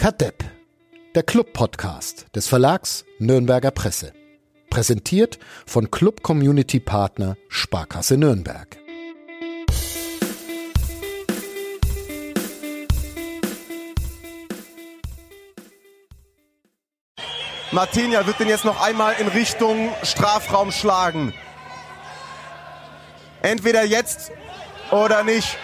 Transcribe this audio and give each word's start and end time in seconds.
Kadepp, 0.00 0.42
der 1.14 1.22
Club-Podcast 1.22 2.34
des 2.34 2.48
Verlags 2.48 3.04
Nürnberger 3.18 3.70
Presse. 3.70 4.14
Präsentiert 4.70 5.38
von 5.66 5.90
Club 5.90 6.22
Community 6.22 6.80
Partner 6.80 7.36
Sparkasse 7.50 8.16
Nürnberg. 8.16 8.78
Martinia 17.70 18.26
wird 18.26 18.40
den 18.40 18.48
jetzt 18.48 18.64
noch 18.64 18.82
einmal 18.82 19.16
in 19.18 19.28
Richtung 19.28 19.90
Strafraum 20.02 20.72
schlagen. 20.72 21.34
Entweder 23.42 23.84
jetzt 23.84 24.32
oder 24.92 25.24
nicht. 25.24 25.58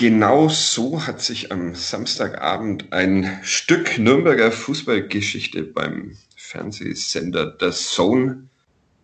Genau 0.00 0.48
so 0.48 1.06
hat 1.06 1.20
sich 1.20 1.52
am 1.52 1.74
Samstagabend 1.74 2.90
ein 2.90 3.38
Stück 3.42 3.98
Nürnberger 3.98 4.50
Fußballgeschichte 4.50 5.62
beim 5.62 6.16
Fernsehsender 6.36 7.54
The 7.60 7.70
Zone 7.70 8.48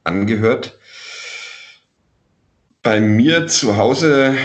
angehört. 0.04 0.78
Bei 2.80 3.02
mir 3.02 3.46
zu 3.46 3.76
Hause 3.76 4.38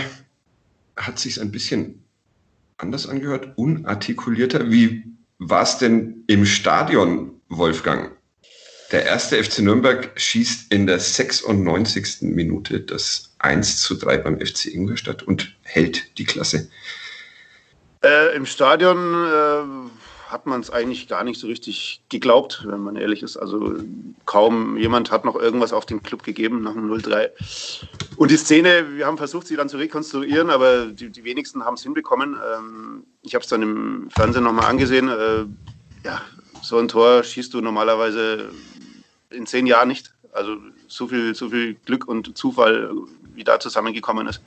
hat 0.94 1.18
sich 1.18 1.40
ein 1.40 1.52
bisschen 1.52 2.04
anders 2.76 3.06
angehört, 3.08 3.56
unartikulierter. 3.56 4.70
Wie 4.70 5.04
war 5.38 5.62
es 5.62 5.78
denn 5.78 6.22
im 6.26 6.44
Stadion, 6.44 7.40
Wolfgang? 7.48 8.14
Der 8.92 9.06
erste 9.06 9.42
FC 9.42 9.60
Nürnberg 9.60 10.10
schießt 10.16 10.70
in 10.70 10.86
der 10.86 11.00
96. 11.00 12.18
Minute 12.20 12.80
das 12.80 13.32
1 13.38 13.80
zu 13.80 13.94
3 13.94 14.18
beim 14.18 14.38
FC 14.38 14.66
Ingolstadt 14.66 15.22
und 15.22 15.56
hält 15.62 16.18
die 16.18 16.26
Klasse. 16.26 16.68
Äh, 18.04 18.36
Im 18.36 18.44
Stadion 18.44 18.98
äh, 18.98 20.30
hat 20.30 20.44
man 20.44 20.60
es 20.60 20.68
eigentlich 20.68 21.08
gar 21.08 21.24
nicht 21.24 21.40
so 21.40 21.46
richtig 21.46 22.02
geglaubt, 22.10 22.64
wenn 22.66 22.80
man 22.80 22.96
ehrlich 22.96 23.22
ist. 23.22 23.38
Also 23.38 23.76
kaum 24.26 24.76
jemand 24.76 25.10
hat 25.10 25.24
noch 25.24 25.36
irgendwas 25.36 25.72
auf 25.72 25.86
den 25.86 26.02
Club 26.02 26.22
gegeben 26.22 26.62
nach 26.62 26.74
dem 26.74 26.92
0-3. 26.92 27.30
Und 28.16 28.30
die 28.30 28.36
Szene, 28.36 28.94
wir 28.94 29.06
haben 29.06 29.16
versucht, 29.16 29.46
sie 29.46 29.56
dann 29.56 29.70
zu 29.70 29.78
rekonstruieren, 29.78 30.50
aber 30.50 30.84
die, 30.86 31.08
die 31.08 31.24
wenigsten 31.24 31.64
haben 31.64 31.74
es 31.74 31.82
hinbekommen. 31.82 32.36
Ähm, 32.36 33.04
ich 33.22 33.34
habe 33.34 33.42
es 33.42 33.48
dann 33.48 33.62
im 33.62 34.10
Fernsehen 34.10 34.44
nochmal 34.44 34.66
angesehen. 34.66 35.08
Äh, 35.08 35.46
ja, 36.04 36.20
so 36.60 36.78
ein 36.78 36.88
Tor 36.88 37.24
schießt 37.24 37.54
du 37.54 37.62
normalerweise 37.62 38.50
in 39.32 39.46
zehn 39.46 39.66
Jahren 39.66 39.88
nicht. 39.88 40.14
Also 40.32 40.56
so 40.88 41.08
viel, 41.08 41.34
so 41.34 41.50
viel 41.50 41.74
Glück 41.84 42.08
und 42.08 42.36
Zufall, 42.36 42.90
wie 43.34 43.44
da 43.44 43.60
zusammengekommen 43.60 44.26
ist. 44.26 44.40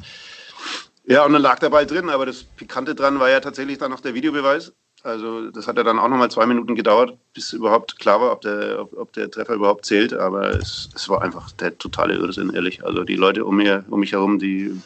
Ja, 1.05 1.23
und 1.25 1.33
dann 1.33 1.41
lag 1.41 1.59
der 1.59 1.69
Ball 1.69 1.85
drin, 1.85 2.09
aber 2.09 2.25
das 2.25 2.43
Pikante 2.43 2.95
dran 2.95 3.19
war 3.19 3.29
ja 3.29 3.39
tatsächlich 3.39 3.77
dann 3.77 3.91
noch 3.91 3.99
der 3.99 4.15
Videobeweis. 4.15 4.73
Also 5.03 5.51
das 5.51 5.67
hat 5.67 5.77
ja 5.77 5.83
dann 5.83 5.99
auch 5.99 6.07
nochmal 6.07 6.31
zwei 6.31 6.47
Minuten 6.47 6.73
gedauert, 6.73 7.15
bis 7.35 7.53
überhaupt 7.53 7.99
klar 7.99 8.19
war, 8.19 8.31
ob 8.31 8.41
der, 8.41 8.81
ob, 8.81 8.97
ob 8.97 9.13
der 9.13 9.29
Treffer 9.29 9.53
überhaupt 9.53 9.85
zählt. 9.85 10.13
Aber 10.13 10.49
es, 10.49 10.89
es 10.95 11.07
war 11.07 11.21
einfach 11.21 11.51
der 11.51 11.77
totale 11.77 12.15
Irrsinn, 12.15 12.49
ehrlich. 12.49 12.83
Also 12.83 13.03
die 13.03 13.15
Leute 13.15 13.45
um, 13.45 13.57
mir, 13.57 13.85
um 13.89 13.99
mich 13.99 14.13
herum, 14.13 14.39
die 14.39 14.81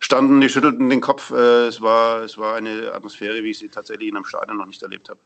standen, 0.00 0.40
die 0.40 0.48
schüttelten 0.48 0.90
den 0.90 1.00
Kopf. 1.00 1.30
Äh, 1.30 1.68
es, 1.68 1.80
war, 1.80 2.22
es 2.22 2.36
war 2.38 2.56
eine 2.56 2.92
Atmosphäre, 2.92 3.44
wie 3.44 3.50
ich 3.50 3.58
sie 3.60 3.68
tatsächlich 3.68 4.08
in 4.08 4.16
einem 4.16 4.24
Stadion 4.24 4.58
noch 4.58 4.66
nicht 4.66 4.82
erlebt 4.82 5.08
habe. 5.08 5.20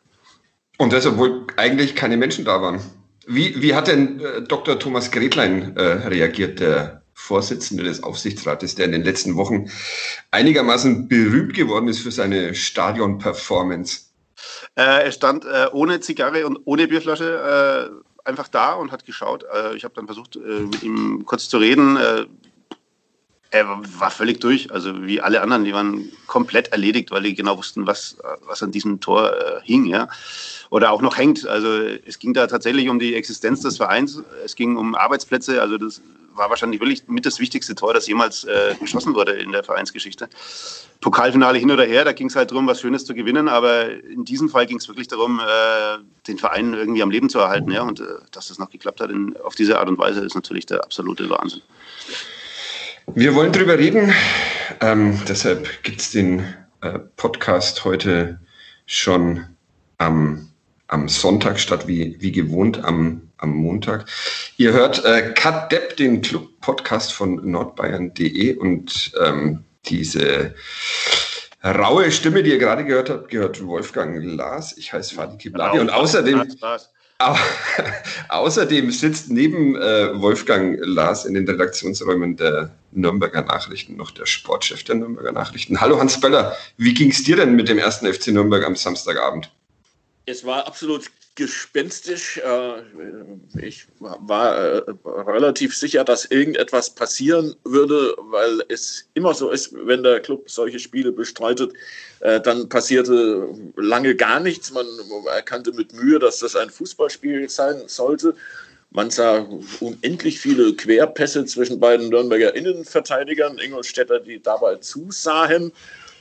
Und 0.76 0.92
das, 0.92 1.06
obwohl 1.06 1.46
eigentlich 1.56 1.94
keine 1.94 2.18
Menschen 2.18 2.44
da 2.44 2.60
waren. 2.60 2.80
Wie, 3.26 3.60
wie 3.60 3.74
hat 3.74 3.88
denn 3.88 4.20
äh, 4.20 4.42
Dr. 4.42 4.78
Thomas 4.78 5.10
Gretlein 5.10 5.76
äh, 5.76 5.82
reagiert, 5.82 6.60
der 6.60 7.02
Vorsitzende 7.12 7.84
des 7.84 8.02
Aufsichtsrates, 8.02 8.74
der 8.74 8.86
in 8.86 8.92
den 8.92 9.04
letzten 9.04 9.36
Wochen 9.36 9.70
einigermaßen 10.30 11.06
berühmt 11.06 11.54
geworden 11.54 11.88
ist 11.88 12.00
für 12.00 12.10
seine 12.10 12.54
Stadion-Performance? 12.54 14.06
Äh, 14.74 15.04
er 15.04 15.12
stand 15.12 15.44
äh, 15.44 15.66
ohne 15.72 16.00
Zigarre 16.00 16.46
und 16.46 16.60
ohne 16.64 16.88
Bierflasche 16.88 17.92
äh, 18.24 18.28
einfach 18.28 18.48
da 18.48 18.72
und 18.72 18.90
hat 18.90 19.04
geschaut. 19.04 19.44
Äh, 19.44 19.76
ich 19.76 19.84
habe 19.84 19.94
dann 19.94 20.06
versucht, 20.06 20.36
mit 20.36 20.82
ihm 20.82 21.24
kurz 21.26 21.48
zu 21.48 21.58
reden. 21.58 21.98
Er 23.50 23.66
war 23.98 24.10
völlig 24.10 24.40
durch, 24.40 24.72
also 24.72 25.04
wie 25.06 25.20
alle 25.20 25.40
anderen, 25.42 25.64
die 25.64 25.74
waren 25.74 26.10
komplett 26.26 26.68
erledigt, 26.68 27.10
weil 27.10 27.22
die 27.22 27.34
genau 27.34 27.58
wussten, 27.58 27.86
was, 27.86 28.16
was 28.46 28.62
an 28.62 28.70
diesem 28.70 29.00
Tor 29.00 29.34
hing. 29.64 29.86
Ja 29.86 30.08
oder 30.70 30.92
auch 30.92 31.02
noch 31.02 31.18
hängt. 31.18 31.46
Also 31.46 31.68
es 32.06 32.18
ging 32.18 32.32
da 32.32 32.46
tatsächlich 32.46 32.88
um 32.88 32.98
die 32.98 33.14
Existenz 33.14 33.60
des 33.60 33.76
Vereins, 33.76 34.22
es 34.44 34.54
ging 34.54 34.76
um 34.76 34.94
Arbeitsplätze, 34.94 35.60
also 35.60 35.76
das 35.76 36.00
war 36.34 36.48
wahrscheinlich 36.48 36.80
wirklich 36.80 37.02
mit 37.08 37.26
das 37.26 37.40
wichtigste 37.40 37.74
Tor, 37.74 37.92
das 37.92 38.06
jemals 38.06 38.44
äh, 38.44 38.76
geschossen 38.80 39.14
wurde 39.14 39.32
in 39.32 39.50
der 39.50 39.64
Vereinsgeschichte. 39.64 40.28
Pokalfinale 41.00 41.58
hin 41.58 41.70
oder 41.70 41.84
her, 41.84 42.04
da 42.04 42.12
ging 42.12 42.28
es 42.28 42.36
halt 42.36 42.52
darum, 42.52 42.68
was 42.68 42.80
Schönes 42.80 43.04
zu 43.04 43.14
gewinnen, 43.14 43.48
aber 43.48 43.90
in 43.90 44.24
diesem 44.24 44.48
Fall 44.48 44.66
ging 44.66 44.78
es 44.78 44.86
wirklich 44.86 45.08
darum, 45.08 45.40
äh, 45.40 45.98
den 46.28 46.38
Verein 46.38 46.72
irgendwie 46.72 47.02
am 47.02 47.10
Leben 47.10 47.28
zu 47.28 47.40
erhalten. 47.40 47.72
Ja? 47.72 47.82
Und 47.82 48.00
äh, 48.00 48.04
dass 48.30 48.48
das 48.48 48.58
noch 48.58 48.70
geklappt 48.70 49.00
hat 49.00 49.10
in, 49.10 49.36
auf 49.38 49.56
diese 49.56 49.78
Art 49.78 49.88
und 49.88 49.98
Weise, 49.98 50.20
ist 50.20 50.34
natürlich 50.34 50.66
der 50.66 50.84
absolute 50.84 51.28
Wahnsinn. 51.28 51.62
Wir 53.06 53.34
wollen 53.34 53.52
drüber 53.52 53.78
reden, 53.78 54.12
ähm, 54.80 55.20
deshalb 55.28 55.82
gibt 55.82 56.00
es 56.00 56.10
den 56.10 56.44
äh, 56.80 56.98
Podcast 57.16 57.84
heute 57.84 58.40
schon 58.86 59.46
am 59.98 60.50
am 60.90 61.08
Sonntag 61.08 61.60
statt 61.60 61.86
wie, 61.86 62.16
wie 62.20 62.32
gewohnt 62.32 62.82
am, 62.84 63.30
am 63.38 63.54
Montag. 63.54 64.06
Ihr 64.56 64.72
hört 64.72 65.04
äh, 65.04 65.32
Cut 65.34 65.70
Depp, 65.70 65.96
den 65.96 66.20
Club-Podcast 66.20 67.12
von 67.12 67.48
nordbayern.de 67.48 68.56
und 68.56 69.12
ähm, 69.24 69.64
diese 69.86 70.54
raue 71.64 72.10
Stimme, 72.10 72.42
die 72.42 72.50
ihr 72.50 72.58
gerade 72.58 72.84
gehört 72.84 73.08
habt, 73.08 73.28
gehört 73.28 73.64
Wolfgang 73.64 74.22
Lars. 74.24 74.76
Ich 74.76 74.92
heiße 74.92 75.14
Fadi 75.14 75.38
Kibladi 75.38 75.78
und 75.78 75.90
außerdem, 75.90 76.56
au, 77.20 77.36
außerdem 78.28 78.90
sitzt 78.90 79.30
neben 79.30 79.76
äh, 79.76 80.20
Wolfgang 80.20 80.78
Lars 80.80 81.24
in 81.24 81.34
den 81.34 81.48
Redaktionsräumen 81.48 82.36
der 82.36 82.70
Nürnberger 82.92 83.42
Nachrichten 83.42 83.96
noch 83.96 84.10
der 84.10 84.26
Sportchef 84.26 84.82
der 84.84 84.96
Nürnberger 84.96 85.32
Nachrichten. 85.32 85.80
Hallo 85.80 85.98
Hans 85.98 86.20
Böller, 86.20 86.56
wie 86.76 86.94
ging 86.94 87.10
es 87.10 87.22
dir 87.22 87.36
denn 87.36 87.54
mit 87.54 87.68
dem 87.68 87.78
ersten 87.78 88.12
FC 88.12 88.28
Nürnberg 88.28 88.64
am 88.64 88.76
Samstagabend? 88.76 89.50
es 90.30 90.44
war 90.44 90.66
absolut 90.66 91.10
gespenstisch. 91.34 92.38
Äh, 92.38 92.82
ich 93.60 93.86
war 93.98 94.56
äh, 94.56 94.82
relativ 95.04 95.76
sicher, 95.76 96.04
dass 96.04 96.24
irgendetwas 96.26 96.90
passieren 96.90 97.54
würde, 97.64 98.14
weil 98.18 98.62
es 98.68 99.08
immer 99.14 99.34
so 99.34 99.50
ist, 99.50 99.74
wenn 99.86 100.02
der 100.02 100.20
Club 100.20 100.50
solche 100.50 100.78
Spiele 100.78 101.12
bestreitet, 101.12 101.72
äh, 102.20 102.40
dann 102.40 102.68
passierte 102.68 103.48
lange 103.76 104.14
gar 104.14 104.40
nichts. 104.40 104.72
Man 104.72 104.86
erkannte 105.26 105.72
mit 105.72 105.92
Mühe, 105.94 106.18
dass 106.18 106.40
das 106.40 106.56
ein 106.56 106.70
Fußballspiel 106.70 107.48
sein 107.48 107.82
sollte. 107.86 108.34
Man 108.92 109.08
sah 109.08 109.46
unendlich 109.78 110.40
viele 110.40 110.74
Querpässe 110.74 111.44
zwischen 111.44 111.78
beiden 111.78 112.08
Nürnberger 112.08 112.56
Innenverteidigern, 112.56 113.58
Ingolstädter, 113.58 114.18
die 114.18 114.42
dabei 114.42 114.76
zusahen. 114.76 115.72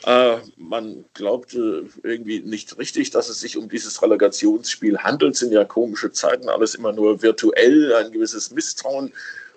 Äh, 0.06 0.38
man 0.56 1.06
glaubte 1.14 1.86
irgendwie 2.04 2.40
nicht 2.40 2.78
richtig, 2.78 3.12
dass 3.12 3.30
es 3.30 3.42
sich 3.42 3.58
um 3.58 3.68
dieses 3.68 4.02
Relegationsspiel 4.02 4.98
handelt. 5.00 5.34
Es 5.34 5.40
sind 5.40 5.52
ja 5.52 5.66
komische 5.66 6.12
Zeiten, 6.12 6.50
alles 6.50 6.76
immer 6.76 6.94
nur 6.94 7.22
virtuell, 7.22 7.94
ein 7.96 8.12
gewisses 8.12 8.52
Misstrauen, 8.52 9.12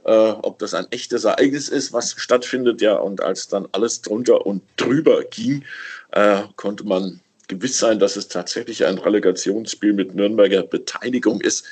äh, 0.04 0.10
ob 0.10 0.58
das 0.58 0.74
ein 0.74 0.86
echtes 0.90 1.24
Ereignis 1.24 1.68
ist, 1.68 1.92
was 1.92 2.14
stattfindet. 2.16 2.80
Ja, 2.80 2.96
und 2.96 3.20
als 3.22 3.48
dann 3.48 3.68
alles 3.72 4.02
drunter 4.02 4.44
und 4.44 4.62
drüber 4.76 5.22
ging, 5.24 5.64
äh, 6.10 6.42
konnte 6.56 6.84
man 6.84 7.20
gewiss 7.46 7.78
sein, 7.78 7.98
dass 7.98 8.16
es 8.16 8.28
tatsächlich 8.28 8.84
ein 8.84 8.98
Relegationsspiel 8.98 9.92
mit 9.92 10.14
Nürnberger 10.14 10.62
Beteiligung 10.62 11.40
ist. 11.40 11.64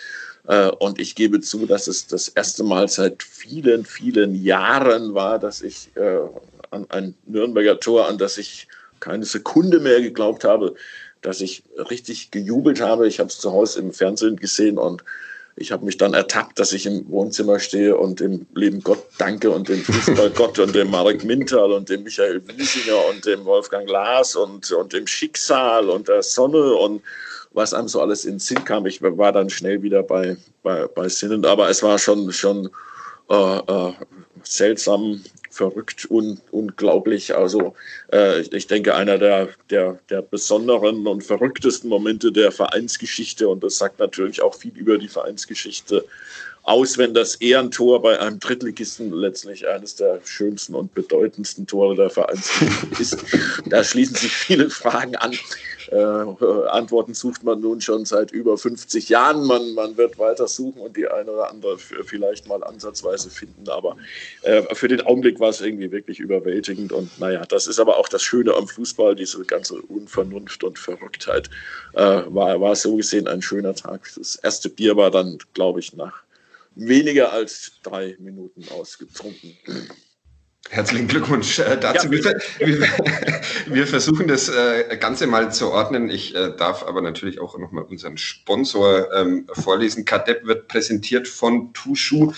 Und 0.79 0.99
ich 0.99 1.15
gebe 1.15 1.41
zu, 1.41 1.67
dass 1.67 1.87
es 1.87 2.07
das 2.07 2.29
erste 2.29 2.65
Mal 2.65 2.89
seit 2.89 3.23
vielen, 3.23 3.85
vielen 3.85 4.35
Jahren 4.35 5.15
war, 5.15 5.39
dass 5.39 5.61
ich 5.61 5.91
an 6.71 6.87
ein 6.91 7.15
Nürnberger 7.27 7.81
Tor, 7.81 8.09
an 8.09 8.19
das 8.19 8.39
ich 8.39 8.69
keine 9.01 9.25
Sekunde 9.25 9.81
mehr 9.81 10.01
geglaubt 10.01 10.45
habe, 10.45 10.75
dass 11.23 11.41
ich 11.41 11.63
richtig 11.91 12.31
gejubelt 12.31 12.81
habe. 12.81 13.09
Ich 13.09 13.19
habe 13.19 13.29
es 13.29 13.39
zu 13.39 13.53
Hause 13.53 13.81
im 13.81 13.93
Fernsehen 13.93 14.37
gesehen 14.37 14.79
und 14.79 15.05
ich 15.57 15.73
habe 15.73 15.85
mich 15.85 15.99
dann 15.99 16.15
ertappt, 16.15 16.59
dass 16.59 16.73
ich 16.73 16.87
im 16.87 17.09
Wohnzimmer 17.11 17.59
stehe 17.59 17.97
und 17.97 18.21
dem 18.21 18.47
lieben 18.55 18.83
Gott 18.83 19.05
danke 19.19 19.51
und 19.51 19.69
dem 19.69 19.83
Fußballgott 19.83 20.59
und 20.59 20.75
dem 20.75 20.91
Marek 20.91 21.25
Mintal 21.25 21.73
und 21.73 21.89
dem 21.89 22.05
Michael 22.05 22.41
Wiesinger 22.57 22.97
und 23.11 23.27
dem 23.27 23.45
Wolfgang 23.45 23.87
Glas 23.87 24.37
und, 24.37 24.71
und 24.73 24.93
dem 24.93 25.07
Schicksal 25.07 25.91
und 25.91 26.09
der 26.09 26.23
Sonne 26.23 26.75
und 26.75 27.03
was 27.53 27.75
einem 27.75 27.89
so 27.89 28.01
alles 28.01 28.25
in 28.25 28.39
Sinn 28.39 28.65
kam. 28.65 28.87
Ich 28.87 29.03
war 29.03 29.33
dann 29.33 29.51
schnell 29.51 29.83
wieder 29.83 30.03
bei, 30.03 30.37
bei, 30.63 30.87
bei 30.87 31.09
Sinnen, 31.09 31.45
aber 31.45 31.69
es 31.69 31.83
war 31.83 31.99
schon, 31.99 32.33
schon 32.33 32.71
äh, 33.29 33.59
äh, 33.59 33.93
seltsam 34.45 35.23
verrückt 35.51 36.07
und 36.07 36.41
unglaublich. 36.51 37.37
Also 37.37 37.75
äh, 38.13 38.41
ich 38.41 38.67
denke, 38.67 38.95
einer 38.95 39.19
der, 39.19 39.49
der, 39.69 39.99
der 40.09 40.23
besonderen 40.23 41.07
und 41.07 41.25
verrücktesten 41.25 41.91
Momente 41.91 42.33
der 42.33 42.53
Vereinsgeschichte 42.53 43.49
und 43.49 43.63
das 43.63 43.77
sagt 43.77 43.99
natürlich 43.99 44.43
auch 44.43 44.55
viel 44.55 44.77
über 44.77 44.97
die 44.97 45.09
Vereinsgeschichte 45.09 46.05
aus, 46.63 46.99
wenn 46.99 47.15
das 47.15 47.37
Ehrentor 47.37 48.03
bei 48.03 48.19
einem 48.19 48.39
Drittligisten 48.39 49.13
letztlich 49.13 49.67
eines 49.67 49.97
der 49.97 50.21
schönsten 50.25 50.75
und 50.75 50.95
bedeutendsten 50.95 51.67
Tore 51.67 51.97
der 51.97 52.11
Vereinsgeschichte 52.11 52.87
ist. 53.01 53.25
Da 53.67 53.83
schließen 53.83 54.17
sich 54.17 54.33
viele 54.33 54.71
Fragen 54.71 55.17
an. 55.17 55.33
Äh, 55.91 55.97
Antworten 55.97 57.15
sucht 57.15 57.43
man 57.43 57.61
nun 57.61 57.81
schon 57.81 58.05
seit 58.05 58.31
über 58.31 58.57
50 58.59 59.09
Jahren. 59.09 59.47
Man, 59.47 59.75
man 59.75 59.97
wird 59.97 60.19
weiter 60.19 60.47
suchen 60.47 60.81
und 60.83 60.97
die 60.97 61.09
eine 61.09 61.31
oder 61.31 61.51
andere 61.51 61.79
vielleicht 61.79 62.47
mal 62.47 62.63
ansatzweise 62.63 63.31
finden. 63.31 63.69
Aber 63.69 63.97
äh, 64.43 64.63
für 64.75 64.89
den 64.89 65.01
Augenblick 65.01 65.41
war 65.41 65.49
es 65.49 65.61
irgendwie 65.61 65.91
wirklich 65.91 66.21
überwältigend. 66.21 66.93
Und 66.93 67.19
naja, 67.19 67.45
das 67.47 67.67
ist 67.67 67.81
aber 67.81 67.97
auch 67.97 68.09
das 68.09 68.23
Schöne 68.23 68.55
am 68.55 68.69
Fußball, 68.69 69.17
diese 69.17 69.43
ganze 69.45 69.75
Unvernunft 69.81 70.63
und 70.63 70.79
Verrücktheit. 70.79 71.51
Äh, 71.95 72.23
war, 72.27 72.61
war 72.61 72.77
so 72.77 72.97
gesehen 72.97 73.27
ein 73.27 73.43
schöner 73.43 73.75
Tag. 73.75 74.09
Das 74.17 74.37
erste 74.37 74.69
Bier 74.69 74.97
war 74.97 75.11
dann, 75.11 75.39
glaube 75.55 75.81
ich, 75.81 75.95
nach 75.95 76.23
weniger 76.81 77.33
als 77.33 77.73
drei 77.83 78.17
Minuten 78.19 78.65
ausgetrunken. 78.71 79.57
Herzlichen 80.69 81.09
Glückwunsch 81.09 81.59
äh, 81.59 81.77
dazu. 81.79 82.07
Ja, 82.07 82.13
wir, 82.13 82.41
wir, 82.59 82.89
wir, 83.67 83.87
versuchen 83.87 84.29
das 84.29 84.49
äh, 84.49 84.97
Ganze 84.99 85.27
mal 85.27 85.53
zu 85.53 85.73
ordnen. 85.73 86.11
Ich 86.11 86.35
äh, 86.35 86.55
darf 86.57 86.85
aber 86.85 87.01
natürlich 87.01 87.41
auch 87.41 87.59
nochmal 87.59 87.85
unseren 87.85 88.19
Sponsor 88.19 89.13
ähm, 89.13 89.49
vorlesen. 89.53 90.05
Kadepp 90.05 90.47
wird 90.47 90.69
präsentiert 90.69 91.27
von 91.27 91.73
Tushu 91.73 92.33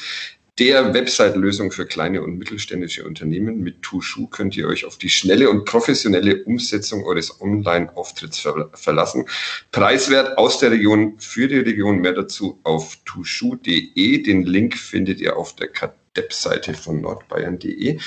der 0.58 0.92
Website-Lösung 0.92 1.72
für 1.72 1.86
kleine 1.86 2.22
und 2.22 2.36
mittelständische 2.36 3.04
Unternehmen. 3.04 3.60
Mit 3.60 3.80
Tushu 3.82 4.26
könnt 4.26 4.56
ihr 4.56 4.66
euch 4.66 4.84
auf 4.84 4.98
die 4.98 5.08
schnelle 5.08 5.48
und 5.48 5.64
professionelle 5.64 6.44
Umsetzung 6.44 7.04
eures 7.04 7.40
Online-Auftritts 7.40 8.40
ver 8.40 8.70
verlassen. 8.74 9.24
Preiswert 9.70 10.36
aus 10.36 10.58
der 10.58 10.72
Region 10.72 11.14
für 11.18 11.48
die 11.48 11.58
Region. 11.58 12.00
Mehr 12.00 12.12
dazu 12.12 12.60
auf 12.64 12.98
tushu.de. 13.04 14.22
Den 14.22 14.44
Link 14.44 14.76
findet 14.76 15.20
ihr 15.20 15.36
auf 15.36 15.56
der 15.56 15.68
Kat 15.68 15.94
Webseite 16.14 16.74
von 16.74 17.00
nordbayern.de. 17.00 17.98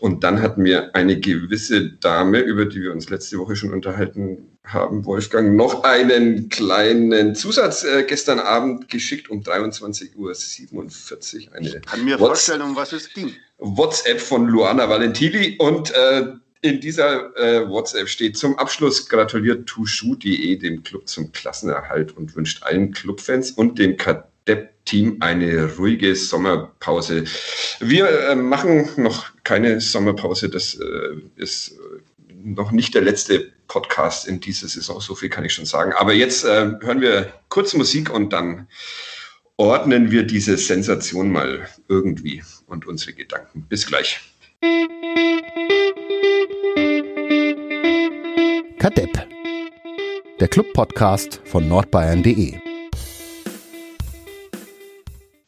Und 0.00 0.24
dann 0.24 0.40
hat 0.42 0.58
mir 0.58 0.94
eine 0.94 1.18
gewisse 1.18 1.90
Dame, 1.90 2.40
über 2.40 2.64
die 2.64 2.82
wir 2.82 2.92
uns 2.92 3.10
letzte 3.10 3.38
Woche 3.38 3.56
schon 3.56 3.72
unterhalten 3.72 4.58
haben, 4.64 5.04
Wolfgang, 5.06 5.56
noch 5.56 5.84
einen 5.84 6.48
kleinen 6.48 7.34
Zusatz 7.34 7.84
äh, 7.84 8.04
gestern 8.04 8.38
Abend 8.38 8.88
geschickt 8.88 9.30
um 9.30 9.40
23.47 9.40 10.16
Uhr. 10.16 11.54
Eine 11.54 11.68
ich 11.68 11.82
kann 11.82 12.04
mir 12.04 12.18
vorstellen, 12.18 12.62
um 12.62 12.76
was 12.76 12.92
es 12.92 13.12
ging. 13.12 13.34
WhatsApp 13.58 14.20
von 14.20 14.46
Luana 14.46 14.88
Valentini 14.88 15.56
und 15.58 15.90
äh, 15.92 16.32
in 16.60 16.80
dieser 16.80 17.36
äh, 17.36 17.68
WhatsApp 17.68 18.08
steht 18.08 18.36
zum 18.36 18.58
Abschluss 18.58 19.08
gratuliert 19.08 19.66
tushu.de 19.66 20.56
dem 20.56 20.82
Club 20.82 21.08
zum 21.08 21.32
Klassenerhalt 21.32 22.16
und 22.16 22.34
wünscht 22.34 22.62
allen 22.62 22.92
Clubfans 22.92 23.52
und 23.52 23.78
dem 23.78 23.96
Kadepp-Team 24.48 25.18
eine 25.20 25.76
ruhige 25.76 26.16
Sommerpause. 26.16 27.24
Wir 27.80 28.30
äh, 28.30 28.34
machen 28.34 28.88
noch 28.96 29.26
keine 29.44 29.80
Sommerpause, 29.80 30.48
das 30.48 30.74
äh, 30.74 31.16
ist 31.36 31.78
noch 32.42 32.72
nicht 32.72 32.94
der 32.94 33.02
letzte 33.02 33.52
Podcast 33.66 34.26
in 34.26 34.40
dieser 34.40 34.68
Saison, 34.68 35.00
so 35.00 35.14
viel 35.14 35.28
kann 35.28 35.44
ich 35.44 35.52
schon 35.52 35.66
sagen. 35.66 35.92
Aber 35.92 36.14
jetzt 36.14 36.44
äh, 36.44 36.72
hören 36.80 37.02
wir 37.02 37.32
kurz 37.50 37.74
Musik 37.74 38.10
und 38.10 38.32
dann 38.32 38.68
ordnen 39.58 40.10
wir 40.10 40.22
diese 40.22 40.56
Sensation 40.56 41.30
mal 41.30 41.68
irgendwie 41.88 42.42
und 42.66 42.86
unsere 42.86 43.12
Gedanken. 43.12 43.66
Bis 43.68 43.86
gleich. 43.86 44.20
Kadepp, 48.78 49.28
der 50.40 50.48
Club-Podcast 50.48 51.42
von 51.44 51.68
nordbayern.de. 51.68 52.67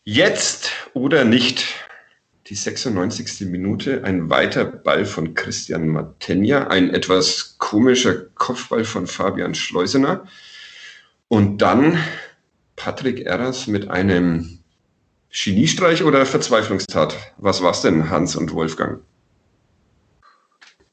Jetzt 0.05 0.70
oder 0.94 1.25
nicht 1.25 1.67
die 2.47 2.55
96. 2.55 3.43
Minute, 3.43 4.02
ein 4.02 4.31
weiter 4.31 4.64
Ball 4.64 5.05
von 5.05 5.35
Christian 5.35 5.88
Matenja, 5.88 6.69
ein 6.69 6.93
etwas 6.94 7.56
komischer 7.58 8.25
Kopfball 8.35 8.85
von 8.85 9.06
Fabian 9.06 9.55
Schleusener 9.55 10.26
und 11.29 11.58
dann 11.58 12.02
Patrick 12.76 13.20
Erras 13.20 13.67
mit 13.67 13.88
einem 13.88 14.58
Geniestreich 15.31 16.03
oder 16.03 16.25
Verzweiflungstat. 16.25 17.14
Was 17.37 17.62
war 17.62 17.73
es 17.73 17.82
denn, 17.82 18.11
Hans 18.11 18.35
und 18.35 18.53
Wolfgang? 18.53 19.03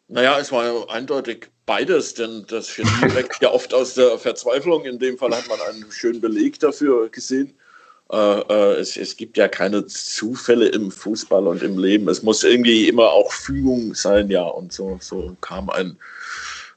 Naja, 0.10 0.38
es 0.38 0.52
war 0.52 0.90
eindeutig 0.92 1.48
beides, 1.66 2.14
denn 2.14 2.46
das 2.50 2.76
Genie 2.76 2.90
wächst 3.16 3.42
ja 3.42 3.52
oft 3.52 3.74
aus 3.74 3.96
der 3.96 4.20
Verzweiflung. 4.20 4.86
In 4.86 5.00
dem 5.00 5.18
Fall 5.18 5.36
hat 5.36 5.48
man 5.48 5.60
einen 5.62 5.92
schönen 5.92 6.22
Beleg 6.22 6.60
dafür 6.60 7.10
gesehen. 7.10 7.54
Äh, 8.12 8.40
äh, 8.40 8.74
es, 8.80 8.96
es, 8.96 9.18
gibt 9.18 9.38
ja 9.38 9.48
keine 9.48 9.86
Zufälle 9.86 10.70
im 10.70 10.92
Fußball 10.92 11.46
und 11.48 11.62
im 11.62 11.78
Leben. 11.78 12.08
Es 12.08 12.24
muss 12.24 12.44
irgendwie 12.44 12.88
immer 12.88 13.12
auch 13.12 13.32
Fügung 13.32 13.94
sein, 13.96 14.30
ja. 14.30 14.44
Und 14.44 14.72
so, 14.72 14.98
so 15.02 15.36
kam 15.42 15.70
ein, 15.70 15.98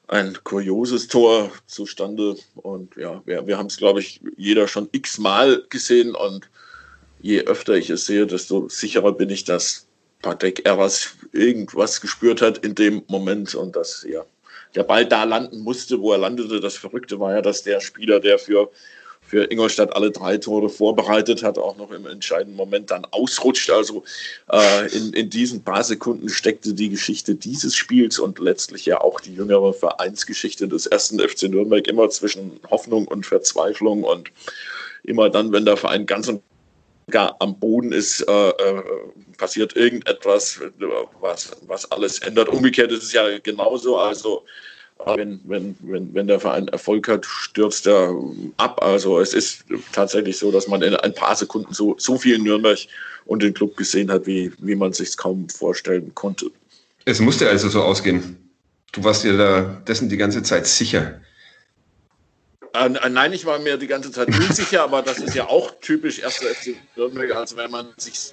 ein 0.09 0.37
kurioses 0.43 1.07
Tor 1.07 1.53
zustande. 1.67 2.37
Und 2.57 2.97
ja, 2.97 3.23
wir, 3.27 3.47
wir 3.47 3.59
haben 3.59 3.67
es, 3.67 3.77
glaube 3.77 4.01
ich, 4.01 4.21
jeder 4.37 4.67
schon 4.67 4.89
x-mal 4.91 5.63
gesehen. 5.69 6.17
Und 6.17 6.51
je 7.21 7.43
öfter 7.43 7.75
ich 7.75 7.91
es 7.91 8.07
sehe, 8.07 8.27
desto 8.27 8.69
sicherer 8.69 9.13
bin 9.13 9.31
ich, 9.31 9.45
dass 9.45 9.87
Patek 10.23 10.67
Eras 10.67 11.15
irgendwas 11.33 12.01
gespürt 12.01 12.43
hat 12.43 12.59
in 12.59 12.75
dem 12.75 13.03
Moment 13.07 13.55
und 13.55 13.77
dass 13.77 14.05
ja, 14.09 14.25
der 14.75 14.83
Ball 14.83 15.07
da 15.07 15.25
landen 15.25 15.61
musste, 15.61 16.01
wo 16.01 16.13
er 16.13 16.19
landete. 16.19 16.61
Das 16.61 16.77
Verrückte 16.77 17.21
war 17.21 17.35
ja, 17.35 17.41
dass 17.41 17.63
der 17.63 17.81
Spieler, 17.81 18.19
der 18.19 18.39
für 18.39 18.71
für 19.31 19.49
Ingolstadt 19.49 19.95
alle 19.95 20.11
drei 20.11 20.39
Tore 20.39 20.69
vorbereitet 20.69 21.45
hat, 21.45 21.57
auch 21.57 21.77
noch 21.77 21.93
im 21.93 22.05
entscheidenden 22.05 22.57
Moment 22.57 22.91
dann 22.91 23.05
ausrutscht. 23.13 23.71
Also 23.71 24.03
äh, 24.51 24.89
in, 24.93 25.13
in 25.13 25.31
diesen 25.31 25.63
paar 25.63 25.85
Sekunden 25.85 26.29
steckte 26.29 26.75
die 26.75 26.89
Geschichte 26.89 27.37
dieses 27.37 27.77
Spiels 27.77 28.19
und 28.19 28.41
letztlich 28.41 28.87
ja 28.87 29.01
auch 29.01 29.21
die 29.21 29.33
jüngere 29.33 29.73
Vereinsgeschichte 29.73 30.67
des 30.67 30.87
ersten 30.87 31.21
FC 31.21 31.45
Nürnberg 31.45 31.87
immer 31.87 32.11
zwischen 32.11 32.59
Hoffnung 32.73 33.07
und 33.07 33.25
Verzweiflung 33.25 34.03
und 34.03 34.33
immer 35.05 35.31
dann, 35.31 35.53
wenn 35.53 35.65
der 35.65 35.77
Verein 35.77 36.07
ganz 36.07 36.27
und 36.27 36.43
gar 37.09 37.37
am 37.39 37.57
Boden 37.57 37.93
ist, 37.93 38.23
äh, 38.23 38.49
äh, 38.49 38.83
passiert 39.39 39.77
irgendetwas, 39.77 40.61
was, 41.21 41.53
was 41.69 41.89
alles 41.93 42.19
ändert. 42.19 42.49
Umgekehrt 42.49 42.91
ist 42.91 43.05
es 43.05 43.13
ja 43.13 43.39
genauso. 43.39 43.97
Also 43.97 44.45
wenn, 45.07 45.41
wenn, 45.45 45.77
wenn, 45.81 46.15
wenn 46.15 46.27
der 46.27 46.41
Verein 46.41 46.69
Erfolg 46.69 47.09
hat, 47.09 47.27
stürzt 47.27 47.87
er 47.87 48.15
ab. 48.57 48.83
Also 48.83 49.21
es 49.21 49.35
ist 49.35 49.65
tatsächlich 49.93 50.39
so, 50.39 50.51
dass 50.51 50.69
man 50.69 50.83
in 50.83 50.95
ein 50.95 51.15
paar 51.15 51.37
Sekunden 51.37 51.73
so, 51.73 51.95
so 51.99 52.19
viel 52.19 52.37
in 52.37 52.45
Nürnberg 52.45 52.79
und 53.27 53.43
den 53.43 53.55
Club 53.55 53.77
gesehen 53.77 54.11
hat, 54.11 54.27
wie, 54.27 54.53
wie 54.59 54.75
man 54.75 54.93
sich 54.93 55.17
kaum 55.17 55.49
vorstellen 55.49 56.15
konnte. 56.15 56.51
Es 57.05 57.21
musste 57.21 57.49
also 57.49 57.69
so 57.69 57.83
ausgehen. 57.83 58.37
Du 58.93 59.05
warst 59.05 59.25
dir 59.25 59.37
da 59.37 59.83
dessen 59.87 60.09
die 60.09 60.17
ganze 60.17 60.43
Zeit 60.43 60.67
sicher. 60.67 61.21
Äh, 62.73 62.89
nein, 63.09 63.33
ich 63.33 63.45
war 63.47 63.59
mir 63.59 63.77
die 63.77 63.87
ganze 63.87 64.13
Zeit 64.13 64.29
unsicher, 64.29 64.83
aber 64.85 65.03
das 65.03 65.19
ist 65.19 65.35
ja 65.35 65.47
auch 65.49 65.73
typisch 65.81 66.19
erster 66.19 66.47
FC 66.47 66.77
Nürnberg. 66.97 67.35
Also 67.35 67.57
wenn 67.57 67.71
man 67.71 67.89
sich 67.97 68.33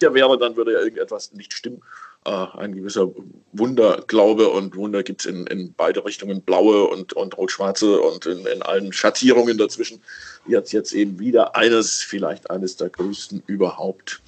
sicher 0.00 0.14
wäre, 0.14 0.38
dann 0.38 0.56
würde 0.56 0.72
ja 0.72 0.78
irgendetwas 0.80 1.32
nicht 1.32 1.52
stimmen 1.52 1.78
äh, 1.78 2.03
ein 2.24 2.74
gewisser 2.74 3.10
Wunderglaube 3.52 4.48
und 4.48 4.76
Wunder 4.76 5.02
gibt 5.02 5.20
es 5.20 5.26
in, 5.26 5.46
in 5.46 5.74
beide 5.76 6.04
Richtungen, 6.04 6.40
blaue 6.40 6.84
und, 6.86 7.12
und 7.12 7.36
rot-schwarze 7.36 8.00
und 8.00 8.24
in, 8.26 8.46
in 8.46 8.62
allen 8.62 8.92
Schattierungen 8.92 9.58
dazwischen. 9.58 10.00
Jetzt, 10.46 10.72
jetzt 10.72 10.92
eben 10.92 11.18
wieder 11.18 11.54
eines, 11.54 12.02
vielleicht 12.02 12.50
eines 12.50 12.76
der 12.76 12.88
größten 12.88 13.42
überhaupt. 13.46 14.22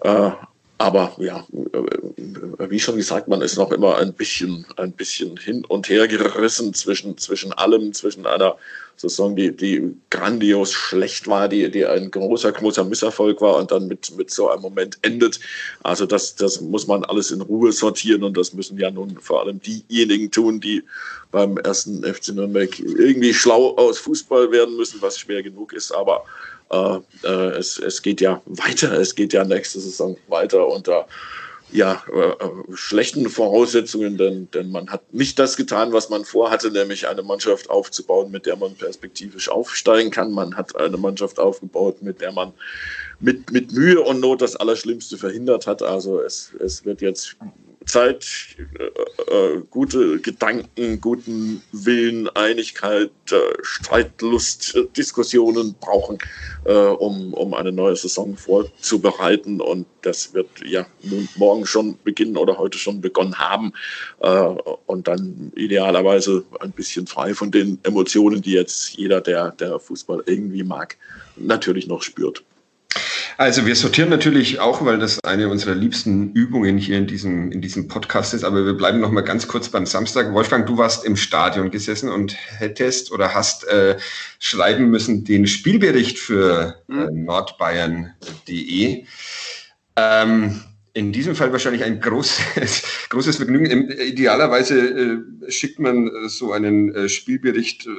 Äh, 0.00 0.30
aber 0.78 1.14
ja, 1.18 1.46
äh, 1.72 2.70
wie 2.70 2.80
schon 2.80 2.96
gesagt, 2.96 3.28
man 3.28 3.40
ist 3.40 3.56
noch 3.56 3.72
immer 3.72 3.96
ein 3.96 4.12
bisschen, 4.12 4.66
ein 4.76 4.92
bisschen 4.92 5.36
hin 5.36 5.64
und 5.64 5.88
her 5.88 6.06
gerissen 6.08 6.74
zwischen, 6.74 7.16
zwischen 7.16 7.52
allem, 7.52 7.92
zwischen 7.92 8.26
einer 8.26 8.56
Saison, 8.96 9.36
die, 9.36 9.54
die 9.54 9.94
grandios 10.10 10.72
schlecht 10.72 11.28
war, 11.28 11.48
die, 11.48 11.70
die 11.70 11.84
ein 11.84 12.10
großer, 12.10 12.52
großer 12.52 12.84
Misserfolg 12.84 13.40
war 13.40 13.56
und 13.56 13.70
dann 13.70 13.88
mit, 13.88 14.16
mit 14.16 14.30
so 14.30 14.48
einem 14.48 14.62
Moment 14.62 14.98
endet. 15.02 15.38
Also 15.82 16.06
das, 16.06 16.34
das 16.34 16.60
muss 16.60 16.86
man 16.86 17.04
alles 17.04 17.30
in 17.30 17.42
Ruhe 17.42 17.72
sortieren 17.72 18.24
und 18.24 18.36
das 18.36 18.54
müssen 18.54 18.78
ja 18.78 18.90
nun 18.90 19.18
vor 19.20 19.42
allem 19.42 19.60
diejenigen 19.60 20.30
tun, 20.30 20.60
die 20.60 20.82
beim 21.30 21.58
ersten 21.58 22.02
FC 22.02 22.28
Nürnberg 22.28 22.78
irgendwie 22.78 23.34
schlau 23.34 23.76
aus 23.76 23.98
Fußball 23.98 24.50
werden 24.50 24.76
müssen, 24.76 25.02
was 25.02 25.18
schwer 25.18 25.42
genug 25.42 25.74
ist, 25.74 25.92
aber 25.92 26.24
äh, 26.70 26.98
äh, 27.24 27.58
es, 27.58 27.78
es 27.78 28.00
geht 28.00 28.20
ja 28.20 28.40
weiter, 28.46 28.92
es 28.98 29.14
geht 29.14 29.32
ja 29.32 29.44
nächste 29.44 29.78
Saison 29.80 30.16
weiter 30.28 30.66
unter 30.66 30.92
ja, 30.92 31.00
äh, 31.00 31.06
äh, 31.72 32.74
schlechten 32.74 33.28
Voraussetzungen, 33.28 34.16
denn, 34.16 34.48
denn 34.52 34.70
man 34.70 34.90
hat 34.90 35.12
nicht 35.12 35.38
das 35.38 35.56
getan, 35.56 35.92
was 35.92 36.08
man 36.10 36.24
vorhatte, 36.24 36.70
nämlich 36.70 37.08
eine 37.08 37.22
Mannschaft 37.22 37.70
aufzubauen, 37.70 38.30
mit 38.30 38.46
der 38.46 38.56
man 38.56 38.74
perspektivisch 38.74 39.48
aufsteigen 39.48 40.10
kann. 40.10 40.32
Man 40.32 40.56
hat 40.56 40.76
eine 40.76 40.96
Mannschaft 40.96 41.38
aufgebaut, 41.38 42.02
mit 42.02 42.20
der 42.20 42.32
man 42.32 42.52
mit, 43.20 43.50
mit 43.50 43.72
Mühe 43.72 44.00
und 44.00 44.20
Not 44.20 44.42
das 44.42 44.56
Allerschlimmste 44.56 45.16
verhindert 45.18 45.66
hat. 45.66 45.82
Also 45.82 46.20
es, 46.20 46.52
es 46.60 46.84
wird 46.84 47.00
jetzt 47.00 47.36
Zeit, 47.86 48.56
äh, 48.78 49.32
äh, 49.32 49.62
gute 49.70 50.20
Gedanken, 50.20 51.00
guten 51.00 51.62
Willen, 51.72 52.28
Einigkeit, 52.30 53.10
äh, 53.30 53.36
Streitlust, 53.62 54.78
Diskussionen 54.96 55.74
brauchen, 55.80 56.18
äh, 56.64 56.72
um, 56.72 57.32
um 57.32 57.54
eine 57.54 57.72
neue 57.72 57.96
Saison 57.96 58.36
vorzubereiten. 58.36 59.60
Und 59.60 59.86
das 60.02 60.34
wird 60.34 60.48
ja 60.64 60.86
nun 61.02 61.28
morgen 61.36 61.64
schon 61.64 61.96
beginnen 62.02 62.36
oder 62.36 62.58
heute 62.58 62.76
schon 62.78 63.00
begonnen 63.00 63.38
haben. 63.38 63.72
Äh, 64.20 64.54
und 64.86 65.08
dann 65.08 65.52
idealerweise 65.54 66.44
ein 66.60 66.72
bisschen 66.72 67.06
frei 67.06 67.34
von 67.34 67.50
den 67.50 67.78
Emotionen, 67.84 68.42
die 68.42 68.52
jetzt 68.52 68.94
jeder, 68.96 69.20
der, 69.20 69.52
der 69.52 69.78
Fußball 69.78 70.24
irgendwie 70.26 70.64
mag, 70.64 70.96
natürlich 71.36 71.86
noch 71.86 72.02
spürt. 72.02 72.42
Also 73.36 73.66
wir 73.66 73.76
sortieren 73.76 74.08
natürlich 74.08 74.60
auch, 74.60 74.84
weil 74.84 74.98
das 74.98 75.22
eine 75.24 75.48
unserer 75.48 75.74
liebsten 75.74 76.32
Übungen 76.32 76.78
hier 76.78 76.98
in 76.98 77.06
diesem, 77.06 77.52
in 77.52 77.60
diesem 77.60 77.88
Podcast 77.88 78.34
ist, 78.34 78.44
aber 78.44 78.64
wir 78.64 78.74
bleiben 78.74 79.00
noch 79.00 79.10
mal 79.10 79.22
ganz 79.22 79.46
kurz 79.48 79.68
beim 79.68 79.86
Samstag. 79.86 80.32
Wolfgang, 80.32 80.66
du 80.66 80.78
warst 80.78 81.04
im 81.04 81.16
Stadion 81.16 81.70
gesessen 81.70 82.08
und 82.08 82.36
hättest 82.58 83.12
oder 83.12 83.34
hast 83.34 83.66
äh, 83.68 83.96
schreiben 84.38 84.90
müssen 84.90 85.24
den 85.24 85.46
Spielbericht 85.46 86.18
für 86.18 86.82
äh, 86.88 86.92
mhm. 86.92 87.24
nordbayern.de. 87.24 89.04
Ähm, 89.96 90.60
in 90.96 91.12
diesem 91.12 91.36
Fall 91.36 91.52
wahrscheinlich 91.52 91.84
ein 91.84 92.00
großes, 92.00 92.82
großes 93.10 93.36
Vergnügen. 93.36 93.90
Idealerweise 93.90 94.78
äh, 95.46 95.50
schickt 95.50 95.78
man 95.78 96.08
äh, 96.08 96.28
so 96.28 96.52
einen 96.52 96.94
äh, 96.94 97.08
Spielbericht 97.10 97.86
äh, 97.86 97.90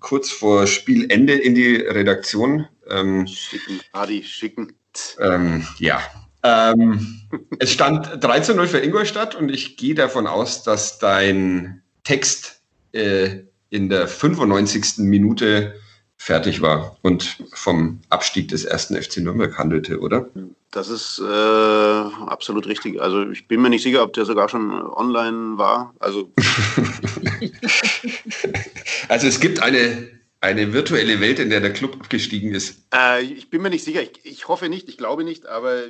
kurz 0.00 0.30
vor 0.30 0.66
Spielende 0.66 1.34
in 1.34 1.54
die 1.54 1.76
Redaktion. 1.76 2.66
Ähm, 2.92 3.26
schicken, 3.26 3.80
Adi, 3.92 4.22
schicken. 4.22 4.72
Ähm, 5.18 5.66
ja. 5.78 6.00
Ähm, 6.44 7.22
es 7.58 7.72
stand 7.72 8.18
3 8.20 8.40
zu 8.40 8.54
0 8.54 8.66
für 8.66 8.78
Ingolstadt 8.78 9.34
und 9.34 9.48
ich 9.48 9.76
gehe 9.76 9.94
davon 9.94 10.26
aus, 10.26 10.62
dass 10.62 10.98
dein 10.98 11.82
Text 12.04 12.60
äh, 12.92 13.40
in 13.70 13.88
der 13.88 14.06
95. 14.06 14.98
Minute 14.98 15.74
fertig 16.22 16.60
war 16.60 16.96
und 17.02 17.38
vom 17.52 18.00
Abstieg 18.08 18.48
des 18.48 18.64
ersten 18.64 18.94
FC 18.94 19.18
Nürnberg 19.18 19.58
handelte, 19.58 19.98
oder? 19.98 20.28
Das 20.70 20.88
ist 20.88 21.20
äh, 21.20 22.02
absolut 22.26 22.66
richtig. 22.66 23.00
Also 23.00 23.28
ich 23.30 23.48
bin 23.48 23.60
mir 23.60 23.70
nicht 23.70 23.82
sicher, 23.82 24.02
ob 24.02 24.12
der 24.12 24.24
sogar 24.24 24.48
schon 24.48 24.70
online 24.70 25.58
war. 25.58 25.92
Also, 25.98 26.30
also 29.08 29.26
es 29.26 29.40
gibt 29.40 29.60
eine, 29.60 30.08
eine 30.42 30.72
virtuelle 30.72 31.20
Welt, 31.20 31.38
in 31.38 31.50
der 31.50 31.60
der 31.60 31.72
Club 31.72 31.94
abgestiegen 31.94 32.52
ist. 32.52 32.82
Äh, 32.92 33.22
ich 33.22 33.48
bin 33.48 33.62
mir 33.62 33.70
nicht 33.70 33.84
sicher. 33.84 34.02
Ich, 34.02 34.12
ich, 34.24 34.48
hoffe 34.48 34.68
nicht, 34.68 34.88
ich 34.88 34.98
glaube 34.98 35.22
nicht, 35.24 35.46
aber 35.46 35.84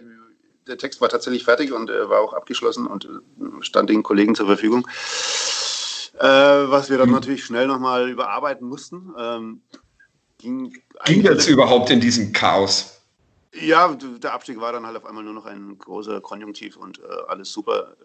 der 0.66 0.76
Text 0.76 1.00
war 1.00 1.08
tatsächlich 1.08 1.44
fertig 1.44 1.72
und 1.72 1.90
äh, 1.90 2.08
war 2.08 2.20
auch 2.20 2.34
abgeschlossen 2.34 2.86
und 2.86 3.06
äh, 3.06 3.62
stand 3.62 3.88
den 3.88 4.02
Kollegen 4.02 4.34
zur 4.34 4.46
Verfügung. 4.46 4.86
Äh, 6.18 6.26
was 6.26 6.90
wir 6.90 6.98
dann 6.98 7.08
hm. 7.08 7.14
natürlich 7.14 7.44
schnell 7.44 7.66
nochmal 7.66 8.10
überarbeiten 8.10 8.68
mussten. 8.68 9.14
Ähm, 9.18 9.62
ging, 10.36 10.76
ging 11.06 11.22
jetzt 11.22 11.48
überhaupt 11.48 11.88
in 11.88 12.00
diesem 12.00 12.32
Chaos? 12.32 13.00
Ja, 13.54 13.94
der 13.94 14.34
Abstieg 14.34 14.60
war 14.60 14.72
dann 14.72 14.86
halt 14.86 14.98
auf 14.98 15.06
einmal 15.06 15.24
nur 15.24 15.34
noch 15.34 15.46
ein 15.46 15.78
großer 15.78 16.20
Konjunktiv 16.20 16.76
und 16.76 16.98
äh, 16.98 17.02
alles 17.28 17.50
super. 17.50 17.96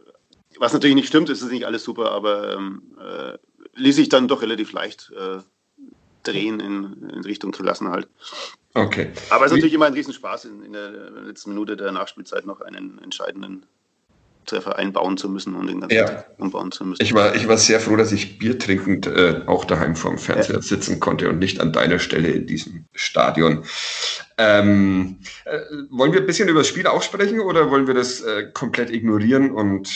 Was 0.60 0.72
natürlich 0.72 0.96
nicht 0.96 1.08
stimmt, 1.10 1.30
ist 1.30 1.42
es 1.42 1.52
nicht 1.52 1.66
alles 1.66 1.84
super, 1.84 2.12
aber 2.12 2.54
ähm, 2.54 2.82
äh, 3.00 3.38
ließ 3.76 3.98
sich 3.98 4.08
dann 4.08 4.30
doch 4.30 4.42
relativ 4.42 4.72
leicht 4.72 5.12
drehen 6.28 6.60
in, 6.60 7.10
in 7.10 7.24
Richtung 7.24 7.52
Klassenhalt. 7.52 8.08
Okay. 8.74 9.10
Aber 9.30 9.46
es 9.46 9.52
ist 9.52 9.58
natürlich 9.58 9.74
immer 9.74 9.88
ein 9.88 9.94
Riesenspaß, 9.94 10.46
in, 10.46 10.64
in 10.64 10.74
der 10.74 10.92
letzten 11.26 11.52
Minute 11.52 11.76
der 11.76 11.92
Nachspielzeit 11.92 12.46
noch 12.46 12.62
einen 12.62 13.00
entscheidenden 13.02 13.66
Treffer 14.48 14.78
einbauen 14.78 15.18
zu 15.18 15.30
müssen 15.30 15.56
und 15.56 15.68
den 15.68 15.82
ganzen 15.82 15.96
ja. 15.96 16.06
Tag 16.06 16.30
umbauen 16.38 16.72
zu 16.72 16.86
müssen. 16.86 17.04
Ich 17.04 17.14
war, 17.14 17.36
ich 17.36 17.48
war 17.48 17.58
sehr 17.58 17.80
froh, 17.80 17.96
dass 17.96 18.12
ich 18.12 18.40
Bier 18.40 18.58
trinkend 18.58 19.06
äh, 19.06 19.42
auch 19.46 19.66
daheim 19.66 19.96
vorm 19.96 20.18
Fernseher 20.18 20.56
ja. 20.56 20.62
sitzen 20.62 21.00
konnte 21.00 21.30
und 21.30 21.40
nicht 21.40 21.60
an 21.60 21.74
deiner 21.74 22.00
Stelle 22.00 22.30
in 22.30 22.48
diesem 22.48 22.86
Stadion. 22.94 23.64
Ähm, 24.38 25.20
äh, 25.46 25.60
wollen 25.90 26.14
wir 26.14 26.22
ein 26.22 26.26
bisschen 26.26 26.50
über 26.50 26.60
das 26.60 26.68
Spiel 26.68 26.88
auch 26.88 27.04
sprechen 27.04 27.40
oder 27.40 27.70
wollen 27.70 27.88
wir 27.88 27.94
das 27.94 28.22
äh, 28.22 28.50
komplett 28.54 28.90
ignorieren 28.90 29.52
und 29.52 29.90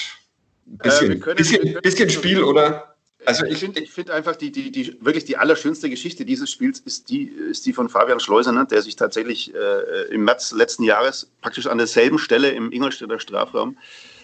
ein 0.67 0.77
bisschen, 0.77 1.11
äh, 1.13 1.19
können, 1.19 1.37
bisschen, 1.37 1.81
bisschen 1.81 2.09
Spiel 2.09 2.43
oder? 2.43 2.90
Also 3.25 3.45
ich 3.45 3.59
finde 3.59 3.81
ich 3.81 3.91
find 3.91 4.09
einfach 4.09 4.35
die, 4.35 4.51
die, 4.51 4.71
die, 4.71 4.97
wirklich 4.99 5.25
die 5.25 5.37
allerschönste 5.37 5.89
Geschichte 5.89 6.25
dieses 6.25 6.49
Spiels 6.49 6.79
ist 6.79 7.09
die, 7.09 7.27
ist 7.27 7.65
die 7.65 7.73
von 7.73 7.87
Fabian 7.87 8.19
Schleuser, 8.19 8.51
ne, 8.51 8.65
der 8.65 8.81
sich 8.81 8.95
tatsächlich 8.95 9.53
äh, 9.53 10.13
im 10.13 10.23
März 10.23 10.51
letzten 10.51 10.83
Jahres 10.83 11.29
praktisch 11.41 11.67
an 11.67 11.77
derselben 11.77 12.17
Stelle 12.17 12.49
im 12.49 12.71
Ingolstädter 12.71 13.19
Strafraum 13.19 13.77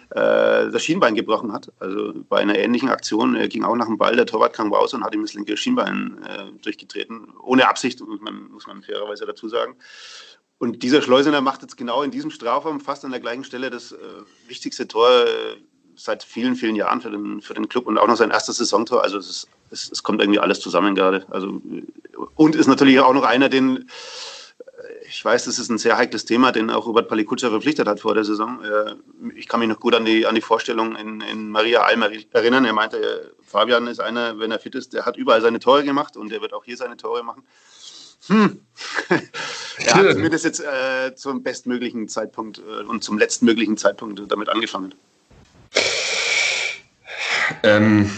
äh, 0.10 0.72
das 0.72 0.84
Schienbein 0.84 1.16
gebrochen 1.16 1.54
hat. 1.54 1.72
Also 1.80 2.13
bei 2.27 2.38
einer 2.38 2.58
ähnlichen 2.58 2.89
Aktion 2.89 3.36
er 3.36 3.48
ging 3.48 3.63
auch 3.63 3.75
nach 3.75 3.86
dem 3.86 3.98
Ball, 3.98 4.16
der 4.16 4.25
Torwart 4.25 4.54
kam 4.54 4.74
raus 4.74 4.94
und 4.94 5.04
hat 5.04 5.13
ihm 5.13 5.22
das 5.22 5.34
linke 5.34 5.56
Schienbein 5.58 6.18
äh, 6.27 6.51
durchgetreten. 6.62 7.34
Ohne 7.44 7.68
Absicht, 7.68 8.00
muss 8.01 8.22
man, 8.22 8.50
muss 8.50 8.66
man 8.68 8.82
fairerweise 8.82 9.25
dazu 9.25 9.48
sagen. 9.48 9.75
Und 10.60 10.82
dieser 10.82 11.04
Schleusener 11.04 11.42
macht 11.42 11.62
jetzt 11.62 11.77
genau 11.77 12.01
in 12.01 12.10
diesem 12.10 12.32
Strafraum 12.32 12.80
fast 12.80 13.06
an 13.06 13.12
der 13.12 13.20
gleichen 13.20 13.44
Stelle 13.44 13.70
das 13.70 13.92
äh, 13.92 13.98
wichtigste 14.48 14.88
Tor 14.88 15.08
äh, 15.10 15.58
seit 15.98 16.24
vielen, 16.24 16.56
vielen 16.56 16.75
Jahren 16.75 17.01
für 17.01 17.12
den, 17.12 17.42
für 17.42 17.54
den 17.54 17.68
Club 17.68 17.88
und 17.88 17.98
auch 17.98 18.08
noch 18.08 18.18
sein 18.18 18.32
erstes 18.32 18.58
Saisontor. 18.58 19.04
Also 19.04 19.18
es, 19.18 19.30
ist, 19.30 19.48
es, 19.72 19.92
es 19.92 20.04
kommt 20.04 20.22
irgendwie 20.22 20.39
alles 20.39 20.60
zusammen 20.60 20.96
gerade. 20.96 21.25
Also, 21.30 21.62
und 22.36 22.56
ist 22.56 22.68
natürlich 22.68 23.00
auch 23.00 23.13
noch 23.13 23.24
einer, 23.24 23.50
den 23.50 23.89
ich 25.10 25.24
weiß, 25.24 25.46
das 25.46 25.60
ist 25.60 25.70
ein 25.70 25.77
sehr 25.77 25.98
heikles 25.98 26.25
Thema, 26.25 26.51
den 26.51 26.70
auch 26.70 26.86
Robert 26.86 27.08
Palikutscher 27.08 27.50
verpflichtet 27.50 27.88
hat 27.88 28.00
vor 28.00 28.13
der 28.13 28.24
Saison. 28.24 28.63
Äh, 28.63 28.96
ich 29.36 29.48
kann 29.48 29.60
mich 29.60 29.70
noch 29.70 29.80
gut 29.80 29.96
an 29.96 30.06
die, 30.06 30.25
an 30.25 30.36
die 30.36 30.42
Vorstellung 30.42 30.96
in, 30.96 31.22
in 31.22 31.50
Maria 31.50 31.82
Alm 31.84 32.04
erinnern. 32.04 32.66
Er 32.66 32.74
meinte, 32.74 32.98
äh, 32.98 33.25
Fabian 33.44 33.88
ist 33.88 34.00
einer, 34.00 34.39
wenn 34.39 34.51
er 34.51 34.60
fit 34.60 34.75
ist, 34.75 34.94
der 34.94 35.06
hat 35.06 35.18
überall 35.18 35.42
seine 35.42 35.60
Tore 35.60 35.84
gemacht 35.84 36.18
und 36.18 36.30
der 36.30 36.42
wird 36.42 36.54
auch 36.54 36.66
hier 36.66 36.77
seine 36.77 36.98
Tore 36.98 37.24
machen. 37.24 37.44
Hm. 38.27 38.62
er 39.77 39.94
hat 39.94 40.12
zumindest 40.12 40.46
jetzt 40.46 40.60
äh, 40.60 41.16
zum 41.16 41.44
bestmöglichen 41.44 42.10
Zeitpunkt 42.10 42.60
äh, 42.60 42.84
und 42.84 43.04
zum 43.04 43.18
letztmöglichen 43.18 43.77
Zeitpunkt 43.77 44.22
damit 44.30 44.50
angefangen. 44.50 44.94
Ähm, 47.64 48.10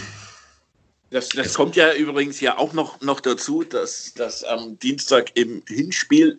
das, 1.10 1.28
das 1.30 1.54
kommt 1.54 1.76
ja 1.76 1.92
übrigens 1.94 2.40
ja 2.40 2.56
auch 2.56 2.72
noch, 2.72 3.00
noch 3.00 3.20
dazu, 3.20 3.64
dass, 3.64 4.14
dass 4.14 4.44
am 4.44 4.78
Dienstag 4.78 5.36
im 5.36 5.62
Hinspiel 5.66 6.38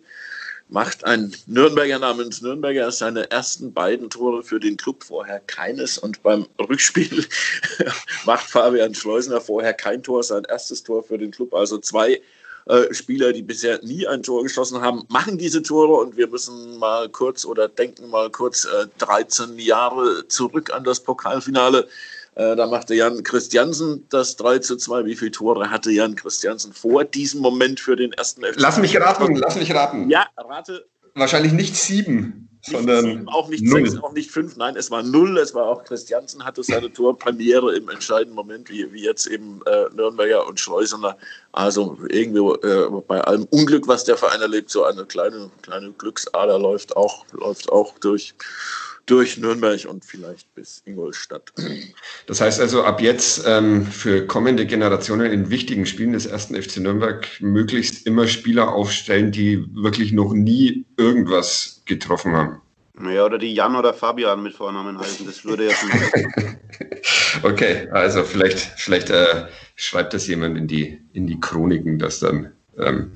macht 0.72 1.04
ein 1.04 1.36
Nürnberger 1.46 1.98
namens 1.98 2.40
Nürnberger 2.40 2.90
seine 2.90 3.30
ersten 3.30 3.74
beiden 3.74 4.08
Tore 4.08 4.42
für 4.42 4.58
den 4.58 4.78
Club, 4.78 5.04
vorher 5.04 5.40
keines. 5.40 5.98
Und 5.98 6.22
beim 6.22 6.46
Rückspiel 6.58 7.26
macht 8.24 8.48
Fabian 8.48 8.94
Schleusner 8.94 9.42
vorher 9.42 9.74
kein 9.74 10.02
Tor, 10.02 10.22
sein 10.22 10.44
erstes 10.44 10.82
Tor 10.82 11.02
für 11.02 11.18
den 11.18 11.30
Club. 11.30 11.52
Also 11.52 11.76
zwei 11.76 12.22
äh, 12.64 12.94
Spieler, 12.94 13.34
die 13.34 13.42
bisher 13.42 13.80
nie 13.82 14.06
ein 14.06 14.22
Tor 14.22 14.42
geschossen 14.42 14.80
haben, 14.80 15.04
machen 15.08 15.36
diese 15.36 15.62
Tore. 15.62 16.00
Und 16.00 16.16
wir 16.16 16.28
müssen 16.28 16.78
mal 16.78 17.10
kurz 17.10 17.44
oder 17.44 17.68
denken 17.68 18.08
mal 18.08 18.30
kurz 18.30 18.64
äh, 18.64 18.86
13 18.96 19.58
Jahre 19.58 20.26
zurück 20.28 20.72
an 20.72 20.84
das 20.84 21.00
Pokalfinale 21.00 21.86
äh, 22.34 22.56
da 22.56 22.66
machte 22.66 22.94
Jan 22.94 23.22
Christiansen 23.22 24.06
das 24.08 24.36
3 24.36 24.60
zu 24.60 24.76
2. 24.76 25.04
Wie 25.04 25.16
viele 25.16 25.32
Tore 25.32 25.70
hatte 25.70 25.90
Jan 25.90 26.16
Christiansen 26.16 26.72
vor 26.72 27.04
diesem 27.04 27.42
Moment 27.42 27.78
für 27.78 27.94
den 27.94 28.12
ersten 28.12 28.42
FC? 28.42 28.54
Lass 28.56 28.78
mich 28.78 28.98
raten, 28.98 29.36
lass 29.36 29.56
mich 29.56 29.74
raten. 29.74 30.08
Ja, 30.08 30.26
rate. 30.36 30.86
Wahrscheinlich 31.14 31.52
nicht 31.52 31.76
sieben, 31.76 32.48
nicht 32.66 32.74
sondern. 32.74 33.04
Sieben, 33.04 33.28
auch 33.28 33.48
nicht 33.48 33.62
null. 33.64 33.86
sechs, 33.86 34.02
auch 34.02 34.12
nicht 34.12 34.30
fünf. 34.30 34.56
Nein, 34.56 34.76
es 34.76 34.90
war 34.90 35.02
null. 35.02 35.36
Es 35.36 35.54
war 35.54 35.66
auch 35.66 35.84
Christiansen 35.84 36.42
hatte 36.42 36.62
seine 36.62 36.90
Torpremiere 36.90 37.76
im 37.76 37.90
entscheidenden 37.90 38.34
Moment, 38.34 38.70
wie, 38.70 38.90
wie 38.94 39.04
jetzt 39.04 39.26
eben 39.26 39.60
äh, 39.66 39.94
Nürnberger 39.94 40.46
und 40.46 40.58
Schleusener. 40.58 41.18
Also 41.52 41.98
irgendwie 42.08 42.66
äh, 42.66 42.88
bei 43.06 43.20
allem 43.20 43.44
Unglück, 43.50 43.86
was 43.88 44.04
der 44.04 44.16
Verein 44.16 44.40
erlebt, 44.40 44.70
so 44.70 44.84
eine 44.84 45.04
kleine, 45.04 45.50
kleine 45.60 45.92
Glücksader 45.92 46.58
läuft 46.58 46.96
auch, 46.96 47.26
läuft 47.32 47.70
auch 47.70 47.98
durch 47.98 48.32
durch 49.06 49.38
Nürnberg 49.38 49.84
und 49.86 50.04
vielleicht 50.04 50.54
bis 50.54 50.82
Ingolstadt. 50.84 51.52
Das 52.26 52.40
heißt 52.40 52.60
also 52.60 52.84
ab 52.84 53.00
jetzt 53.00 53.44
ähm, 53.46 53.86
für 53.86 54.26
kommende 54.26 54.66
Generationen 54.66 55.32
in 55.32 55.50
wichtigen 55.50 55.86
Spielen 55.86 56.12
des 56.12 56.26
ersten 56.26 56.60
FC 56.60 56.78
Nürnberg 56.78 57.26
möglichst 57.40 58.06
immer 58.06 58.28
Spieler 58.28 58.72
aufstellen, 58.72 59.32
die 59.32 59.64
wirklich 59.74 60.12
noch 60.12 60.32
nie 60.32 60.84
irgendwas 60.96 61.82
getroffen 61.84 62.32
haben. 62.32 62.60
Ja, 63.00 63.24
oder 63.24 63.38
die 63.38 63.54
Jan 63.54 63.74
oder 63.74 63.94
Fabian 63.94 64.42
mit 64.42 64.54
Vornamen 64.54 64.98
halten, 64.98 65.24
das 65.26 65.44
würde 65.44 65.68
ja 65.68 65.74
schon. 65.74 65.90
okay, 67.42 67.88
also 67.90 68.22
vielleicht, 68.22 68.58
vielleicht 68.58 69.10
äh, 69.10 69.46
schreibt 69.76 70.14
das 70.14 70.26
jemand 70.26 70.58
in 70.58 70.68
die, 70.68 71.00
in 71.12 71.26
die 71.26 71.40
Chroniken, 71.40 71.98
dass 71.98 72.20
dann 72.20 72.52
ähm, 72.78 73.12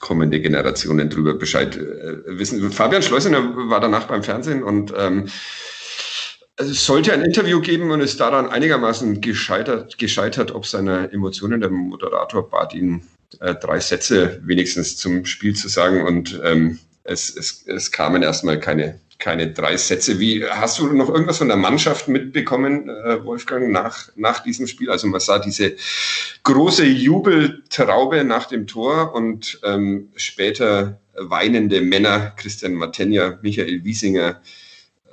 kommende 0.00 0.40
Generationen 0.40 1.10
darüber 1.10 1.34
Bescheid 1.34 1.76
äh, 1.76 2.38
wissen. 2.38 2.72
Fabian 2.72 3.02
Schleusener 3.02 3.54
war 3.68 3.80
danach 3.80 4.04
beim 4.06 4.22
Fernsehen 4.22 4.62
und 4.62 4.92
ähm, 4.96 5.28
es 6.56 6.84
sollte 6.84 7.12
ein 7.12 7.22
Interview 7.22 7.60
geben 7.60 7.90
und 7.90 8.00
ist 8.00 8.20
daran 8.20 8.48
einigermaßen 8.48 9.20
gescheitert, 9.20 9.96
gescheitert 9.98 10.52
ob 10.54 10.66
seiner 10.66 11.12
Emotionen. 11.12 11.60
Der 11.60 11.70
Moderator 11.70 12.50
bat 12.50 12.74
ihn, 12.74 13.02
äh, 13.40 13.54
drei 13.54 13.78
Sätze 13.80 14.40
wenigstens 14.44 14.96
zum 14.96 15.24
Spiel 15.24 15.54
zu 15.54 15.68
sagen 15.68 16.02
und 16.02 16.40
ähm, 16.44 16.78
es, 17.04 17.34
es, 17.34 17.64
es 17.66 17.92
kamen 17.92 18.22
erstmal 18.22 18.58
keine, 18.58 19.00
keine 19.20 19.52
drei 19.52 19.76
Sätze. 19.76 20.18
Wie 20.18 20.44
hast 20.44 20.78
du 20.78 20.88
noch 20.88 21.08
irgendwas 21.08 21.38
von 21.38 21.48
der 21.48 21.56
Mannschaft 21.56 22.08
mitbekommen, 22.08 22.88
äh, 22.88 23.22
Wolfgang, 23.24 23.70
nach, 23.70 24.08
nach 24.16 24.42
diesem 24.42 24.66
Spiel? 24.66 24.90
Also 24.90 25.06
man 25.06 25.20
sah 25.20 25.38
diese 25.38 25.76
große 26.42 26.84
Jubeltraube 26.84 28.24
nach 28.24 28.46
dem 28.46 28.66
Tor 28.66 29.14
und 29.14 29.60
ähm, 29.62 30.08
später 30.16 30.98
weinende 31.14 31.80
Männer, 31.82 32.32
Christian 32.36 32.74
Matenja, 32.74 33.38
Michael 33.42 33.84
Wiesinger. 33.84 34.40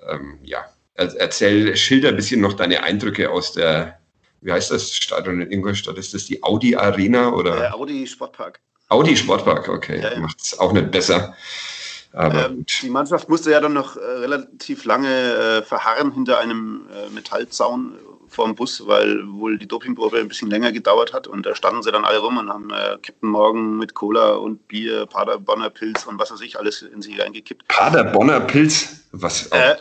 Ähm, 0.10 0.40
ja, 0.44 0.66
erzähl, 0.96 1.76
schilder 1.76 2.10
ein 2.10 2.16
bisschen 2.16 2.42
noch 2.42 2.54
deine 2.54 2.84
Eindrücke 2.84 3.30
aus 3.30 3.54
der, 3.54 4.00
wie 4.42 4.52
heißt 4.52 4.72
das 4.72 4.96
Stadion 4.96 5.42
in 5.42 5.52
Ingolstadt? 5.52 5.98
Ist 5.98 6.14
das 6.14 6.26
die 6.26 6.42
Audi 6.44 6.76
Arena 6.76 7.34
oder? 7.34 7.58
Der 7.58 7.76
Audi 7.76 8.08
Sportpark. 8.08 8.60
Audi 8.90 9.18
Sportpark, 9.18 9.68
okay. 9.68 10.00
Ja, 10.02 10.14
ja. 10.14 10.20
Macht 10.20 10.40
es 10.42 10.58
auch 10.58 10.72
nicht 10.72 10.92
besser. 10.92 11.36
Ähm, 12.14 12.66
die 12.82 12.90
Mannschaft 12.90 13.30
musste 13.30 13.52
ja 13.52 13.60
dann 13.60 13.74
noch 13.74 13.96
äh, 13.96 14.00
relativ 14.00 14.86
lange 14.86 15.08
äh, 15.08 15.62
verharren 15.62 16.12
hinter 16.12 16.40
einem 16.40 16.88
äh, 16.92 17.10
Metallzaun 17.14 17.94
vor 18.28 18.46
dem 18.46 18.56
Bus, 18.56 18.86
weil 18.86 19.24
wohl 19.28 19.58
die 19.58 19.68
Dopingprobe 19.68 20.20
ein 20.20 20.28
bisschen 20.28 20.50
länger 20.50 20.72
gedauert 20.72 21.14
hat. 21.14 21.28
Und 21.28 21.46
da 21.46 21.56
standen 21.56 21.82
sie 21.84 21.92
dann 21.92 22.06
alle 22.06 22.20
rum 22.20 22.38
und 22.38 22.50
haben 22.50 22.70
äh, 22.72 22.98
Captain 23.02 23.30
Morgan 23.30 23.78
mit 23.78 23.94
Cola 23.94 24.34
und 24.34 24.68
Bier, 24.68 25.06
Paderbonner 25.06 25.70
Pilz 25.70 26.06
und 26.06 26.20
was 26.20 26.32
weiß 26.32 26.42
ich 26.42 26.60
alles 26.60 26.82
in 26.82 27.02
sich 27.02 27.20
reingekippt. 27.20 27.68
Paderbonner 27.68 28.42
Pilz? 28.42 29.06
Was? 29.12 29.48
Äh, 29.48 29.76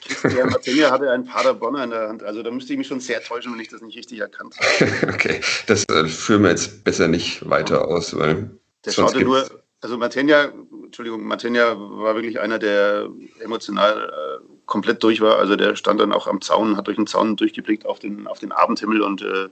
Christian 0.00 0.48
Martinger 0.48 0.90
hatte 0.90 1.10
einen 1.10 1.26
Paderbonner 1.26 1.84
in 1.84 1.90
der 1.90 2.08
Hand. 2.08 2.22
Also 2.22 2.42
da 2.42 2.50
müsste 2.50 2.72
ich 2.72 2.78
mich 2.78 2.86
schon 2.86 3.00
sehr 3.00 3.22
täuschen, 3.22 3.52
wenn 3.52 3.60
ich 3.60 3.68
das 3.68 3.82
nicht 3.82 3.96
richtig 3.96 4.18
erkannt 4.20 4.56
habe. 4.58 5.08
okay, 5.12 5.40
das 5.66 5.84
äh, 5.88 6.06
führen 6.06 6.42
wir 6.42 6.50
jetzt 6.50 6.84
besser 6.84 7.08
nicht 7.08 7.48
weiter 7.48 7.86
aus, 7.86 8.16
weil. 8.16 8.50
Der 8.84 8.92
schaute 8.92 9.20
nur, 9.20 9.46
also 9.80 9.98
Martenja, 9.98 10.52
Entschuldigung, 10.94 11.24
Martenja 11.24 11.74
war 11.76 12.14
wirklich 12.14 12.38
einer, 12.38 12.60
der 12.60 13.08
emotional 13.40 14.12
äh, 14.12 14.44
komplett 14.64 15.02
durch 15.02 15.20
war. 15.20 15.38
Also 15.38 15.56
der 15.56 15.74
stand 15.74 16.00
dann 16.00 16.12
auch 16.12 16.28
am 16.28 16.40
Zaun, 16.40 16.76
hat 16.76 16.86
durch 16.86 16.96
den 16.96 17.08
Zaun 17.08 17.34
durchgeblickt 17.34 17.84
auf 17.84 17.98
den, 17.98 18.28
auf 18.28 18.38
den 18.38 18.52
Abendhimmel 18.52 19.02
und 19.02 19.20
äh, 19.20 19.48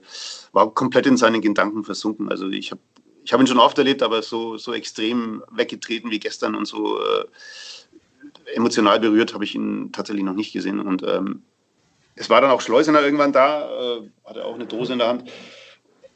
war 0.53 0.73
komplett 0.73 1.05
in 1.05 1.17
seinen 1.17 1.41
Gedanken 1.41 1.83
versunken. 1.83 2.29
Also 2.29 2.47
ich 2.47 2.71
habe 2.71 2.79
ich 3.25 3.33
hab 3.33 3.41
ihn 3.41 3.47
schon 3.47 3.59
oft 3.59 3.77
erlebt, 3.77 4.03
aber 4.03 4.21
so, 4.21 4.55
so 4.55 4.73
extrem 4.73 5.43
weggetreten 5.51 6.11
wie 6.11 6.19
gestern 6.21 6.55
und 6.55 6.65
so 6.65 6.97
äh, 7.01 7.25
emotional 8.55 9.01
berührt 9.01 9.33
habe 9.33 9.43
ich 9.43 9.53
ihn 9.53 9.91
tatsächlich 9.91 10.23
noch 10.23 10.35
nicht 10.35 10.53
gesehen. 10.53 10.79
Und 10.79 11.03
ähm, 11.03 11.43
es 12.15 12.29
war 12.29 12.39
dann 12.39 12.51
auch 12.51 12.61
Schleusener 12.61 13.01
irgendwann 13.01 13.33
da, 13.33 13.97
äh, 13.97 14.09
hatte 14.23 14.45
auch 14.45 14.55
eine 14.55 14.65
Dose 14.65 14.93
in 14.93 14.99
der 14.99 15.09
Hand 15.09 15.29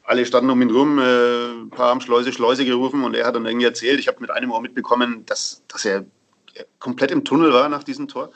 alle 0.08 0.24
standen 0.24 0.50
um 0.50 0.62
ihn 0.62 0.70
rum, 0.70 0.98
äh, 0.98 1.62
ein 1.62 1.70
paar 1.70 1.90
haben 1.90 2.00
Schleuse, 2.00 2.32
Schleuse 2.32 2.64
gerufen 2.64 3.04
und 3.04 3.14
er 3.14 3.26
hat 3.26 3.36
dann 3.36 3.44
irgendwie 3.44 3.66
erzählt, 3.66 4.00
ich 4.00 4.08
habe 4.08 4.20
mit 4.20 4.30
einem 4.30 4.50
Ohr 4.50 4.62
mitbekommen, 4.62 5.24
dass, 5.26 5.62
dass 5.68 5.84
er 5.84 6.06
komplett 6.78 7.10
im 7.10 7.24
Tunnel 7.24 7.52
war 7.52 7.68
nach 7.68 7.84
diesem 7.84 8.08
Tor. 8.08 8.32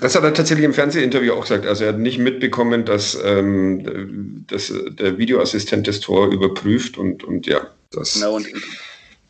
Das 0.00 0.14
hat 0.14 0.22
er 0.22 0.32
tatsächlich 0.32 0.64
im 0.64 0.72
Fernsehinterview 0.72 1.32
auch 1.32 1.42
gesagt. 1.42 1.66
Also 1.66 1.84
er 1.84 1.92
hat 1.92 1.98
nicht 1.98 2.18
mitbekommen, 2.18 2.84
dass, 2.84 3.18
ähm, 3.24 4.44
dass 4.46 4.72
der 4.90 5.18
Videoassistent 5.18 5.88
das 5.88 5.98
Tor 5.98 6.28
überprüft 6.28 6.96
und, 6.96 7.24
und 7.24 7.48
ja. 7.48 7.66
Das 7.90 8.14
genau, 8.14 8.36
und 8.36 8.46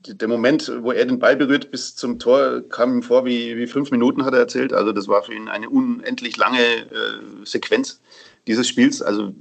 der 0.06 0.28
Moment, 0.28 0.70
wo 0.82 0.92
er 0.92 1.06
den 1.06 1.18
Ball 1.18 1.37
berührt 1.37 1.70
bis 1.70 1.97
zum 1.97 2.18
Tor, 2.18 2.62
kam 2.68 2.97
ihm 2.97 3.02
vor 3.02 3.25
wie, 3.25 3.56
wie 3.56 3.66
fünf 3.66 3.90
Minuten, 3.90 4.26
hat 4.26 4.35
er 4.35 4.40
erzählt. 4.40 4.75
Also 4.75 4.92
das 4.92 5.09
war 5.09 5.23
für 5.23 5.32
ihn 5.32 5.49
eine 5.49 5.70
unendlich 5.70 6.37
lange 6.37 6.61
äh, 6.61 7.44
Sequenz 7.44 8.02
dieses 8.47 8.68
Spiels. 8.68 9.00
Also 9.00 9.32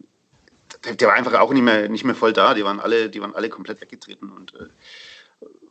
der, 0.86 1.08
war 1.08 1.16
einfach 1.16 1.34
auch 1.40 1.52
nicht 1.52 1.64
mehr, 1.64 1.90
nicht 1.90 2.04
mehr 2.04 2.16
voll 2.16 2.34
da. 2.34 2.54
Die 2.54 2.64
waren 2.64 2.80
alle, 2.80 3.10
die 3.10 3.22
waren 3.22 3.36
alle 3.36 3.50
komplett 3.50 3.82
weggetreten 3.82 4.30
und 4.30 4.54
äh, 4.56 4.68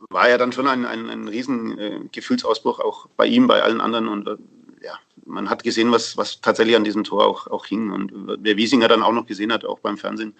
war 0.09 0.29
ja 0.29 0.37
dann 0.37 0.51
schon 0.51 0.67
ein, 0.67 0.85
ein, 0.85 1.09
ein 1.09 1.27
riesen 1.27 1.77
äh, 1.77 1.99
Gefühlsausbruch, 2.11 2.79
auch 2.79 3.07
bei 3.17 3.25
ihm, 3.25 3.47
bei 3.47 3.61
allen 3.61 3.81
anderen. 3.81 4.07
Und 4.07 4.27
äh, 4.27 4.37
ja, 4.83 4.93
man 5.25 5.49
hat 5.49 5.63
gesehen, 5.63 5.91
was, 5.91 6.17
was 6.17 6.41
tatsächlich 6.41 6.75
an 6.75 6.83
diesem 6.83 7.03
Tor 7.03 7.25
auch, 7.25 7.47
auch 7.47 7.65
hing. 7.65 7.91
Und 7.91 8.11
äh, 8.11 8.37
wer 8.39 8.57
Wiesinger 8.57 8.87
dann 8.87 9.03
auch 9.03 9.13
noch 9.13 9.25
gesehen 9.25 9.51
hat, 9.51 9.65
auch 9.65 9.79
beim 9.79 9.97
Fernsehen, 9.97 10.35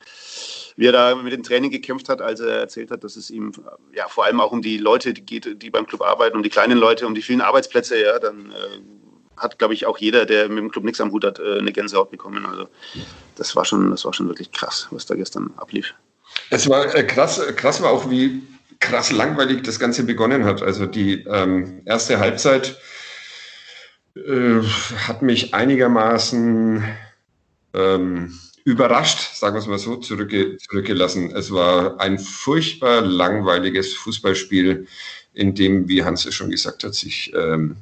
wie 0.75 0.85
er 0.85 0.93
da 0.93 1.15
mit 1.15 1.33
dem 1.33 1.43
Training 1.43 1.71
gekämpft 1.71 2.09
hat, 2.09 2.21
als 2.21 2.39
er 2.39 2.59
erzählt 2.59 2.91
hat, 2.91 3.03
dass 3.03 3.15
es 3.15 3.29
ihm 3.29 3.51
ja 3.93 4.07
vor 4.07 4.25
allem 4.25 4.39
auch 4.39 4.51
um 4.51 4.61
die 4.61 4.77
Leute 4.77 5.13
geht, 5.13 5.61
die 5.61 5.69
beim 5.69 5.85
Club 5.85 6.01
arbeiten, 6.01 6.37
um 6.37 6.43
die 6.43 6.49
kleinen 6.49 6.77
Leute, 6.77 7.05
um 7.05 7.15
die 7.15 7.21
vielen 7.21 7.41
Arbeitsplätze, 7.41 8.01
ja, 8.01 8.17
dann 8.19 8.51
äh, 8.51 8.79
hat, 9.39 9.57
glaube 9.57 9.73
ich, 9.73 9.85
auch 9.85 9.97
jeder, 9.97 10.25
der 10.25 10.49
mit 10.49 10.59
dem 10.59 10.71
Club 10.71 10.83
nichts 10.83 11.01
am 11.01 11.11
Hut 11.11 11.23
hat, 11.23 11.39
äh, 11.39 11.59
eine 11.59 11.71
Gänsehaut 11.71 12.11
bekommen. 12.11 12.45
Also 12.45 12.67
das 13.35 13.55
war 13.55 13.65
schon, 13.65 13.89
das 13.91 14.05
war 14.05 14.13
schon 14.13 14.27
wirklich 14.27 14.51
krass, 14.51 14.87
was 14.91 15.05
da 15.05 15.15
gestern 15.15 15.51
ablief. 15.57 15.93
Es 16.49 16.69
war 16.69 16.93
äh, 16.93 17.03
krass, 17.03 17.41
krass 17.55 17.81
war 17.81 17.91
auch, 17.91 18.09
wie 18.09 18.43
krass 18.79 19.11
langweilig 19.11 19.63
das 19.63 19.79
Ganze 19.79 20.03
begonnen 20.03 20.45
hat. 20.45 20.61
Also 20.61 20.85
die 20.85 21.23
ähm, 21.23 21.81
erste 21.85 22.19
Halbzeit 22.19 22.77
äh, 24.15 24.61
hat 25.07 25.21
mich 25.21 25.53
einigermaßen 25.53 26.83
ähm, 27.73 28.39
überrascht, 28.63 29.35
sagen 29.35 29.55
wir 29.55 29.59
es 29.59 29.67
mal 29.67 29.79
so, 29.79 29.97
zurückge 29.97 30.57
zurückgelassen. 30.57 31.31
Es 31.35 31.51
war 31.51 31.99
ein 31.99 32.19
furchtbar 32.19 33.01
langweiliges 33.01 33.93
Fußballspiel, 33.95 34.87
in 35.33 35.55
dem, 35.55 35.87
wie 35.87 36.03
Hans 36.03 36.25
es 36.25 36.35
schon 36.35 36.49
gesagt 36.49 36.83
hat, 36.83 36.93
sich 36.95 37.33
ähm, 37.35 37.77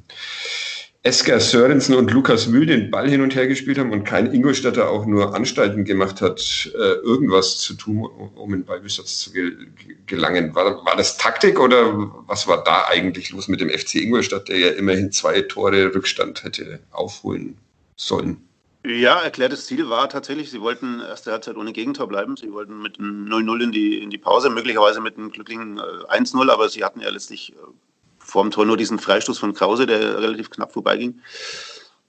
Esker 1.08 1.40
Sörensen 1.40 1.94
und 1.94 2.10
Lukas 2.10 2.48
Mühl 2.48 2.66
den 2.66 2.90
Ball 2.90 3.08
hin 3.08 3.22
und 3.22 3.34
her 3.34 3.46
gespielt 3.46 3.78
haben 3.78 3.92
und 3.92 4.04
kein 4.04 4.30
Ingolstädter 4.30 4.90
auch 4.90 5.06
nur 5.06 5.34
Anstalten 5.34 5.86
gemacht 5.86 6.20
hat, 6.20 6.70
äh, 6.74 6.78
irgendwas 6.78 7.60
zu 7.60 7.72
tun, 7.72 8.04
um 8.04 8.52
in 8.52 8.66
Ballbesitz 8.66 9.20
zu 9.20 9.30
gelangen. 10.04 10.54
War, 10.54 10.84
war 10.84 10.96
das 10.96 11.16
Taktik 11.16 11.60
oder 11.60 12.12
was 12.26 12.46
war 12.46 12.62
da 12.62 12.88
eigentlich 12.88 13.30
los 13.30 13.48
mit 13.48 13.62
dem 13.62 13.70
FC 13.70 13.94
Ingolstadt, 13.94 14.50
der 14.50 14.58
ja 14.58 14.68
immerhin 14.72 15.10
zwei 15.10 15.40
Tore 15.40 15.94
Rückstand 15.94 16.44
hätte 16.44 16.80
aufholen 16.90 17.56
sollen? 17.96 18.46
Ja, 18.84 19.18
erklärtes 19.22 19.64
Ziel 19.64 19.88
war 19.88 20.10
tatsächlich, 20.10 20.50
sie 20.50 20.60
wollten 20.60 21.00
erste 21.00 21.32
Halbzeit 21.32 21.56
ohne 21.56 21.72
Gegentor 21.72 22.06
bleiben. 22.06 22.36
Sie 22.36 22.52
wollten 22.52 22.82
mit 22.82 22.98
einem 22.98 23.26
0-0 23.26 23.64
in 23.64 23.72
die, 23.72 24.02
in 24.02 24.10
die 24.10 24.18
Pause, 24.18 24.50
möglicherweise 24.50 25.00
mit 25.00 25.16
einem 25.16 25.30
glücklichen 25.30 25.80
1-0, 25.80 26.46
äh, 26.46 26.50
aber 26.50 26.68
sie 26.68 26.84
hatten 26.84 27.00
ja 27.00 27.08
letztlich 27.08 27.54
vor 28.28 28.42
dem 28.42 28.50
Tor 28.50 28.66
nur 28.66 28.76
diesen 28.76 28.98
Freistoß 28.98 29.38
von 29.38 29.54
Krause, 29.54 29.86
der 29.86 30.20
relativ 30.20 30.50
knapp 30.50 30.72
vorbeiging. 30.72 31.22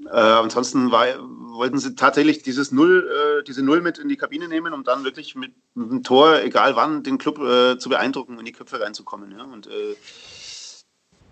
Äh, 0.05 0.17
ansonsten 0.17 0.91
war, 0.91 1.05
wollten 1.19 1.77
sie 1.77 1.95
tatsächlich 1.95 2.43
dieses 2.43 2.71
Null, 2.71 3.10
äh, 3.10 3.43
diese 3.43 3.63
Null 3.63 3.82
mit 3.82 3.97
in 3.97 4.10
die 4.10 4.17
Kabine 4.17 4.49
nehmen, 4.49 4.73
um 4.73 4.84
dann 4.84 5.05
wirklich 5.05 5.36
mit, 5.36 5.53
dem 5.75 6.03
Tor, 6.03 6.41
egal 6.41 6.75
wann, 6.75 7.03
den 7.03 7.17
Club 7.17 7.39
äh, 7.39 7.77
zu 7.77 7.89
beeindrucken, 7.89 8.38
in 8.38 8.45
die 8.45 8.51
Köpfe 8.51 8.82
reinzukommen. 8.82 9.32
Ja? 9.32 9.43
Und 9.45 9.67
äh, 9.67 9.95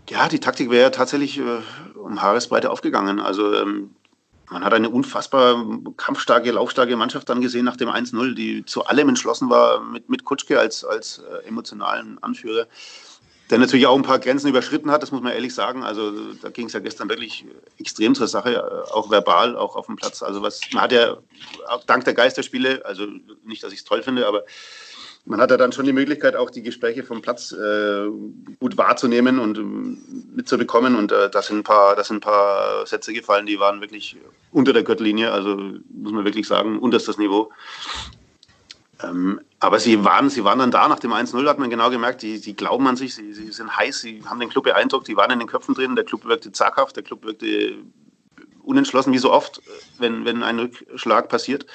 ja, 0.09 0.29
die 0.29 0.39
Taktik 0.39 0.69
wäre 0.69 0.91
tatsächlich 0.91 1.37
äh, 1.37 1.43
um 1.95 2.21
Haaresbreite 2.21 2.71
aufgegangen. 2.71 3.19
Also 3.19 3.53
ähm, 3.55 3.93
man 4.49 4.63
hat 4.63 4.73
eine 4.73 4.89
unfassbar 4.89 5.65
kampfstarke, 5.97 6.51
laufstarke 6.51 6.95
Mannschaft 6.95 7.27
dann 7.27 7.41
gesehen 7.41 7.65
nach 7.65 7.75
dem 7.75 7.89
1-0, 7.89 8.35
die 8.35 8.63
zu 8.65 8.85
allem 8.85 9.09
entschlossen 9.09 9.49
war, 9.49 9.81
mit, 9.81 10.09
mit 10.09 10.23
Kutschke 10.23 10.59
als, 10.59 10.85
als 10.85 11.19
äh, 11.19 11.47
emotionalen 11.47 12.21
Anführer 12.23 12.67
der 13.49 13.59
natürlich 13.59 13.87
auch 13.87 13.95
ein 13.95 14.03
paar 14.03 14.19
Grenzen 14.19 14.49
überschritten 14.49 14.91
hat, 14.91 15.01
das 15.03 15.11
muss 15.11 15.21
man 15.21 15.31
ehrlich 15.31 15.53
sagen. 15.53 15.83
Also 15.83 16.11
da 16.41 16.49
ging 16.49 16.67
es 16.67 16.73
ja 16.73 16.79
gestern 16.79 17.09
wirklich 17.09 17.45
extrem 17.79 18.13
zur 18.13 18.27
Sache, 18.27 18.85
auch 18.91 19.09
verbal, 19.09 19.55
auch 19.55 19.75
auf 19.75 19.85
dem 19.85 19.95
Platz. 19.95 20.21
Also 20.21 20.41
was 20.41 20.61
man 20.73 20.83
hat 20.83 20.91
ja 20.91 21.17
dank 21.85 22.03
der 22.05 22.13
Geisterspiele, 22.13 22.85
also 22.85 23.07
nicht, 23.45 23.63
dass 23.63 23.71
ich 23.71 23.79
es 23.79 23.85
toll 23.85 24.03
finde, 24.03 24.27
aber 24.27 24.43
man 25.27 25.41
hat 25.41 25.51
ja 25.51 25.57
dann 25.57 25.73
schon 25.73 25.85
die 25.85 25.93
Möglichkeit, 25.93 26.35
auch 26.35 26.49
die 26.49 26.63
Gespräche 26.63 27.03
vom 27.03 27.21
Platz 27.21 27.51
äh, 27.51 28.07
gut 28.59 28.77
wahrzunehmen 28.77 29.39
und 29.39 29.57
ähm, 29.57 30.01
mitzubekommen. 30.33 30.95
Und 30.95 31.11
äh, 31.11 31.29
da 31.29 31.41
sind 31.41 31.67
das 31.67 32.07
sind 32.07 32.17
ein 32.17 32.21
paar 32.21 32.85
Sätze 32.85 33.11
gefallen, 33.11 33.45
die 33.45 33.59
waren 33.59 33.81
wirklich 33.81 34.15
unter 34.51 34.71
der 34.71 34.83
Gürtellinie. 34.83 35.31
Also 35.31 35.57
muss 35.57 36.13
man 36.13 36.23
wirklich 36.23 36.47
sagen, 36.47 36.79
unterstes 36.79 37.17
Niveau. 37.17 37.51
Ähm, 39.03 39.41
aber 39.59 39.79
sie 39.79 40.03
waren, 40.03 40.29
sie 40.29 40.43
waren 40.43 40.59
dann 40.59 40.71
da, 40.71 40.87
nach 40.87 40.99
dem 40.99 41.13
1-0 41.13 41.47
hat 41.47 41.59
man 41.59 41.69
genau 41.69 41.89
gemerkt, 41.89 42.21
die, 42.21 42.39
die 42.39 42.55
glauben 42.55 42.87
an 42.87 42.95
sich, 42.95 43.15
sie, 43.15 43.33
sie 43.33 43.51
sind 43.51 43.75
heiß, 43.75 44.01
sie 44.01 44.23
haben 44.25 44.39
den 44.39 44.49
Club 44.49 44.63
beeindruckt, 44.63 45.07
die 45.07 45.15
waren 45.15 45.31
in 45.31 45.39
den 45.39 45.47
Köpfen 45.47 45.75
drin, 45.75 45.95
der 45.95 46.05
Club 46.05 46.25
wirkte 46.25 46.51
zaghaft, 46.51 46.95
der 46.95 47.03
Club 47.03 47.23
wirkte 47.23 47.75
unentschlossen, 48.63 49.13
wie 49.13 49.17
so 49.17 49.31
oft, 49.31 49.61
wenn, 49.97 50.25
wenn 50.25 50.43
ein 50.43 50.59
Rückschlag 50.59 51.29
passiert 51.29 51.65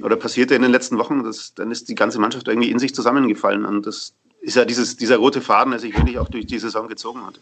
oder 0.00 0.16
passierte 0.16 0.54
in 0.54 0.62
den 0.62 0.72
letzten 0.72 0.98
Wochen, 0.98 1.22
das, 1.22 1.54
dann 1.54 1.70
ist 1.70 1.88
die 1.88 1.94
ganze 1.94 2.18
Mannschaft 2.18 2.48
irgendwie 2.48 2.70
in 2.70 2.78
sich 2.78 2.94
zusammengefallen. 2.94 3.64
Und 3.64 3.86
das 3.86 4.14
ist 4.40 4.56
ja 4.56 4.64
dieses, 4.64 4.96
dieser 4.96 5.18
rote 5.18 5.40
Faden, 5.40 5.70
der 5.70 5.80
sich 5.80 5.96
wirklich 5.96 6.18
auch 6.18 6.28
durch 6.28 6.46
die 6.46 6.58
Saison 6.58 6.88
gezogen 6.88 7.24
hat. 7.24 7.40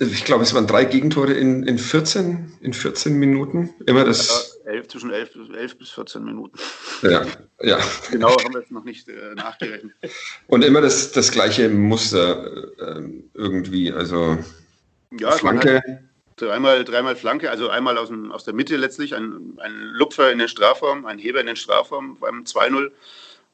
Ich 0.00 0.24
glaube, 0.24 0.42
es 0.42 0.54
waren 0.54 0.66
drei 0.66 0.84
Gegentore 0.84 1.32
in, 1.32 1.64
in, 1.64 1.78
14, 1.78 2.52
in 2.60 2.72
14 2.72 3.14
Minuten. 3.18 3.70
Immer 3.86 4.04
das. 4.04 4.53
Elf, 4.64 4.88
zwischen 4.88 5.10
11, 5.10 5.30
11 5.54 5.78
bis 5.78 5.90
14 5.90 6.24
Minuten. 6.24 6.58
Ja, 7.02 7.24
ja. 7.60 7.78
Genau 8.10 8.30
haben 8.30 8.54
wir 8.54 8.60
jetzt 8.60 8.72
noch 8.72 8.84
nicht 8.84 9.08
äh, 9.08 9.34
nachgerechnet. 9.34 9.92
Und 10.46 10.64
immer 10.64 10.80
das, 10.80 11.12
das 11.12 11.30
gleiche 11.30 11.68
Muster 11.68 12.68
äh, 12.78 13.02
irgendwie. 13.34 13.92
Also 13.92 14.38
ja, 15.18 15.32
Flanke. 15.32 15.82
Dreimal, 16.36 16.82
dreimal 16.84 17.14
Flanke, 17.14 17.48
also 17.48 17.68
einmal 17.68 17.96
aus, 17.96 18.08
dem, 18.08 18.32
aus 18.32 18.44
der 18.44 18.54
Mitte 18.54 18.76
letztlich, 18.76 19.14
ein, 19.14 19.56
ein 19.58 19.72
Lupfer 19.92 20.32
in 20.32 20.40
den 20.40 20.48
Strafraum, 20.48 21.06
ein 21.06 21.18
Heber 21.18 21.40
in 21.40 21.46
den 21.46 21.54
Strafraum 21.54 22.18
beim 22.18 22.42
2-0 22.42 22.90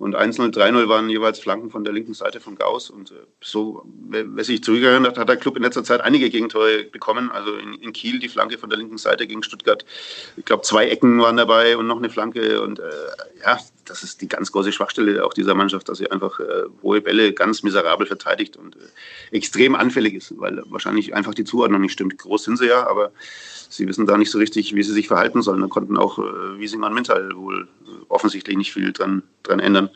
Und 0.00 0.16
1-0, 0.16 0.50
3-0 0.50 0.88
waren 0.88 1.10
jeweils 1.10 1.40
Flanken 1.40 1.68
von 1.68 1.84
der 1.84 1.92
linken 1.92 2.14
Seite 2.14 2.40
von 2.40 2.56
Gauss. 2.56 2.88
Und 2.88 3.10
äh, 3.10 3.16
so, 3.42 3.84
wer 4.08 4.44
sich 4.44 4.64
zurückerinnert, 4.64 5.18
hat 5.18 5.28
der 5.28 5.36
Club 5.36 5.58
in 5.58 5.62
letzter 5.62 5.84
Zeit 5.84 6.00
einige 6.00 6.30
Gegentore 6.30 6.84
bekommen. 6.84 7.30
Also 7.30 7.54
in, 7.56 7.74
in 7.74 7.92
Kiel 7.92 8.18
die 8.18 8.30
Flanke 8.30 8.56
von 8.56 8.70
der 8.70 8.78
linken 8.78 8.96
Seite 8.96 9.26
gegen 9.26 9.42
Stuttgart. 9.42 9.84
Ich 10.38 10.46
glaube, 10.46 10.62
zwei 10.62 10.88
Ecken 10.88 11.20
waren 11.20 11.36
dabei 11.36 11.76
und 11.76 11.86
noch 11.86 11.98
eine 11.98 12.08
Flanke. 12.08 12.62
Und 12.62 12.78
äh, 12.78 12.84
ja, 13.44 13.58
das 13.84 14.02
ist 14.02 14.22
die 14.22 14.28
ganz 14.28 14.50
große 14.52 14.72
Schwachstelle 14.72 15.22
auch 15.22 15.34
dieser 15.34 15.54
Mannschaft, 15.54 15.86
dass 15.90 15.98
sie 15.98 16.10
einfach 16.10 16.40
äh, 16.40 16.62
hohe 16.82 17.02
Bälle 17.02 17.34
ganz 17.34 17.62
miserabel 17.62 18.06
verteidigt 18.06 18.56
und 18.56 18.76
äh, 18.76 19.36
extrem 19.36 19.74
anfällig 19.74 20.14
ist, 20.14 20.32
weil 20.38 20.62
wahrscheinlich 20.70 21.14
einfach 21.14 21.34
die 21.34 21.44
Zuordnung 21.44 21.82
nicht 21.82 21.92
stimmt. 21.92 22.16
Groß 22.16 22.44
sind 22.44 22.56
sie 22.56 22.68
ja, 22.68 22.88
aber 22.88 23.12
sie 23.70 23.88
wissen 23.88 24.06
da 24.06 24.18
nicht 24.18 24.30
so 24.30 24.38
richtig, 24.38 24.74
wie 24.74 24.82
sie 24.82 24.92
sich 24.92 25.08
verhalten 25.08 25.42
sollen. 25.42 25.60
Da 25.60 25.68
konnten 25.68 25.96
auch 25.96 26.18
äh, 26.18 26.58
Wiesinger 26.58 26.88
und 26.88 26.94
Mental 26.94 27.34
wohl 27.34 27.68
äh, 27.86 27.90
offensichtlich 28.08 28.56
nicht 28.56 28.72
viel 28.72 28.92
dran, 28.92 29.22
dran 29.42 29.60
ändern. 29.60 29.88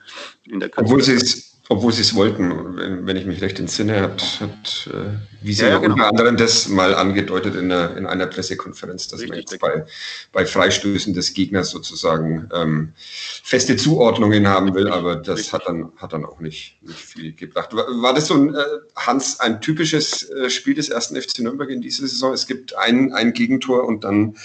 In 0.44 0.60
der 0.60 0.70
Obwohl 0.76 1.02
sie 1.02 1.14
es 1.14 1.53
obwohl 1.70 1.92
sie 1.92 2.02
es 2.02 2.14
wollten, 2.14 2.76
wenn, 2.76 3.06
wenn, 3.06 3.16
ich 3.16 3.24
mich 3.24 3.40
recht 3.40 3.58
entsinne, 3.58 4.02
hat, 4.02 4.40
hat 4.40 4.90
äh, 4.92 5.50
ja, 5.50 5.68
ja, 5.68 5.78
genau. 5.78 5.94
unter 5.94 6.08
anderem 6.08 6.36
das 6.36 6.68
mal 6.68 6.94
angedeutet 6.94 7.54
in 7.54 7.72
einer, 7.72 7.96
in 7.96 8.04
einer 8.04 8.26
Pressekonferenz, 8.26 9.08
dass 9.08 9.20
Richtig, 9.20 9.30
man 9.30 9.38
jetzt 9.38 9.58
bei, 9.60 9.86
bei 10.32 10.44
Freistößen 10.44 11.14
des 11.14 11.32
Gegners 11.32 11.70
sozusagen 11.70 12.50
ähm, 12.52 12.92
feste 12.96 13.76
Zuordnungen 13.76 14.46
haben 14.46 14.74
will, 14.74 14.88
aber 14.88 15.16
das 15.16 15.54
hat 15.54 15.62
dann, 15.66 15.90
hat 15.96 16.12
dann 16.12 16.26
auch 16.26 16.38
nicht, 16.38 16.76
nicht 16.82 16.98
viel 16.98 17.32
gebracht. 17.32 17.74
War, 17.74 17.86
war 17.86 18.12
das 18.12 18.26
so 18.26 18.34
ein, 18.34 18.54
äh, 18.54 18.62
Hans, 18.96 19.40
ein 19.40 19.62
typisches 19.62 20.28
äh, 20.30 20.50
Spiel 20.50 20.74
des 20.74 20.90
ersten 20.90 21.16
FC 21.16 21.38
Nürnberg 21.38 21.70
in 21.70 21.80
dieser 21.80 22.06
Saison? 22.06 22.34
Es 22.34 22.46
gibt 22.46 22.76
ein, 22.76 23.14
ein 23.14 23.32
Gegentor 23.32 23.84
und 23.84 24.04
dann 24.04 24.36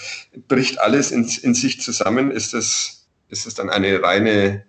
bricht 0.48 0.80
alles 0.80 1.10
in, 1.10 1.28
in 1.42 1.52
sich 1.52 1.82
zusammen. 1.82 2.30
Ist 2.30 2.54
das, 2.54 3.04
ist 3.28 3.44
das 3.44 3.52
dann 3.52 3.68
eine 3.68 4.02
reine, 4.02 4.64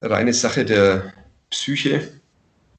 reine 0.00 0.32
Sache 0.32 0.64
der 0.64 1.12
Psyche? 1.50 2.20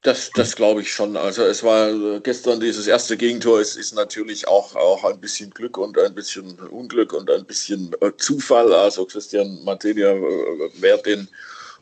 Das, 0.02 0.30
das 0.34 0.56
glaube 0.56 0.80
ich 0.80 0.92
schon. 0.92 1.16
Also 1.16 1.44
es 1.44 1.62
war 1.62 1.88
äh, 1.88 2.20
gestern 2.20 2.58
dieses 2.58 2.88
erste 2.88 3.16
Gegentor, 3.16 3.60
es 3.60 3.76
ist 3.76 3.94
natürlich 3.94 4.48
auch, 4.48 4.74
auch 4.74 5.04
ein 5.04 5.20
bisschen 5.20 5.50
Glück 5.50 5.78
und 5.78 5.96
ein 5.96 6.12
bisschen 6.12 6.58
Unglück 6.70 7.12
und 7.12 7.30
ein 7.30 7.44
bisschen 7.44 7.94
äh, 8.00 8.10
Zufall. 8.16 8.72
Also 8.72 9.04
Christian 9.06 9.62
Materia 9.62 10.10
äh, 10.10 10.70
wehrt 10.80 11.06
den 11.06 11.28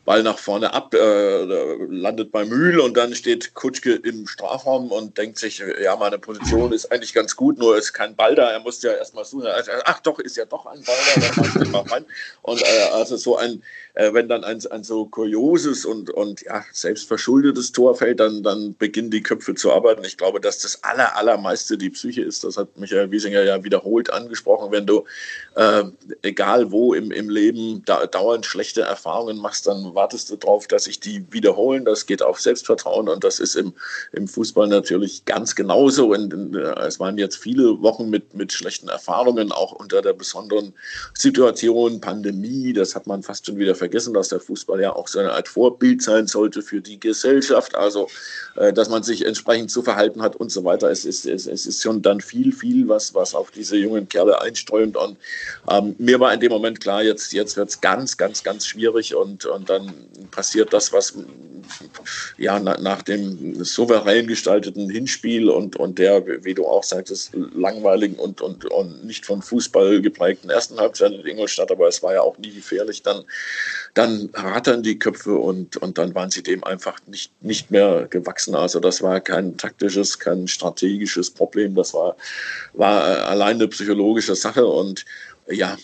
Ball 0.03 0.23
nach 0.23 0.39
vorne 0.39 0.73
ab, 0.73 0.93
äh, 0.95 1.43
landet 1.89 2.31
bei 2.31 2.43
Mühl 2.43 2.79
und 2.79 2.97
dann 2.97 3.13
steht 3.13 3.53
Kutschke 3.53 3.93
im 3.93 4.27
Strafraum 4.27 4.91
und 4.91 5.17
denkt 5.17 5.37
sich, 5.37 5.61
ja, 5.81 5.95
meine 5.95 6.17
Position 6.17 6.73
ist 6.73 6.91
eigentlich 6.91 7.13
ganz 7.13 7.35
gut, 7.35 7.59
nur 7.59 7.77
ist 7.77 7.93
kein 7.93 8.15
Ball 8.15 8.33
da. 8.33 8.49
Er 8.51 8.59
muss 8.61 8.81
ja 8.81 8.93
erstmal 8.93 9.25
suchen. 9.25 9.47
Ach 9.85 9.99
doch, 9.99 10.17
ist 10.19 10.37
ja 10.37 10.45
doch 10.45 10.65
ein 10.65 10.83
Ball 10.83 10.95
da, 11.15 11.21
dann 11.21 11.35
mache 11.35 11.63
ich 11.63 11.69
mal 11.69 11.81
rein. 11.81 12.05
Und 12.41 12.61
äh, 12.61 12.89
also 12.93 13.15
so 13.15 13.37
ein, 13.37 13.61
äh, 13.93 14.11
wenn 14.13 14.27
dann 14.27 14.43
ein, 14.43 14.65
ein 14.71 14.83
so 14.83 15.05
kurioses 15.05 15.85
und, 15.85 16.09
und 16.09 16.41
ja, 16.41 16.63
selbstverschuldetes 16.71 17.71
Tor 17.71 17.95
fällt, 17.95 18.19
dann, 18.19 18.41
dann 18.41 18.75
beginnen 18.77 19.11
die 19.11 19.21
Köpfe 19.21 19.53
zu 19.53 19.71
arbeiten. 19.71 20.03
Ich 20.03 20.17
glaube, 20.17 20.39
dass 20.39 20.59
das 20.59 20.83
aller, 20.83 21.15
allermeiste 21.15 21.77
die 21.77 21.91
Psyche 21.91 22.23
ist. 22.23 22.43
Das 22.43 22.57
hat 22.57 22.75
Michael 22.77 23.11
Wiesinger 23.11 23.43
ja 23.43 23.63
wiederholt 23.63 24.11
angesprochen. 24.11 24.71
Wenn 24.71 24.87
du, 24.87 25.05
äh, 25.55 25.83
egal 26.23 26.71
wo 26.71 26.93
im, 26.95 27.11
im 27.11 27.29
Leben, 27.29 27.83
da, 27.85 28.07
dauernd 28.07 28.45
schlechte 28.45 28.81
Erfahrungen 28.81 29.37
machst, 29.37 29.67
dann 29.67 29.90
wartest 29.95 30.29
du 30.29 30.35
darauf, 30.35 30.67
dass 30.67 30.85
sich 30.85 30.99
die 30.99 31.25
wiederholen. 31.31 31.85
Das 31.85 32.05
geht 32.05 32.21
auf 32.21 32.39
Selbstvertrauen 32.39 33.09
und 33.09 33.23
das 33.23 33.39
ist 33.39 33.55
im, 33.55 33.73
im 34.13 34.27
Fußball 34.27 34.67
natürlich 34.67 35.25
ganz 35.25 35.55
genauso. 35.55 36.13
Und, 36.13 36.33
und 36.33 36.55
äh, 36.55 36.73
es 36.85 36.99
waren 36.99 37.17
jetzt 37.17 37.37
viele 37.37 37.81
Wochen 37.81 38.09
mit, 38.09 38.33
mit 38.33 38.51
schlechten 38.51 38.87
Erfahrungen, 38.87 39.51
auch 39.51 39.71
unter 39.71 40.01
der 40.01 40.13
besonderen 40.13 40.73
Situation, 41.13 42.01
Pandemie. 42.01 42.73
Das 42.73 42.95
hat 42.95 43.07
man 43.07 43.23
fast 43.23 43.45
schon 43.45 43.57
wieder 43.57 43.75
vergessen, 43.75 44.13
dass 44.13 44.29
der 44.29 44.39
Fußball 44.39 44.81
ja 44.81 44.95
auch 44.95 45.07
so 45.07 45.19
eine 45.19 45.31
Art 45.31 45.47
Vorbild 45.47 46.01
sein 46.01 46.27
sollte 46.27 46.61
für 46.61 46.81
die 46.81 46.99
Gesellschaft. 46.99 47.75
Also, 47.75 48.07
äh, 48.55 48.73
dass 48.73 48.89
man 48.89 49.03
sich 49.03 49.25
entsprechend 49.25 49.71
zu 49.71 49.81
verhalten 49.81 50.21
hat 50.21 50.35
und 50.35 50.51
so 50.51 50.63
weiter. 50.63 50.89
Es 50.89 51.05
ist, 51.05 51.25
es, 51.25 51.47
es 51.47 51.65
ist 51.65 51.81
schon 51.81 52.01
dann 52.01 52.21
viel, 52.21 52.51
viel, 52.51 52.87
was, 52.87 53.13
was 53.13 53.33
auf 53.33 53.51
diese 53.51 53.77
jungen 53.77 54.09
Kerle 54.09 54.41
einströmt. 54.41 54.97
Und 54.97 55.17
ähm, 55.69 55.95
mir 55.97 56.19
war 56.19 56.33
in 56.33 56.39
dem 56.39 56.51
Moment 56.51 56.79
klar, 56.79 57.03
jetzt, 57.03 57.33
jetzt 57.33 57.57
wird 57.57 57.69
es 57.69 57.81
ganz, 57.81 58.17
ganz, 58.17 58.43
ganz 58.43 58.67
schwierig 58.67 59.15
und, 59.15 59.45
und 59.45 59.69
dann 59.69 59.80
passiert 60.31 60.73
das, 60.73 60.91
was 60.93 61.13
ja 62.37 62.59
nach 62.59 63.01
dem 63.01 63.63
souverän 63.63 64.27
gestalteten 64.27 64.89
Hinspiel 64.89 65.49
und, 65.49 65.75
und 65.75 65.99
der, 65.99 66.25
wie 66.43 66.53
du 66.53 66.65
auch 66.65 66.83
sagtest, 66.83 67.31
langweiligen 67.53 68.15
und, 68.15 68.41
und, 68.41 68.65
und 68.65 69.05
nicht 69.05 69.25
von 69.25 69.41
Fußball 69.41 70.01
geprägten 70.01 70.49
ersten 70.49 70.77
Halbzeit 70.79 71.13
in 71.13 71.25
Ingolstadt, 71.25 71.71
aber 71.71 71.87
es 71.87 72.01
war 72.03 72.13
ja 72.13 72.21
auch 72.21 72.37
nie 72.37 72.51
gefährlich, 72.51 73.03
dann 73.03 73.23
dann 73.93 74.29
rattern 74.33 74.83
die 74.83 74.97
Köpfe 74.97 75.35
und, 75.35 75.77
und 75.77 75.97
dann 75.97 76.15
waren 76.15 76.31
sie 76.31 76.43
dem 76.43 76.63
einfach 76.63 76.97
nicht, 77.07 77.31
nicht 77.41 77.71
mehr 77.71 78.07
gewachsen. 78.09 78.55
Also 78.55 78.79
das 78.79 79.01
war 79.01 79.19
kein 79.19 79.57
taktisches, 79.57 80.17
kein 80.17 80.47
strategisches 80.47 81.29
Problem, 81.29 81.75
das 81.75 81.93
war, 81.93 82.15
war 82.73 83.27
eine 83.29 83.67
psychologische 83.67 84.35
Sache 84.35 84.65
und 84.65 85.05
ja, 85.49 85.77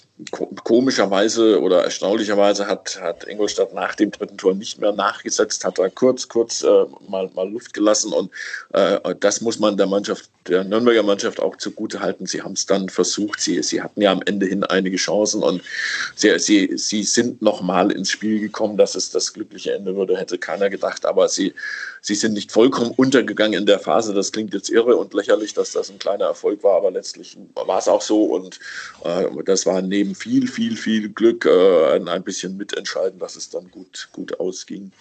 komischerweise 0.63 1.61
oder 1.61 1.83
erstaunlicherweise 1.83 2.67
hat, 2.67 2.99
hat 2.99 3.27
Ingolstadt 3.27 3.73
nach 3.73 3.93
dem 3.95 4.11
dritten 4.11 4.37
Tor 4.37 4.55
nicht 4.55 4.79
mehr 4.79 4.91
nachgesetzt, 4.91 5.63
hat 5.63 5.77
da 5.77 5.89
kurz, 5.89 6.27
kurz 6.27 6.63
äh, 6.63 6.85
mal, 7.07 7.29
mal 7.35 7.49
Luft 7.49 7.73
gelassen 7.73 8.13
und 8.13 8.31
äh, 8.73 8.99
das 9.19 9.41
muss 9.41 9.59
man 9.59 9.77
der 9.77 9.85
Mannschaft, 9.85 10.29
der 10.47 10.63
Nürnberger 10.63 11.03
Mannschaft 11.03 11.39
auch 11.39 11.57
zugute 11.57 11.99
halten. 11.99 12.25
Sie 12.25 12.41
haben 12.41 12.53
es 12.53 12.65
dann 12.65 12.89
versucht, 12.89 13.41
sie, 13.41 13.61
sie 13.61 13.81
hatten 13.81 14.01
ja 14.01 14.11
am 14.11 14.21
Ende 14.25 14.47
hin 14.47 14.63
einige 14.63 14.97
Chancen 14.97 15.43
und 15.43 15.61
sie, 16.15 16.39
sie, 16.39 16.77
sie 16.77 17.03
sind 17.03 17.41
nochmal 17.41 17.91
ins 17.91 18.09
Spiel 18.09 18.39
gekommen, 18.39 18.77
dass 18.77 18.95
es 18.95 19.11
das 19.11 19.33
glückliche 19.33 19.73
Ende 19.73 19.95
würde, 19.95 20.17
hätte 20.17 20.39
keiner 20.39 20.69
gedacht, 20.69 21.05
aber 21.05 21.29
sie, 21.29 21.53
sie 22.01 22.15
sind 22.15 22.33
nicht 22.33 22.51
vollkommen 22.51 22.91
untergegangen 22.91 23.59
in 23.59 23.65
der 23.65 23.79
Phase. 23.79 24.13
Das 24.13 24.31
klingt 24.31 24.53
jetzt 24.53 24.69
irre 24.69 24.95
und 24.95 25.13
lächerlich, 25.13 25.53
dass 25.53 25.73
das 25.73 25.89
ein 25.89 25.99
kleiner 25.99 26.25
Erfolg 26.25 26.63
war, 26.63 26.77
aber 26.77 26.91
letztlich 26.91 27.37
war 27.53 27.77
es 27.77 27.87
auch 27.87 28.01
so 28.01 28.23
und 28.23 28.59
äh, 29.03 29.25
das 29.43 29.56
war 29.65 29.81
neben 29.81 30.15
viel, 30.15 30.47
viel, 30.47 30.75
viel 30.75 31.09
Glück 31.09 31.45
äh, 31.45 31.99
ein 31.99 32.23
bisschen 32.23 32.57
mitentscheiden, 32.57 33.19
dass 33.19 33.35
es 33.35 33.49
dann 33.49 33.69
gut, 33.71 34.09
gut 34.13 34.39
ausging. 34.39 34.91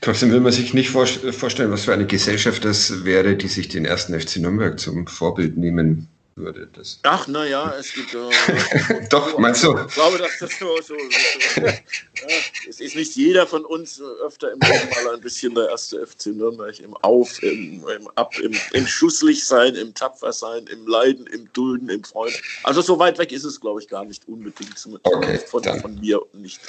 Trotzdem 0.00 0.32
will 0.32 0.40
man 0.40 0.52
sich 0.52 0.74
nicht 0.74 0.90
vorstellen, 0.90 1.70
was 1.70 1.84
für 1.84 1.92
eine 1.92 2.06
Gesellschaft 2.06 2.64
das 2.64 3.04
wäre, 3.04 3.36
die 3.36 3.48
sich 3.48 3.68
den 3.68 3.84
ersten 3.84 4.18
FC 4.18 4.36
Nürnberg 4.36 4.78
zum 4.78 5.06
Vorbild 5.06 5.56
nehmen 5.56 6.08
würde. 6.36 6.68
Das 6.72 6.98
Ach, 7.02 7.26
naja, 7.26 7.74
es 7.78 7.92
gibt. 7.92 8.14
Äh, 8.14 9.08
Doch, 9.10 9.38
meinst 9.38 9.64
du? 9.64 9.76
Ich 9.76 9.94
glaube, 9.94 10.18
dass 10.18 10.38
das 10.38 10.58
so. 10.58 10.76
so, 10.82 10.94
so 10.96 11.60
ja, 11.60 11.72
es 12.68 12.80
ist 12.80 12.96
nicht 12.96 13.16
jeder 13.16 13.46
von 13.46 13.64
uns 13.64 14.00
öfter 14.24 14.52
im 14.52 14.60
Leben 14.60 14.88
mal 15.04 15.14
ein 15.14 15.20
bisschen 15.20 15.54
der 15.54 15.68
erste 15.68 16.06
FC 16.06 16.26
Nürnberg 16.26 16.78
im 16.80 16.96
Auf, 16.98 17.42
im, 17.42 17.86
im 17.86 18.08
Ab, 18.14 18.38
im, 18.38 18.54
im 18.72 18.86
Schusslichsein, 18.86 19.74
im 19.74 19.94
Tapfersein, 19.94 20.66
im 20.66 20.86
Leiden, 20.86 21.26
im 21.26 21.52
Dulden, 21.52 21.88
im 21.88 22.04
Freund. 22.04 22.40
Also, 22.62 22.80
so 22.80 22.98
weit 22.98 23.18
weg 23.18 23.32
ist 23.32 23.44
es, 23.44 23.60
glaube 23.60 23.80
ich, 23.80 23.88
gar 23.88 24.04
nicht 24.04 24.26
unbedingt. 24.28 24.72
Okay, 25.02 25.38
von, 25.38 25.62
von, 25.62 25.94
mir 26.00 26.20
nicht. 26.32 26.60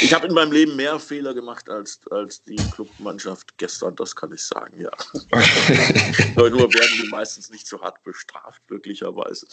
Ich 0.00 0.12
habe 0.12 0.26
in 0.26 0.34
meinem 0.34 0.52
Leben 0.52 0.76
mehr 0.76 0.98
Fehler 0.98 1.34
gemacht 1.34 1.68
als, 1.68 2.00
als 2.10 2.42
die 2.42 2.56
Clubmannschaft 2.56 3.56
gestern, 3.58 3.96
das 3.96 4.14
kann 4.14 4.32
ich 4.32 4.42
sagen, 4.42 4.80
ja. 4.80 4.90
Nur 6.36 6.72
werden 6.72 7.02
die 7.02 7.08
meistens 7.08 7.50
nicht 7.50 7.66
so 7.66 7.80
hart 7.80 8.02
bestraft, 8.02 8.62
wirklich 8.68 8.83
glücklicherweise. 8.84 9.46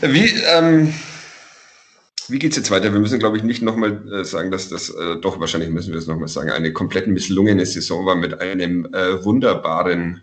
Wie, 0.00 0.30
ähm, 0.54 0.94
wie 2.28 2.38
geht 2.38 2.52
es 2.52 2.56
jetzt 2.56 2.70
weiter? 2.70 2.92
Wir 2.92 3.00
müssen, 3.00 3.18
glaube 3.18 3.36
ich, 3.36 3.42
nicht 3.42 3.62
nochmal 3.62 4.06
äh, 4.12 4.24
sagen, 4.24 4.50
dass 4.50 4.68
das, 4.68 4.90
äh, 4.90 5.16
doch 5.20 5.40
wahrscheinlich 5.40 5.70
müssen 5.70 5.92
wir 5.92 5.98
es 5.98 6.06
nochmal 6.06 6.28
sagen, 6.28 6.50
eine 6.50 6.72
komplett 6.72 7.08
misslungene 7.08 7.66
Saison 7.66 8.06
war 8.06 8.14
mit 8.14 8.40
einem 8.40 8.86
äh, 8.92 9.24
wunderbaren 9.24 10.22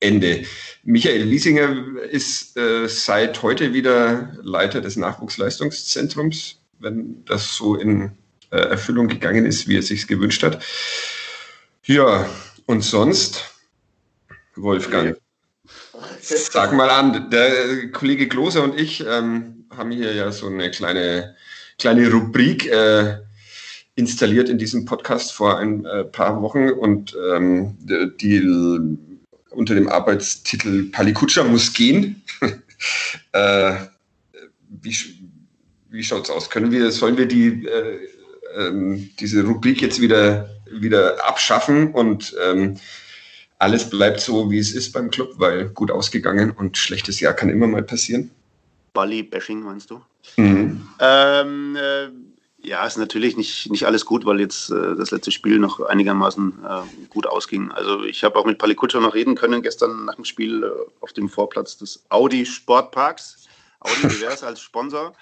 Ende. 0.00 0.44
Michael 0.82 1.22
Liesinger 1.22 1.98
ist 2.10 2.56
äh, 2.58 2.88
seit 2.88 3.42
heute 3.42 3.72
wieder 3.72 4.36
Leiter 4.42 4.80
des 4.80 4.96
Nachwuchsleistungszentrums, 4.96 6.60
wenn 6.80 7.24
das 7.24 7.56
so 7.56 7.76
in 7.76 8.12
äh, 8.50 8.58
Erfüllung 8.58 9.08
gegangen 9.08 9.46
ist, 9.46 9.68
wie 9.68 9.76
er 9.76 9.82
sich 9.82 10.06
gewünscht 10.06 10.42
hat. 10.42 10.62
Ja, 11.84 12.28
und 12.66 12.82
sonst, 12.82 13.44
Wolfgang. 14.56 15.16
Sag 16.20 16.72
mal 16.72 16.90
an, 16.90 17.30
der 17.30 17.90
Kollege 17.92 18.28
Klose 18.28 18.62
und 18.62 18.78
ich 18.78 19.04
ähm, 19.06 19.66
haben 19.76 19.90
hier 19.90 20.14
ja 20.14 20.30
so 20.32 20.46
eine 20.46 20.70
kleine, 20.70 21.36
kleine 21.78 22.10
Rubrik 22.10 22.66
äh, 22.66 23.18
installiert 23.94 24.48
in 24.48 24.58
diesem 24.58 24.84
Podcast 24.84 25.32
vor 25.32 25.58
ein 25.58 25.84
äh, 25.84 26.04
paar 26.04 26.40
Wochen 26.42 26.70
und 26.70 27.16
ähm, 27.32 27.76
die 28.20 28.40
unter 29.50 29.74
dem 29.74 29.88
Arbeitstitel 29.88 30.90
Palikutscha 30.90 31.44
muss 31.44 31.72
gehen. 31.72 32.22
äh, 33.32 33.74
wie 34.68 34.94
wie 35.96 36.04
schaut 36.04 36.24
es 36.24 36.30
aus? 36.30 36.50
Können 36.50 36.70
wir, 36.70 36.90
sollen 36.90 37.16
wir 37.16 37.26
die, 37.26 37.66
äh, 37.66 37.98
ähm, 38.56 39.10
diese 39.18 39.44
Rubrik 39.44 39.80
jetzt 39.80 40.00
wieder, 40.00 40.50
wieder 40.70 41.24
abschaffen 41.26 41.92
und 41.92 42.34
ähm, 42.44 42.76
alles 43.58 43.88
bleibt 43.88 44.20
so, 44.20 44.50
wie 44.50 44.58
es 44.58 44.72
ist 44.72 44.92
beim 44.92 45.10
Club, 45.10 45.34
weil 45.36 45.68
gut 45.70 45.90
ausgegangen 45.90 46.50
und 46.50 46.76
schlechtes 46.76 47.20
Jahr 47.20 47.32
kann 47.34 47.48
immer 47.48 47.66
mal 47.66 47.82
passieren. 47.82 48.30
Bali-Bashing 48.92 49.60
meinst 49.60 49.90
du? 49.90 50.00
Mhm. 50.36 50.88
Ähm, 51.00 51.76
äh, 51.76 52.08
Ja, 52.66 52.84
ist 52.84 52.98
natürlich 52.98 53.36
nicht, 53.36 53.70
nicht 53.70 53.86
alles 53.86 54.04
gut, 54.04 54.26
weil 54.26 54.40
jetzt 54.40 54.70
äh, 54.70 54.96
das 54.96 55.12
letzte 55.12 55.30
Spiel 55.30 55.60
noch 55.60 55.80
einigermaßen 55.80 56.54
äh, 56.68 57.06
gut 57.08 57.26
ausging. 57.26 57.70
Also 57.70 58.02
ich 58.02 58.24
habe 58.24 58.36
auch 58.36 58.44
mit 58.44 58.58
Palikutscher 58.58 59.00
noch 59.00 59.14
reden 59.14 59.36
können 59.36 59.62
gestern 59.62 60.04
nach 60.04 60.16
dem 60.16 60.24
Spiel 60.24 60.64
äh, 60.64 60.70
auf 61.00 61.12
dem 61.12 61.28
Vorplatz 61.28 61.76
des 61.76 62.04
Audi 62.08 62.44
Sportparks. 62.44 63.46
Audi 63.80 64.08
Divers 64.08 64.42
als 64.42 64.60
Sponsor. 64.60 65.12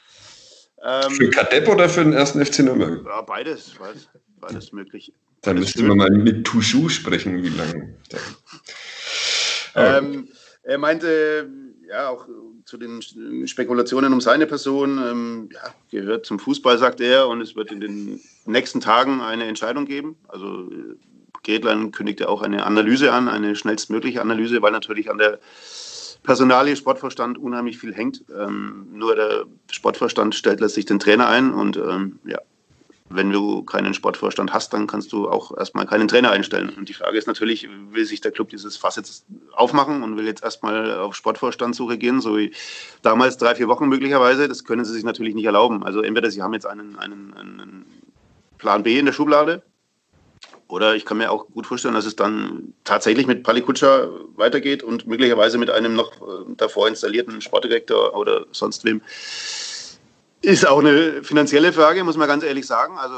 Ähm, 0.82 1.10
für 1.10 1.28
Kadepp 1.30 1.68
oder 1.68 1.88
für 1.88 2.02
den 2.02 2.14
ersten 2.14 2.44
FC 2.44 2.60
Nürnberg? 2.60 3.04
Ja, 3.04 3.20
beides, 3.20 3.72
beides, 3.78 4.08
beides 4.40 4.72
möglich. 4.72 5.12
Dann 5.44 5.58
müsste 5.58 5.82
man 5.82 5.98
mal 5.98 6.10
mit 6.10 6.46
Touchou 6.46 6.88
sprechen, 6.88 7.42
wie 7.42 7.48
lange. 7.48 7.94
ähm, 9.74 10.28
er 10.62 10.78
meinte, 10.78 11.48
ja, 11.88 12.08
auch 12.08 12.26
zu 12.64 12.78
den 12.78 13.02
Spekulationen 13.46 14.12
um 14.12 14.20
seine 14.20 14.46
Person, 14.46 14.98
ähm, 14.98 15.48
ja, 15.52 15.74
gehört 15.90 16.26
zum 16.26 16.38
Fußball, 16.38 16.78
sagt 16.78 17.00
er, 17.00 17.28
und 17.28 17.40
es 17.40 17.56
wird 17.56 17.70
in 17.70 17.80
den 17.80 18.20
nächsten 18.46 18.80
Tagen 18.80 19.20
eine 19.20 19.44
Entscheidung 19.44 19.84
geben. 19.84 20.16
Also 20.28 20.70
Gretlein 21.42 21.92
kündigte 21.92 22.28
auch 22.28 22.42
eine 22.42 22.64
Analyse 22.64 23.12
an, 23.12 23.28
eine 23.28 23.54
schnellstmögliche 23.54 24.22
Analyse, 24.22 24.62
weil 24.62 24.72
natürlich 24.72 25.10
an 25.10 25.18
der 25.18 25.38
Personalie 26.22 26.74
Sportvorstand 26.74 27.36
unheimlich 27.36 27.78
viel 27.78 27.94
hängt. 27.94 28.24
Ähm, 28.34 28.86
nur 28.92 29.14
der 29.14 29.44
Sportvorstand 29.70 30.34
stellt 30.34 30.60
letztlich 30.60 30.86
den 30.86 30.98
Trainer 30.98 31.28
ein 31.28 31.52
und 31.52 31.76
ähm, 31.76 32.18
ja, 32.24 32.38
wenn 33.10 33.30
du 33.30 33.62
keinen 33.62 33.92
Sportvorstand 33.92 34.52
hast, 34.52 34.72
dann 34.72 34.86
kannst 34.86 35.12
du 35.12 35.28
auch 35.28 35.56
erstmal 35.56 35.86
keinen 35.86 36.08
Trainer 36.08 36.30
einstellen. 36.30 36.70
Und 36.70 36.88
die 36.88 36.94
Frage 36.94 37.18
ist 37.18 37.26
natürlich, 37.26 37.68
will 37.90 38.04
sich 38.06 38.20
der 38.20 38.32
Club 38.32 38.48
dieses 38.48 38.76
Fass 38.76 38.96
jetzt 38.96 39.26
aufmachen 39.52 40.02
und 40.02 40.16
will 40.16 40.26
jetzt 40.26 40.42
erstmal 40.42 40.98
auf 40.98 41.14
Sportvorstandssuche 41.14 41.98
gehen, 41.98 42.20
so 42.20 42.38
wie 42.38 42.52
damals 43.02 43.36
drei, 43.36 43.54
vier 43.54 43.68
Wochen 43.68 43.88
möglicherweise. 43.88 44.48
Das 44.48 44.64
können 44.64 44.84
sie 44.84 44.92
sich 44.92 45.04
natürlich 45.04 45.34
nicht 45.34 45.44
erlauben. 45.44 45.82
Also 45.82 46.00
entweder 46.00 46.30
sie 46.30 46.42
haben 46.42 46.54
jetzt 46.54 46.66
einen, 46.66 46.98
einen, 46.98 47.34
einen 47.34 47.86
Plan 48.58 48.82
B 48.82 48.98
in 48.98 49.06
der 49.06 49.12
Schublade 49.12 49.62
oder 50.68 50.94
ich 50.94 51.04
kann 51.04 51.18
mir 51.18 51.30
auch 51.30 51.46
gut 51.48 51.66
vorstellen, 51.66 51.94
dass 51.94 52.06
es 52.06 52.16
dann 52.16 52.72
tatsächlich 52.84 53.26
mit 53.26 53.42
Palikutscher 53.42 54.10
weitergeht 54.34 54.82
und 54.82 55.06
möglicherweise 55.06 55.58
mit 55.58 55.70
einem 55.70 55.94
noch 55.94 56.12
äh, 56.22 56.54
davor 56.56 56.88
installierten 56.88 57.40
Sportdirektor 57.42 58.16
oder 58.16 58.46
sonst 58.50 58.84
wem. 58.84 59.02
Ist 60.44 60.66
auch 60.66 60.80
eine 60.80 61.24
finanzielle 61.24 61.72
Frage, 61.72 62.04
muss 62.04 62.18
man 62.18 62.28
ganz 62.28 62.44
ehrlich 62.44 62.66
sagen. 62.66 62.98
Also 62.98 63.14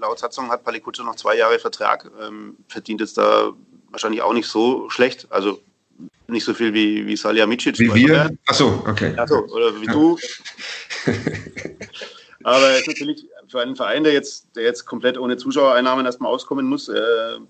laut 0.00 0.18
Satzung 0.18 0.50
hat 0.50 0.64
Palikutscher 0.64 1.04
noch 1.04 1.14
zwei 1.14 1.36
Jahre 1.36 1.60
Vertrag, 1.60 2.10
ähm, 2.20 2.56
verdient 2.66 3.00
jetzt 3.00 3.16
da 3.16 3.52
wahrscheinlich 3.90 4.20
auch 4.20 4.32
nicht 4.32 4.48
so 4.48 4.90
schlecht. 4.90 5.28
Also 5.30 5.60
nicht 6.26 6.44
so 6.44 6.54
viel 6.54 6.74
wie, 6.74 7.06
wie 7.06 7.16
Salihamidzic. 7.16 7.78
Wie 7.78 7.94
wir? 7.94 8.36
Achso, 8.46 8.82
okay. 8.84 9.14
Achso, 9.16 9.44
oder 9.46 9.80
wie 9.80 9.86
du. 9.86 10.18
Aber 12.42 12.70
es 12.70 12.80
ist 12.80 12.88
natürlich 12.88 13.26
für 13.48 13.60
einen 13.60 13.76
Verein, 13.76 14.04
der 14.04 14.12
jetzt, 14.12 14.46
der 14.56 14.64
jetzt 14.64 14.86
komplett 14.86 15.18
ohne 15.18 15.36
Zuschauereinnahmen 15.36 16.04
erstmal 16.06 16.32
auskommen 16.32 16.66
muss, 16.66 16.88
äh, 16.88 17.00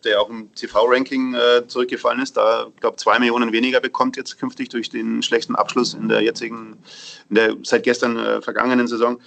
der 0.04 0.20
auch 0.20 0.28
im 0.28 0.52
TV-Ranking 0.54 1.34
äh, 1.34 1.66
zurückgefallen 1.66 2.20
ist, 2.20 2.36
da, 2.36 2.66
ich 2.74 2.80
glaube, 2.80 2.96
zwei 2.96 3.18
Millionen 3.18 3.52
weniger 3.52 3.80
bekommt 3.80 4.16
jetzt 4.16 4.38
künftig 4.38 4.68
durch 4.68 4.90
den 4.90 5.22
schlechten 5.22 5.54
Abschluss 5.54 5.94
in 5.94 6.08
der 6.08 6.22
jetzigen, 6.22 6.76
in 7.28 7.36
der 7.36 7.56
seit 7.62 7.82
gestern 7.84 8.18
äh, 8.18 8.42
vergangenen 8.42 8.86
Saison, 8.86 9.20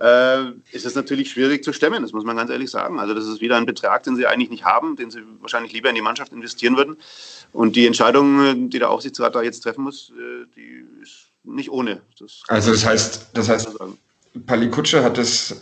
äh, 0.00 0.50
ist 0.72 0.86
es 0.86 0.94
natürlich 0.94 1.30
schwierig 1.30 1.62
zu 1.64 1.72
stemmen, 1.72 2.02
das 2.02 2.12
muss 2.12 2.24
man 2.24 2.36
ganz 2.36 2.50
ehrlich 2.50 2.70
sagen. 2.70 2.98
Also 2.98 3.14
das 3.14 3.26
ist 3.26 3.40
wieder 3.40 3.56
ein 3.56 3.66
Betrag, 3.66 4.02
den 4.04 4.16
sie 4.16 4.26
eigentlich 4.26 4.50
nicht 4.50 4.64
haben, 4.64 4.96
den 4.96 5.10
sie 5.10 5.20
wahrscheinlich 5.40 5.72
lieber 5.72 5.88
in 5.90 5.94
die 5.94 6.02
Mannschaft 6.02 6.32
investieren 6.32 6.76
würden. 6.76 6.96
Und 7.52 7.76
die 7.76 7.86
Entscheidung, 7.86 8.70
die 8.70 8.78
der 8.78 8.90
Aufsichtsrat 8.90 9.34
da 9.34 9.42
jetzt 9.42 9.60
treffen 9.60 9.84
muss, 9.84 10.10
äh, 10.10 10.46
die 10.56 10.84
ist 11.02 11.28
nicht 11.44 11.70
ohne. 11.70 12.00
Das 12.18 12.42
also 12.48 12.72
das 12.72 12.86
heißt, 12.86 13.30
das 13.34 13.48
heißt, 13.48 13.68
Palikutsche 14.46 15.02
hat 15.02 15.18
das 15.18 15.60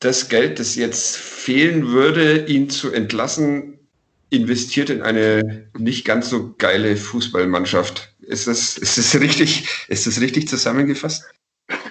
das 0.00 0.28
Geld, 0.28 0.58
das 0.58 0.74
jetzt 0.74 1.16
fehlen 1.16 1.88
würde, 1.88 2.46
ihn 2.46 2.70
zu 2.70 2.90
entlassen, 2.90 3.78
investiert 4.30 4.90
in 4.90 5.02
eine 5.02 5.68
nicht 5.78 6.04
ganz 6.04 6.30
so 6.30 6.54
geile 6.56 6.96
Fußballmannschaft. 6.96 8.14
Ist 8.20 8.46
das, 8.46 8.78
ist 8.78 8.96
das, 8.96 9.20
richtig, 9.20 9.68
ist 9.88 10.06
das 10.06 10.20
richtig 10.20 10.48
zusammengefasst? 10.48 11.24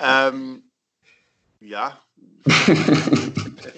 Ähm, 0.01 0.63
ja. 1.59 2.01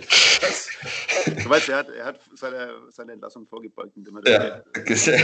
Du 1.44 1.50
weißt, 1.50 1.70
er 1.70 1.78
hat, 1.78 1.90
er 1.90 2.06
hat 2.06 2.20
seine, 2.36 2.70
seine 2.90 3.14
Entlassung 3.14 3.46
vorgebeugt, 3.46 3.96
indem 3.96 4.18
er 4.18 4.32
ja, 4.32 4.96
sehr, 4.96 5.20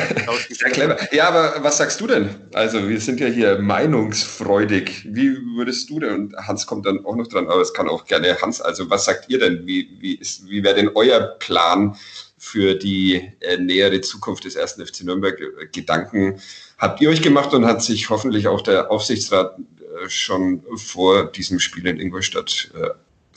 sehr 0.50 0.70
clever. 0.70 0.98
Ja, 1.14 1.30
aber 1.30 1.64
was 1.64 1.78
sagst 1.78 2.00
du 2.02 2.08
denn? 2.08 2.30
Also, 2.54 2.88
wir 2.88 3.00
sind 3.00 3.20
ja 3.20 3.28
hier 3.28 3.60
meinungsfreudig. 3.60 5.08
Wie 5.10 5.38
würdest 5.56 5.90
du 5.90 6.00
denn, 6.00 6.14
und 6.14 6.38
Hans 6.38 6.68
kommt 6.68 6.86
dann 6.86 7.06
auch 7.06 7.16
noch 7.16 7.28
dran, 7.28 7.48
aber 7.48 7.62
es 7.62 7.74
kann 7.74 7.90
auch 7.90 8.06
gerne 8.06 8.40
Hans, 8.42 8.62
also 8.62 8.90
was 8.90 9.06
sagt 9.06 9.30
ihr 9.30 9.40
denn? 9.40 9.66
Wie, 9.66 9.98
wie, 10.00 10.20
wie 10.46 10.64
wäre 10.64 10.76
denn 10.76 10.92
euer 10.94 11.20
Plan 11.40 11.96
für 12.38 12.76
die 12.76 13.32
äh, 13.40 13.58
nähere 13.58 14.02
Zukunft 14.02 14.46
des 14.46 14.56
ersten 14.56 14.86
FC 14.86 15.04
Nürnberg? 15.04 15.40
Gedanken 15.72 16.40
habt 16.78 17.02
ihr 17.02 17.10
euch 17.10 17.22
gemacht 17.22 17.54
und 17.54 17.66
hat 17.66 17.82
sich 17.82 18.10
hoffentlich 18.10 18.48
auch 18.48 18.62
der 18.62 18.92
Aufsichtsrat 18.92 19.58
äh, 19.58 20.10
schon 20.10 20.64
vor 20.76 21.32
diesem 21.32 21.60
Spiel 21.60 21.88
in 21.88 22.00
Ingolstadt 22.00 22.70
äh, 22.76 22.90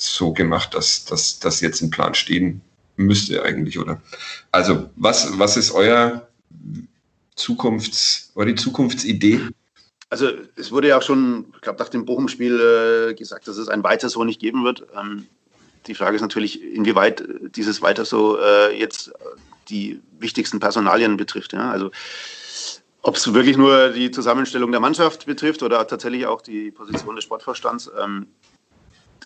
so 0.02 0.32
gemacht, 0.32 0.74
dass, 0.74 1.04
das 1.04 1.60
jetzt 1.60 1.82
ein 1.82 1.90
Plan 1.90 2.14
stehen 2.14 2.60
müsste 2.96 3.42
eigentlich, 3.42 3.78
oder? 3.78 4.00
Also, 4.52 4.90
was, 4.96 5.38
was 5.38 5.56
ist 5.56 5.72
euer 5.72 6.28
Zukunfts, 7.34 8.32
eure 8.34 8.54
Zukunftsidee? 8.54 9.40
Also 10.10 10.28
es 10.56 10.72
wurde 10.72 10.88
ja 10.88 10.98
auch 10.98 11.02
schon, 11.02 11.46
ich 11.54 11.60
glaube, 11.60 11.78
nach 11.78 11.88
dem 11.88 12.04
Bochum-Spiel 12.04 13.10
äh, 13.10 13.14
gesagt, 13.14 13.46
dass 13.46 13.56
es 13.56 13.68
ein 13.68 13.84
Weiter 13.84 14.08
so 14.08 14.24
nicht 14.24 14.40
geben 14.40 14.64
wird. 14.64 14.84
Ähm, 15.00 15.26
die 15.86 15.94
Frage 15.94 16.16
ist 16.16 16.22
natürlich, 16.22 16.62
inwieweit 16.62 17.24
dieses 17.54 17.80
Weiter 17.80 18.04
so 18.04 18.38
äh, 18.38 18.76
jetzt 18.76 19.12
die 19.68 20.00
wichtigsten 20.18 20.58
Personalien 20.58 21.16
betrifft. 21.16 21.52
Ja? 21.52 21.70
Also 21.70 21.90
ob 23.02 23.16
es 23.16 23.32
wirklich 23.32 23.56
nur 23.56 23.90
die 23.90 24.10
Zusammenstellung 24.10 24.72
der 24.72 24.80
Mannschaft 24.80 25.26
betrifft 25.26 25.62
oder 25.62 25.86
tatsächlich 25.86 26.26
auch 26.26 26.42
die 26.42 26.70
Position 26.70 27.14
des 27.14 27.24
Sportvorstands. 27.24 27.90
Ähm, 27.98 28.26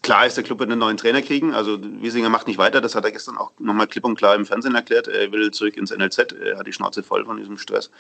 Klar 0.05 0.27
ist, 0.27 0.37
der 0.37 0.45
Club 0.45 0.59
wird 0.59 0.71
einen 0.71 0.81
neuen 0.81 0.99
Trainer 0.99 1.23
kriegen. 1.23 1.55
Also 1.55 1.79
Wiesinger 1.81 2.29
macht 2.29 2.47
nicht 2.47 2.59
weiter. 2.59 2.83
Das 2.83 2.95
hat 2.95 3.07
er 3.07 3.11
gestern 3.11 3.39
auch 3.39 3.53
nochmal 3.59 3.87
klipp 3.87 4.05
und 4.05 4.17
klar 4.17 4.35
im 4.35 4.45
Fernsehen 4.45 4.75
erklärt. 4.75 5.09
Er 5.09 5.33
will 5.33 5.51
zurück 5.51 5.79
ins 5.79 5.91
NLZ. 5.91 6.33
Er 6.33 6.59
hat 6.59 6.67
die 6.67 6.75
Schnauze 6.75 7.03
voll 7.03 7.25
von 7.25 7.39
diesem 7.39 7.57
Stress. 7.57 7.91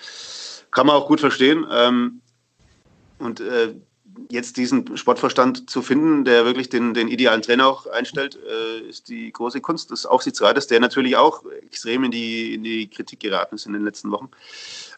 Kann 0.70 0.86
man 0.86 0.96
auch 0.96 1.08
gut 1.08 1.20
verstehen. 1.20 1.66
Ähm, 1.72 2.20
und 3.18 3.40
äh, 3.40 3.74
jetzt 4.30 4.58
diesen 4.58 4.98
Sportverstand 4.98 5.70
zu 5.70 5.80
finden, 5.80 6.26
der 6.26 6.44
wirklich 6.44 6.68
den, 6.68 6.92
den 6.92 7.08
idealen 7.08 7.40
Trainer 7.40 7.68
auch 7.68 7.86
einstellt, 7.86 8.36
äh, 8.36 8.80
ist 8.86 9.08
die 9.08 9.32
große 9.32 9.62
Kunst 9.62 9.90
des 9.90 10.04
Aufsichtsrates, 10.04 10.66
der 10.66 10.80
natürlich 10.80 11.16
auch 11.16 11.42
extrem 11.62 12.04
in 12.04 12.10
die, 12.10 12.52
in 12.52 12.64
die 12.64 12.90
Kritik 12.90 13.20
geraten 13.20 13.54
ist 13.54 13.64
in 13.64 13.72
den 13.72 13.82
letzten 13.82 14.10
Wochen 14.10 14.28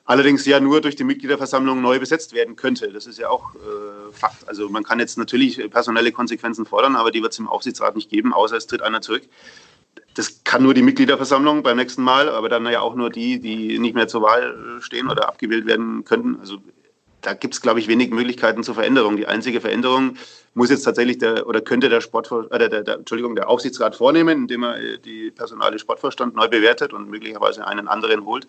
allerdings 0.06 0.46
ja 0.46 0.60
nur 0.60 0.80
durch 0.80 0.96
die 0.96 1.04
Mitgliederversammlung 1.04 1.82
neu 1.82 1.98
besetzt 1.98 2.32
werden 2.32 2.56
könnte. 2.56 2.92
Das 2.92 3.06
ist 3.06 3.18
ja 3.18 3.28
auch 3.28 3.54
äh, 3.54 4.12
Fakt. 4.12 4.48
Also 4.48 4.68
man 4.68 4.84
kann 4.84 5.00
jetzt 5.00 5.18
natürlich 5.18 5.70
personelle 5.70 6.12
Konsequenzen 6.12 6.64
fordern, 6.64 6.96
aber 6.96 7.10
die 7.10 7.22
wird 7.22 7.32
es 7.32 7.38
im 7.38 7.48
Aufsichtsrat 7.48 7.96
nicht 7.96 8.08
geben, 8.08 8.32
außer 8.32 8.56
es 8.56 8.66
tritt 8.66 8.82
einer 8.82 9.02
zurück. 9.02 9.22
Das 10.14 10.44
kann 10.44 10.62
nur 10.62 10.72
die 10.72 10.82
Mitgliederversammlung 10.82 11.62
beim 11.62 11.76
nächsten 11.76 12.02
Mal, 12.02 12.30
aber 12.30 12.48
dann 12.48 12.64
ja 12.66 12.80
auch 12.80 12.94
nur 12.94 13.10
die, 13.10 13.38
die 13.38 13.78
nicht 13.78 13.94
mehr 13.94 14.08
zur 14.08 14.22
Wahl 14.22 14.78
stehen 14.80 15.10
oder 15.10 15.28
abgewählt 15.28 15.66
werden 15.66 16.04
könnten. 16.04 16.40
Also 16.40 16.58
da 17.20 17.34
gibt 17.34 17.54
es, 17.54 17.60
glaube 17.60 17.80
ich, 17.80 17.88
wenig 17.88 18.10
Möglichkeiten 18.10 18.62
zur 18.62 18.76
Veränderung. 18.76 19.16
Die 19.16 19.26
einzige 19.26 19.60
Veränderung 19.60 20.16
muss 20.54 20.70
jetzt 20.70 20.84
tatsächlich 20.84 21.18
der 21.18 21.46
oder 21.46 21.60
könnte 21.60 21.88
der 21.88 22.00
Sport, 22.00 22.30
äh, 22.50 22.58
der, 22.58 22.82
der, 22.82 22.94
Entschuldigung, 22.94 23.34
der 23.34 23.48
Aufsichtsrat 23.48 23.96
vornehmen, 23.96 24.42
indem 24.42 24.62
er 24.62 24.78
äh, 24.78 24.98
die 24.98 25.32
personale 25.32 25.78
Sportvorstand 25.78 26.34
neu 26.36 26.48
bewertet 26.48 26.92
und 26.92 27.10
möglicherweise 27.10 27.66
einen 27.66 27.88
anderen 27.88 28.24
holt. 28.24 28.46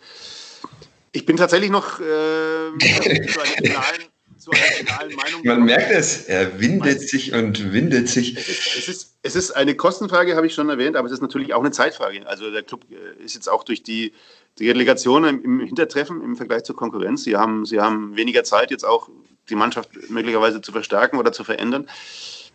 Ich 1.12 1.26
bin 1.26 1.38
tatsächlich 1.38 1.70
noch 1.70 2.00
äh, 2.00 2.04
zu 2.04 3.40
einer 3.40 3.46
finalen, 3.58 4.02
zu 4.38 4.52
einer 4.52 4.62
finalen 4.62 5.16
Meinung. 5.16 5.42
Man 5.44 5.64
merkt 5.64 5.92
es, 5.92 6.26
er 6.26 6.60
windet 6.60 7.02
sich 7.02 7.34
und 7.34 7.74
windet 7.74 8.10
sich. 8.10 8.38
Es 8.38 8.48
ist, 8.48 8.78
es, 8.78 8.88
ist, 8.88 9.18
es 9.24 9.36
ist 9.36 9.52
eine 9.52 9.76
Kostenfrage, 9.76 10.36
habe 10.36 10.48
ich 10.48 10.54
schon 10.54 10.70
erwähnt, 10.70 10.96
aber 10.96 11.08
es 11.08 11.14
ist 11.14 11.22
natürlich 11.22 11.54
auch 11.54 11.62
eine 11.62 11.72
Zeitfrage. 11.72 12.28
Also 12.28 12.52
der 12.52 12.64
Club 12.64 12.86
äh, 12.92 13.24
ist 13.24 13.36
jetzt 13.36 13.50
auch 13.50 13.64
durch 13.64 13.84
die, 13.84 14.14
die 14.60 14.70
Relegation 14.70 15.24
im, 15.26 15.44
im 15.44 15.60
Hintertreffen 15.62 16.22
im 16.22 16.36
Vergleich 16.36 16.64
zur 16.64 16.76
Konkurrenz. 16.76 17.24
Sie 17.24 17.36
haben, 17.36 17.66
sie 17.66 17.80
haben 17.80 18.16
weniger 18.16 18.44
Zeit, 18.44 18.72
jetzt 18.72 18.86
auch 18.86 19.10
die 19.50 19.56
Mannschaft 19.56 19.90
möglicherweise 20.10 20.62
zu 20.62 20.72
verstärken 20.72 21.18
oder 21.18 21.32
zu 21.32 21.44
verändern. 21.44 21.88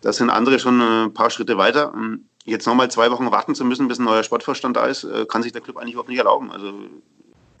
Da 0.01 0.11
sind 0.11 0.29
andere 0.29 0.59
schon 0.59 0.81
ein 0.81 1.13
paar 1.13 1.29
Schritte 1.29 1.57
weiter. 1.57 1.93
Ähm, 1.95 2.25
jetzt 2.45 2.67
nochmal 2.67 2.91
zwei 2.91 3.09
Wochen 3.09 3.31
warten 3.31 3.55
zu 3.55 3.65
müssen, 3.65 3.87
bis 3.87 3.99
ein 3.99 4.05
neuer 4.05 4.23
Sportvorstand 4.23 4.75
da 4.75 4.85
ist, 4.85 5.05
äh, 5.05 5.25
kann 5.25 5.43
sich 5.43 5.53
der 5.53 5.61
Club 5.61 5.77
eigentlich 5.77 5.93
überhaupt 5.93 6.09
nicht 6.09 6.17
erlauben. 6.17 6.51
Also 6.51 6.73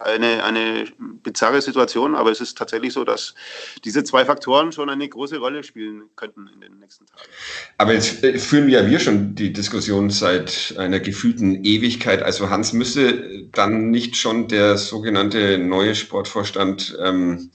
eine, 0.03 0.43
eine 0.43 0.85
bizarre 1.23 1.61
Situation, 1.61 2.15
aber 2.15 2.31
es 2.31 2.41
ist 2.41 2.57
tatsächlich 2.57 2.93
so, 2.93 3.03
dass 3.03 3.33
diese 3.83 4.03
zwei 4.03 4.25
Faktoren 4.25 4.71
schon 4.71 4.89
eine 4.89 5.07
große 5.07 5.37
Rolle 5.37 5.63
spielen 5.63 6.03
könnten 6.15 6.49
in 6.53 6.61
den 6.61 6.79
nächsten 6.79 7.05
Tagen. 7.05 7.21
Aber 7.77 7.93
jetzt 7.93 8.23
äh, 8.23 8.37
führen 8.37 8.69
ja 8.69 8.87
wir 8.87 8.99
schon 8.99 9.35
die 9.35 9.53
Diskussion 9.53 10.09
seit 10.09 10.75
einer 10.77 10.99
gefühlten 10.99 11.63
Ewigkeit. 11.63 12.21
Also 12.23 12.49
Hans, 12.49 12.73
müsste 12.73 13.47
dann 13.51 13.91
nicht 13.91 14.15
schon 14.15 14.47
der 14.47 14.77
sogenannte 14.77 15.57
neue 15.57 15.95
Sportvorstand 15.95 16.97
ähm, 16.99 17.51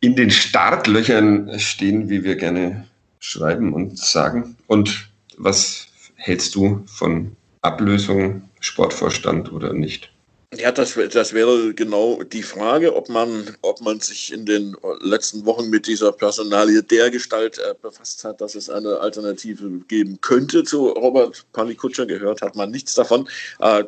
in 0.00 0.14
den 0.14 0.30
Startlöchern 0.30 1.58
stehen, 1.58 2.08
wie 2.08 2.22
wir 2.22 2.36
gerne 2.36 2.86
schreiben 3.18 3.72
und 3.72 3.98
sagen. 3.98 4.56
Und 4.66 5.08
was 5.36 5.88
hältst 6.14 6.54
du 6.54 6.84
von 6.86 7.36
Ablösung, 7.62 8.48
Sportvorstand 8.60 9.52
oder 9.52 9.72
nicht? 9.72 10.12
Ja, 10.56 10.72
das, 10.72 10.94
das 11.12 11.34
wäre 11.34 11.74
genau 11.74 12.22
die 12.22 12.42
Frage, 12.42 12.96
ob 12.96 13.10
man, 13.10 13.54
ob 13.60 13.82
man 13.82 14.00
sich 14.00 14.32
in 14.32 14.46
den 14.46 14.74
letzten 15.00 15.44
Wochen 15.44 15.68
mit 15.68 15.86
dieser 15.86 16.10
Personalie 16.10 16.82
der 16.82 17.10
Gestalt 17.10 17.58
äh, 17.58 17.74
befasst 17.82 18.24
hat, 18.24 18.40
dass 18.40 18.54
es 18.54 18.70
eine 18.70 18.98
Alternative 18.98 19.68
geben 19.88 20.18
könnte 20.22 20.64
zu 20.64 20.88
Robert 20.88 21.44
Palikutscher. 21.52 22.06
Gehört 22.06 22.40
hat 22.40 22.56
man 22.56 22.70
nichts 22.70 22.94
davon. 22.94 23.28
Äh, 23.60 23.84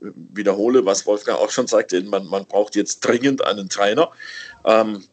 wiederhole, 0.00 0.86
was 0.86 1.04
Wolfgang 1.04 1.38
auch 1.38 1.50
schon 1.50 1.66
sagte, 1.66 2.02
man, 2.04 2.26
man 2.26 2.46
braucht 2.46 2.74
jetzt 2.74 3.00
dringend 3.00 3.44
einen 3.44 3.68
Trainer. 3.68 4.10
Ähm, 4.64 5.04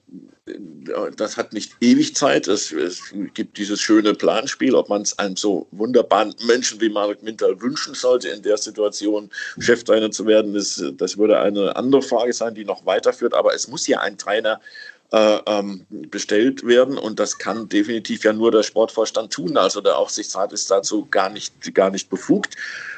das 1.16 1.38
hat 1.38 1.54
nicht 1.54 1.76
ewig 1.82 2.16
Zeit. 2.16 2.48
Es, 2.48 2.72
es, 2.72 3.14
gibt 3.34 3.58
dieses 3.58 3.80
schöne 3.80 4.14
Planspiel, 4.14 4.76
ob 4.76 4.90
man 4.90 5.02
es 5.02 5.18
einem 5.20 5.36
so 5.36 5.68
wunderbaren 5.72 6.34
Menschen 6.46 6.80
wie 6.82 6.90
Marek 6.90 7.24
Minter 7.24 7.60
wünschen 7.62 7.94
sollte, 7.94 8.30
in 8.30 8.42
der 8.42 8.58
Situation 8.58 9.30
Cheftrainer 9.60 10.12
zu 10.12 10.26
werden. 10.26 10.54
Das, 10.54 10.84
das 10.98 11.18
würde 11.18 11.40
eine 11.40 11.76
andere 11.76 12.02
Frage 12.02 12.34
sein, 12.34 12.56
die 12.56 12.66
noch 12.66 12.86
weiterführt. 12.86 13.34
Aber 13.34 13.54
es 13.54 13.68
muss 13.68 13.88
ja 13.88 14.00
ein 14.00 14.18
Trainer 14.18 14.60
ähm, 15.12 15.86
bestellt 15.90 16.66
werden 16.66 16.98
und 16.98 17.20
das 17.20 17.38
kann 17.38 17.68
definitiv 17.68 18.24
ja 18.24 18.34
nur 18.34 18.52
der 18.52 18.64
Sportvorstand 18.64 19.34
tun. 19.34 19.58
Also 19.58 19.82
der 19.82 19.98
Aufsichtsrat 19.98 20.54
ist 20.54 20.70
dazu 20.70 21.08
gar 21.10 21.30
nicht, 21.30 21.74
gar 21.74 21.90
nicht 21.90 22.10
befugt. 22.10 22.56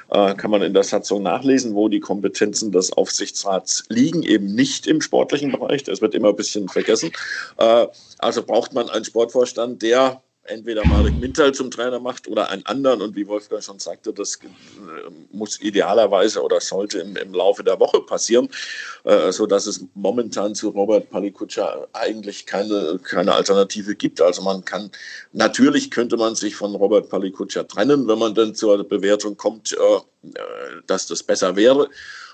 Äh, 0.10 0.36
kann 0.36 0.52
man 0.52 0.62
in 0.62 0.74
der 0.74 0.84
Satzung 0.84 1.24
nachlesen, 1.24 1.74
wo 1.74 1.88
die 1.88 2.02
Kompetenzen 2.02 2.74
des 2.74 2.92
Aufsichtsrats 2.92 3.86
liegen, 3.88 4.24
eben 4.24 4.54
nicht 4.54 4.86
im 4.86 5.00
sportlichen 5.00 5.54
Bereich. 5.54 5.84
Das 5.84 6.02
wird 6.02 6.14
immer 6.14 6.30
ein 6.30 6.36
bisschen 6.36 6.68
vergessen. 6.68 7.12
Äh, 7.58 7.88
also 8.20 8.44
braucht 8.44 8.74
man 8.74 8.90
einen 8.90 9.06
Sportvorstand, 9.06 9.82
der 9.82 10.22
entweder 10.44 10.86
Marek 10.86 11.20
Mintal 11.20 11.54
zum 11.54 11.70
Trainer 11.70 12.00
macht 12.00 12.28
oder 12.28 12.50
einen 12.50 12.66
anderen. 12.66 13.02
Und 13.02 13.16
wie 13.16 13.28
Wolfgang 13.28 13.64
schon 13.64 13.80
sagte, 13.80 14.14
das 14.14 14.36
äh, 14.36 14.48
muss 15.32 15.62
idealerweise 15.62 16.42
oder 16.42 16.60
sollte 16.60 17.00
im, 17.00 17.16
im 17.16 17.34
Laufe 17.34 17.64
der 17.64 17.80
Woche 17.80 18.02
passieren, 18.02 18.50
äh, 19.04 19.32
sodass 19.32 19.68
es 19.68 19.86
momentan 19.94 20.56
zu 20.56 20.70
Robert 20.70 21.10
Palikutscha 21.10 21.88
eigentlich 21.94 22.46
keine, 22.46 23.00
keine 23.04 23.34
Alternative 23.34 23.96
gibt. 23.96 24.22
Also 24.22 24.42
man 24.42 24.66
kann, 24.66 24.92
natürlich 25.32 25.92
könnte 25.92 26.18
man 26.18 26.36
sich 26.36 26.56
von 26.56 26.76
Robert 26.76 27.10
Palikutscha 27.10 27.64
trennen, 27.64 28.08
wenn 28.08 28.20
man 28.20 28.34
dann 28.34 28.56
zur 28.56 28.84
Bewertung 28.84 29.38
kommt, 29.38 29.74
äh, 29.74 29.96
äh 30.28 30.42
dass 30.88 31.08
das 31.08 31.24
besser 31.24 31.56
wäre. 31.56 31.90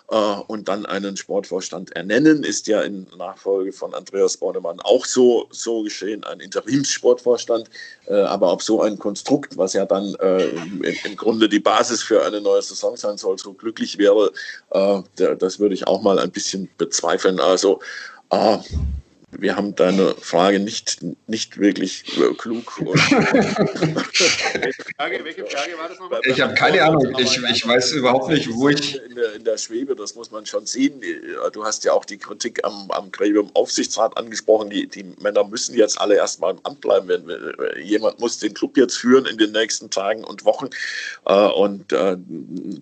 Äh, 0.10 0.16
und 0.48 0.70
dann 0.70 0.86
einen 0.86 1.18
Sportvorstand 1.18 1.92
ernennen. 1.92 2.44
Ist 2.44 2.68
ja 2.68 2.82
in 2.82 3.08
Nachfolge 3.18 3.74
von 3.74 3.94
Andreas 3.94 4.38
Bornemann 4.38 4.80
auch 4.80 5.06
so, 5.06 5.48
so 5.52 5.84
geschehen, 5.84 6.24
ein 6.24 6.40
Interimssportvorstand. 6.40 7.70
Äh, 8.08 8.14
aber 8.14 8.54
ob 8.54 8.62
so 8.62 8.82
ein 8.82 8.98
Konstrukt, 8.98 9.58
was 9.58 9.74
ja 9.74 9.86
dann 9.86 10.16
äh, 10.22 10.48
im 10.48 11.18
Grunde 11.18 11.50
die 11.50 11.60
Basis 11.60 12.02
für 12.04 12.26
eine 12.26 12.40
neue 12.40 12.62
Saison 12.62 12.96
sein 12.96 13.18
soll, 13.18 13.38
so 13.38 13.54
glücklich 13.54 13.98
wäre, 13.98 14.32
das 15.16 15.60
würde 15.60 15.74
ich 15.74 15.88
auch 15.88 16.02
mal 16.02 16.20
ein 16.20 16.32
bisschen 16.32 16.70
bezweifeln. 16.78 17.40
Also 17.40 17.80
wir 19.32 19.58
haben 19.58 19.76
deine 19.76 20.16
Frage 20.16 20.58
nicht, 20.58 21.00
nicht 21.28 21.58
wirklich 21.58 22.18
äh, 22.18 22.34
klug. 22.36 22.78
welche, 22.80 24.84
Frage, 24.96 25.20
welche 25.22 25.46
Frage 25.46 25.78
war 25.78 25.90
das 25.90 26.00
nochmal? 26.00 26.22
Ich 26.24 26.40
habe 26.40 26.54
keine 26.54 26.82
Ahnung. 26.82 27.14
Ich, 27.20 27.38
ich 27.38 27.68
weiß 27.68 27.92
überhaupt 27.92 28.30
nicht, 28.30 28.50
wo 28.54 28.70
ich. 28.70 28.96
In 28.96 29.16
der, 29.16 29.34
in 29.34 29.44
der 29.44 29.58
Schwebe, 29.58 29.98
das 29.98 30.16
muss 30.16 30.32
man 30.32 30.46
schon 30.46 30.66
sehen. 30.66 31.02
Du 31.52 31.66
hast 31.66 31.84
ja 31.84 31.92
auch 31.92 32.06
die 32.06 32.18
Kritik 32.18 32.64
am, 32.64 32.90
am 32.92 33.12
Gremium-Aufsichtsrat 33.12 34.18
angesprochen. 34.18 34.70
Die, 34.70 34.88
die 34.88 35.04
Männer 35.22 35.44
müssen 35.44 35.76
jetzt 35.76 36.00
alle 36.00 36.16
erstmal 36.16 36.54
im 36.54 36.60
Amt 36.64 36.80
bleiben. 36.80 37.30
Jemand 37.84 38.22
muss 38.22 38.40
den 38.40 38.54
Club 38.54 38.78
jetzt 38.78 38.96
führen 38.96 39.26
in 39.26 39.38
den 39.38 39.52
nächsten 39.52 39.90
Tagen 39.90 40.24
und 40.24 40.46
Wochen. 40.46 40.70
Äh, 41.26 41.34
und 41.34 41.92
äh, 41.92 42.16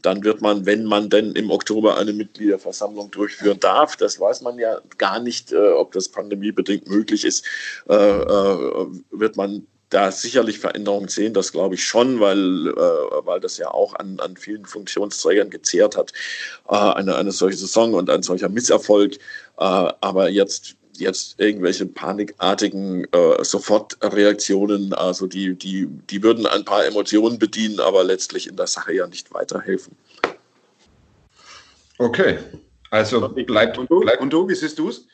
dann 0.03 0.23
wird 0.23 0.41
man, 0.41 0.67
wenn 0.67 0.85
man 0.85 1.09
denn 1.09 1.31
im 1.31 1.49
Oktober 1.49 1.97
eine 1.97 2.13
Mitgliederversammlung 2.13 3.09
durchführen 3.09 3.59
darf, 3.59 3.95
das 3.95 4.19
weiß 4.19 4.41
man 4.41 4.59
ja 4.59 4.79
gar 4.99 5.19
nicht, 5.19 5.51
ob 5.53 5.91
das 5.91 6.09
Pandemie 6.09 6.34
pandemiebedingt 6.35 6.89
möglich 6.89 7.25
ist, 7.25 7.45
äh, 7.89 7.93
äh, 7.93 8.87
wird 9.11 9.37
man 9.37 9.65
da 9.89 10.11
sicherlich 10.11 10.59
Veränderungen 10.59 11.07
sehen, 11.07 11.33
das 11.33 11.51
glaube 11.51 11.75
ich 11.75 11.85
schon, 11.85 12.19
weil, 12.19 12.67
äh, 12.67 13.25
weil 13.25 13.39
das 13.39 13.57
ja 13.57 13.69
auch 13.69 13.93
an, 13.95 14.19
an 14.19 14.35
vielen 14.35 14.65
Funktionsträgern 14.65 15.49
gezehrt 15.49 15.95
hat, 15.95 16.11
äh, 16.69 16.75
eine, 16.75 17.15
eine 17.15 17.31
solche 17.31 17.57
Saison 17.57 17.93
und 17.93 18.09
ein 18.09 18.23
solcher 18.23 18.49
Misserfolg. 18.49 19.13
Äh, 19.13 19.17
aber 19.57 20.29
jetzt, 20.29 20.75
jetzt 20.97 21.39
irgendwelche 21.39 21.85
panikartigen 21.85 23.05
äh, 23.13 23.43
Sofortreaktionen, 23.43 24.93
also 24.93 25.27
die, 25.27 25.53
die, 25.53 25.87
die 26.09 26.23
würden 26.23 26.47
ein 26.47 26.65
paar 26.65 26.85
Emotionen 26.85 27.37
bedienen, 27.37 27.79
aber 27.79 28.03
letztlich 28.03 28.47
in 28.47 28.55
der 28.55 28.67
Sache 28.67 28.93
ja 28.93 29.05
nicht 29.07 29.33
weiterhelfen. 29.33 29.95
Okay, 31.99 32.39
also 32.89 33.29
bleibt. 33.29 33.77
Und 33.77 33.89
du, 33.89 33.99
bleibt. 33.99 34.21
Und 34.21 34.33
du 34.33 34.49
wie 34.49 34.55
siehst 34.55 34.79
du 34.79 34.89
es? 34.89 35.05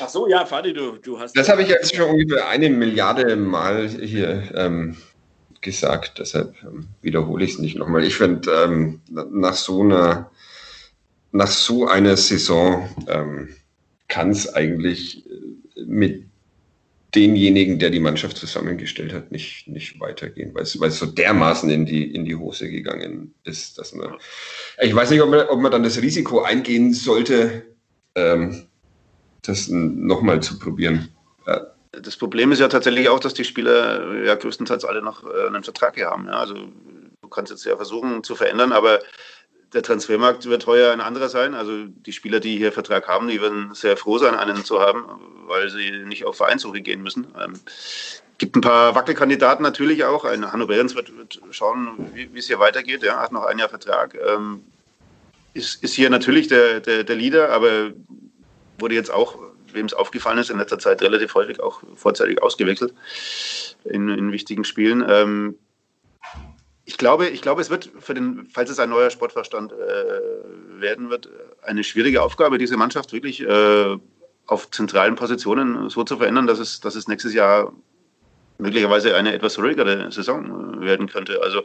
Ach 0.00 0.08
so, 0.08 0.28
ja, 0.28 0.44
Fadi, 0.44 0.72
du, 0.72 0.98
du 0.98 1.18
hast. 1.18 1.36
Das 1.36 1.48
habe 1.48 1.62
ich 1.62 1.68
jetzt 1.68 1.94
schon 1.94 2.10
ungefähr 2.10 2.48
eine 2.48 2.68
Milliarde 2.70 3.36
Mal 3.36 3.88
hier 3.88 4.50
ähm, 4.54 4.96
gesagt, 5.60 6.18
deshalb 6.18 6.54
ähm, 6.62 6.88
wiederhole 7.00 7.44
ich 7.44 7.52
es 7.52 7.58
nicht 7.58 7.76
nochmal. 7.76 8.04
Ich 8.04 8.16
finde, 8.16 8.50
ähm, 8.50 9.00
nach 9.08 9.54
so 9.54 9.82
einer 9.82 10.30
nach 11.32 11.48
so 11.48 11.86
einer 11.86 12.16
Saison 12.16 12.88
ähm, 13.08 13.48
kann 14.08 14.30
es 14.30 14.52
eigentlich 14.52 15.26
äh, 15.26 15.84
mit 15.86 16.26
demjenigen, 17.14 17.78
der 17.78 17.90
die 17.90 18.00
Mannschaft 18.00 18.36
zusammengestellt 18.38 19.12
hat, 19.12 19.32
nicht, 19.32 19.68
nicht 19.68 20.00
weitergehen, 20.00 20.54
weil 20.54 20.62
es, 20.62 20.80
weil 20.80 20.88
es 20.88 20.98
so 20.98 21.06
dermaßen 21.06 21.68
in 21.68 21.84
die, 21.84 22.14
in 22.14 22.24
die 22.24 22.36
Hose 22.36 22.70
gegangen 22.70 23.34
ist, 23.44 23.78
dass 23.78 23.92
man, 23.94 24.14
ich 24.80 24.94
weiß 24.94 25.10
nicht, 25.10 25.20
ob 25.20 25.28
man, 25.28 25.46
ob 25.48 25.60
man 25.60 25.70
dann 25.70 25.82
das 25.82 26.00
Risiko 26.00 26.40
eingehen 26.42 26.94
sollte, 26.94 27.64
ähm, 28.14 28.66
das 29.42 29.68
nochmal 29.68 30.42
zu 30.42 30.58
probieren. 30.58 31.08
Ja. 31.46 31.66
Das 31.92 32.16
Problem 32.16 32.52
ist 32.52 32.58
ja 32.58 32.68
tatsächlich 32.68 33.08
auch, 33.08 33.20
dass 33.20 33.34
die 33.34 33.44
Spieler 33.44 34.24
ja 34.24 34.34
größtenteils 34.34 34.84
alle 34.84 35.02
noch 35.02 35.24
äh, 35.24 35.46
einen 35.46 35.62
Vertrag 35.62 35.94
hier 35.94 36.06
haben. 36.06 36.26
Ja? 36.26 36.34
Also 36.34 36.54
du 36.54 37.28
kannst 37.28 37.52
jetzt 37.52 37.64
ja 37.64 37.76
versuchen 37.76 38.24
zu 38.24 38.34
verändern, 38.34 38.72
aber 38.72 39.00
der 39.74 39.82
Transfermarkt 39.82 40.46
wird 40.46 40.66
heuer 40.66 40.92
ein 40.92 41.00
anderer 41.00 41.28
sein. 41.28 41.54
Also 41.54 41.84
die 41.86 42.12
Spieler, 42.12 42.40
die 42.40 42.56
hier 42.56 42.72
Vertrag 42.72 43.08
haben, 43.08 43.28
die 43.28 43.40
werden 43.40 43.74
sehr 43.74 43.96
froh 43.96 44.18
sein, 44.18 44.34
einen 44.34 44.64
zu 44.64 44.80
haben, 44.80 45.04
weil 45.46 45.70
sie 45.70 45.90
nicht 46.04 46.24
auf 46.24 46.36
Vereinssuche 46.36 46.80
gehen 46.80 47.02
müssen. 47.02 47.26
Ähm, 47.42 47.54
gibt 48.38 48.56
ein 48.56 48.60
paar 48.60 48.94
Wackelkandidaten 48.94 49.62
natürlich 49.62 50.04
auch. 50.04 50.24
Ein 50.24 50.50
Hanno 50.50 50.66
Behrens 50.66 50.94
wird, 50.94 51.16
wird 51.16 51.40
schauen, 51.50 52.10
wie 52.14 52.38
es 52.38 52.46
hier 52.46 52.58
weitergeht. 52.58 53.02
Er 53.02 53.14
ja, 53.14 53.20
hat 53.20 53.32
noch 53.32 53.44
ein 53.44 53.58
Jahr 53.58 53.68
Vertrag. 53.68 54.14
Ähm, 54.14 54.64
ist, 55.54 55.82
ist 55.82 55.94
hier 55.94 56.10
natürlich 56.10 56.48
der, 56.48 56.80
der, 56.80 57.04
der 57.04 57.16
Leader, 57.16 57.50
aber 57.50 57.92
wurde 58.82 58.94
jetzt 58.94 59.10
auch, 59.10 59.38
wem 59.72 59.86
es 59.86 59.94
aufgefallen 59.94 60.38
ist, 60.38 60.50
in 60.50 60.58
letzter 60.58 60.78
Zeit 60.78 61.00
relativ 61.00 61.34
häufig 61.34 61.60
auch 61.60 61.82
vorzeitig 61.94 62.42
ausgewechselt 62.42 62.92
in, 63.84 64.10
in 64.10 64.32
wichtigen 64.32 64.64
Spielen. 64.64 65.02
Ähm, 65.08 65.58
ich 66.84 66.98
glaube, 66.98 67.28
ich 67.28 67.40
glaube, 67.40 67.62
es 67.62 67.70
wird 67.70 67.90
für 68.00 68.12
den, 68.12 68.46
falls 68.52 68.68
es 68.68 68.78
ein 68.78 68.90
neuer 68.90 69.10
Sportverstand 69.10 69.72
äh, 69.72 70.80
werden 70.80 71.08
wird, 71.08 71.30
eine 71.62 71.84
schwierige 71.84 72.22
Aufgabe, 72.22 72.58
diese 72.58 72.76
Mannschaft 72.76 73.12
wirklich 73.12 73.40
äh, 73.40 73.96
auf 74.46 74.70
zentralen 74.70 75.14
Positionen 75.14 75.88
so 75.88 76.04
zu 76.04 76.16
verändern, 76.16 76.46
dass 76.46 76.58
es, 76.58 76.80
dass 76.80 76.96
es 76.96 77.08
nächstes 77.08 77.34
Jahr 77.34 77.72
möglicherweise 78.58 79.14
eine 79.14 79.32
etwas 79.32 79.58
ruhigere 79.58 80.10
Saison 80.10 80.82
äh, 80.82 80.84
werden 80.84 81.08
könnte. 81.08 81.40
Also 81.42 81.62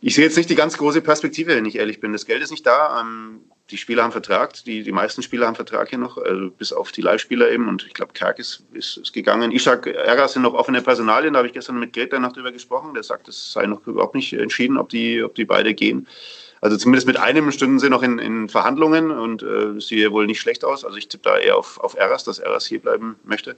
ich 0.00 0.14
sehe 0.14 0.24
jetzt 0.24 0.36
nicht 0.36 0.50
die 0.50 0.54
ganz 0.54 0.76
große 0.76 1.00
Perspektive, 1.00 1.56
wenn 1.56 1.64
ich 1.64 1.76
ehrlich 1.76 2.00
bin. 2.00 2.12
Das 2.12 2.26
Geld 2.26 2.42
ist 2.42 2.50
nicht 2.50 2.66
da. 2.66 3.00
Ähm, 3.00 3.40
die 3.70 3.76
Spieler 3.78 4.04
haben 4.04 4.12
Vertrag, 4.12 4.52
die, 4.64 4.82
die 4.82 4.92
meisten 4.92 5.22
Spieler 5.22 5.46
haben 5.46 5.56
Vertrag 5.56 5.88
hier 5.88 5.98
noch, 5.98 6.18
also 6.18 6.50
bis 6.50 6.72
auf 6.72 6.92
die 6.92 7.00
Live-Spieler 7.02 7.50
eben. 7.50 7.68
Und 7.68 7.84
ich 7.86 7.94
glaube, 7.94 8.12
Kerk 8.12 8.38
ist, 8.38 8.64
ist, 8.72 8.96
ist 8.98 9.12
gegangen. 9.12 9.50
Ishak, 9.50 9.86
Ärger 9.86 10.28
sind 10.28 10.42
noch 10.42 10.54
offene 10.54 10.82
Personalien. 10.82 11.32
Da 11.32 11.38
habe 11.38 11.48
ich 11.48 11.54
gestern 11.54 11.80
mit 11.80 11.92
Greta 11.92 12.18
noch 12.18 12.32
drüber 12.32 12.52
gesprochen. 12.52 12.94
Der 12.94 13.02
sagt, 13.02 13.28
es 13.28 13.52
sei 13.52 13.66
noch 13.66 13.84
überhaupt 13.86 14.14
nicht 14.14 14.32
entschieden, 14.34 14.76
ob 14.76 14.88
die, 14.88 15.22
ob 15.22 15.34
die 15.34 15.44
beide 15.44 15.74
gehen. 15.74 16.06
Also 16.60 16.76
zumindest 16.76 17.06
mit 17.06 17.18
einem 17.18 17.50
stünden 17.52 17.78
sie 17.78 17.90
noch 17.90 18.02
in, 18.02 18.18
in 18.18 18.48
Verhandlungen 18.48 19.10
und 19.10 19.42
äh, 19.42 19.78
sieht 19.80 20.10
wohl 20.10 20.26
nicht 20.26 20.40
schlecht 20.40 20.64
aus. 20.64 20.84
Also 20.84 20.96
ich 20.96 21.08
tippe 21.08 21.24
da 21.24 21.36
eher 21.36 21.56
auf, 21.56 21.78
auf 21.80 21.96
Eras, 21.96 22.24
dass 22.24 22.38
Eras 22.38 22.66
hier 22.66 22.80
bleiben 22.80 23.16
möchte. 23.24 23.56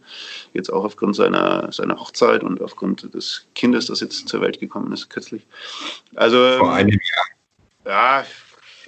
Jetzt 0.53 0.71
auch 0.71 0.85
aufgrund 0.85 1.17
seiner, 1.17 1.71
seiner 1.71 2.01
Hochzeit 2.01 2.43
und 2.43 2.61
aufgrund 2.61 3.15
des 3.15 3.47
Kindes, 3.55 3.87
das 3.87 4.01
jetzt 4.01 4.29
zur 4.29 4.41
Welt 4.41 4.59
gekommen 4.59 4.93
ist, 4.93 5.11
kürzlich. 5.11 5.47
Also, 6.17 6.59
Vor 6.59 6.73
einem 6.73 6.91
Jahr. 6.91 7.27
Ja, 7.87 8.27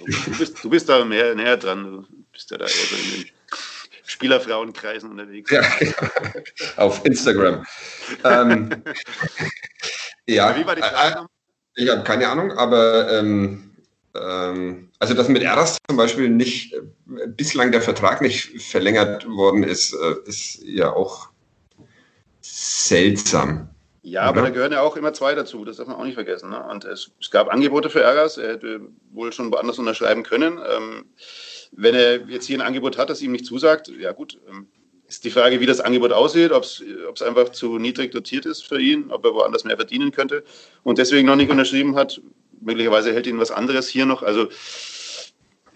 du 0.05 0.37
bist, 0.37 0.63
du 0.63 0.69
bist 0.69 0.89
da 0.89 1.03
mehr, 1.05 1.35
näher 1.35 1.57
dran. 1.57 1.83
Du 1.83 2.05
bist 2.31 2.51
ja 2.51 2.57
da 2.57 2.65
eher 2.65 2.71
so 2.71 2.95
in 2.95 3.23
den 3.23 3.31
Spielerfrauenkreisen 4.05 5.09
unterwegs. 5.09 5.51
Ja, 5.51 5.63
auf 6.77 7.05
Instagram. 7.05 7.65
ähm, 8.23 8.83
ja, 10.27 10.57
wie 10.57 10.65
war 10.65 10.75
die 10.75 10.81
Frage? 10.81 11.19
Äh, 11.75 11.83
ich 11.83 11.89
habe 11.89 12.03
keine 12.03 12.27
Ahnung, 12.27 12.51
aber 12.51 13.11
ähm, 13.11 13.71
ähm, 14.15 14.89
also 14.99 15.13
dass 15.13 15.29
mit 15.29 15.41
Eras 15.41 15.77
zum 15.87 15.97
Beispiel 15.97 16.29
nicht 16.29 16.73
äh, 16.73 16.81
bislang 17.27 17.71
der 17.71 17.81
Vertrag 17.81 18.21
nicht 18.21 18.61
verlängert 18.61 19.27
worden 19.27 19.63
ist, 19.63 19.93
äh, 19.93 20.15
ist 20.25 20.61
ja 20.63 20.93
auch 20.93 21.29
seltsam. 22.41 23.69
Ja, 24.03 24.23
aber 24.23 24.41
da 24.41 24.49
gehören 24.49 24.71
ja 24.71 24.81
auch 24.81 24.97
immer 24.97 25.13
zwei 25.13 25.35
dazu, 25.35 25.63
das 25.63 25.77
darf 25.77 25.87
man 25.87 25.95
auch 25.95 26.03
nicht 26.03 26.15
vergessen. 26.15 26.49
Ne? 26.49 26.63
Und 26.71 26.85
es, 26.85 27.11
es, 27.21 27.29
gab 27.29 27.53
Angebote 27.53 27.89
für 27.89 28.01
Ergas, 28.01 28.37
er 28.37 28.53
hätte 28.53 28.81
wohl 29.11 29.31
schon 29.31 29.51
woanders 29.51 29.77
unterschreiben 29.77 30.23
können. 30.23 30.57
Ähm, 30.57 31.05
wenn 31.71 31.93
er 31.93 32.27
jetzt 32.27 32.47
hier 32.47 32.57
ein 32.57 32.65
Angebot 32.65 32.97
hat, 32.97 33.11
das 33.11 33.21
ihm 33.21 33.31
nicht 33.31 33.45
zusagt, 33.45 33.89
ja 33.89 34.11
gut, 34.11 34.39
ähm, 34.49 34.67
ist 35.07 35.23
die 35.23 35.29
Frage, 35.29 35.59
wie 35.59 35.65
das 35.67 35.81
Angebot 35.81 36.13
aussieht, 36.13 36.51
ob 36.51 36.63
es 36.63 37.21
einfach 37.21 37.49
zu 37.49 37.77
niedrig 37.77 38.11
dotiert 38.11 38.45
ist 38.45 38.63
für 38.63 38.79
ihn, 38.79 39.11
ob 39.11 39.23
er 39.25 39.35
woanders 39.35 39.65
mehr 39.65 39.75
verdienen 39.75 40.11
könnte 40.11 40.43
und 40.83 40.97
deswegen 40.97 41.27
noch 41.27 41.35
nicht 41.35 41.51
unterschrieben 41.51 41.95
hat. 41.95 42.21
Möglicherweise 42.59 43.13
hält 43.13 43.27
ihn 43.27 43.37
was 43.37 43.51
anderes 43.51 43.87
hier 43.87 44.05
noch. 44.05 44.23
Also 44.23 44.47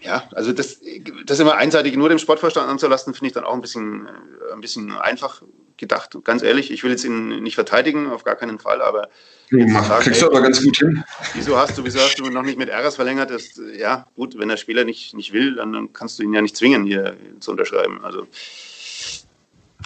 ja, 0.00 0.28
also 0.32 0.52
das, 0.52 0.80
das 1.26 1.40
immer 1.40 1.56
einseitig 1.56 1.96
nur 1.96 2.08
dem 2.08 2.18
Sportvorstand 2.18 2.68
anzulasten, 2.68 3.14
finde 3.14 3.26
ich 3.28 3.32
dann 3.32 3.44
auch 3.44 3.54
ein 3.54 3.60
bisschen, 3.60 4.06
äh, 4.06 4.52
ein 4.52 4.60
bisschen 4.60 4.92
einfach 4.92 5.42
gedacht. 5.76 6.16
Ganz 6.24 6.42
ehrlich, 6.42 6.70
ich 6.70 6.82
will 6.82 6.90
jetzt 6.90 7.04
ihn 7.04 7.42
nicht 7.42 7.54
verteidigen, 7.54 8.10
auf 8.10 8.24
gar 8.24 8.36
keinen 8.36 8.58
Fall, 8.58 8.80
aber. 8.80 9.08
Ja, 9.50 10.00
kriegst 10.00 10.22
du 10.22 10.26
aber 10.26 10.40
ganz 10.40 10.62
gut 10.62 10.76
hin. 10.76 11.04
Wieso 11.34 11.56
hast 11.56 11.78
du, 11.78 11.84
wieso 11.84 12.00
hast 12.00 12.18
du 12.18 12.28
noch 12.30 12.42
nicht 12.42 12.58
mit 12.58 12.68
RS 12.68 12.96
verlängert? 12.96 13.30
Das, 13.30 13.60
ja, 13.78 14.06
gut, 14.16 14.38
wenn 14.38 14.48
der 14.48 14.56
Spieler 14.56 14.84
nicht, 14.84 15.14
nicht 15.14 15.32
will, 15.32 15.54
dann, 15.54 15.72
dann 15.72 15.92
kannst 15.92 16.18
du 16.18 16.24
ihn 16.24 16.32
ja 16.32 16.42
nicht 16.42 16.56
zwingen, 16.56 16.84
hier 16.84 17.16
zu 17.38 17.52
unterschreiben. 17.52 18.00
Also. 18.02 18.26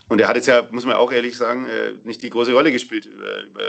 Und 0.09 0.21
er 0.21 0.29
hat 0.29 0.37
jetzt 0.37 0.47
ja, 0.47 0.67
muss 0.71 0.87
man 0.87 0.97
auch 0.97 1.13
ehrlich 1.13 1.37
sagen, 1.37 1.67
äh, 1.67 1.93
nicht 2.05 2.23
die 2.23 2.31
große 2.31 2.53
Rolle 2.53 2.73
gespielt 2.73 3.07
über, 3.07 3.43
über 3.45 3.63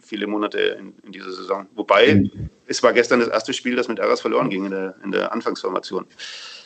viele 0.00 0.26
Monate 0.26 0.58
in, 0.58 0.94
in, 1.04 1.12
dieser 1.12 1.32
Saison. 1.32 1.66
Wobei, 1.74 2.14
mhm. 2.14 2.50
es 2.66 2.82
war 2.82 2.92
gestern 2.92 3.20
das 3.20 3.28
erste 3.28 3.52
Spiel, 3.52 3.76
das 3.76 3.88
mit 3.88 3.98
RS 3.98 4.20
verloren 4.20 4.50
ging 4.50 4.66
in 4.66 4.72
der, 4.72 4.94
in 5.04 5.10
der 5.10 5.32
Anfangsformation. 5.32 6.06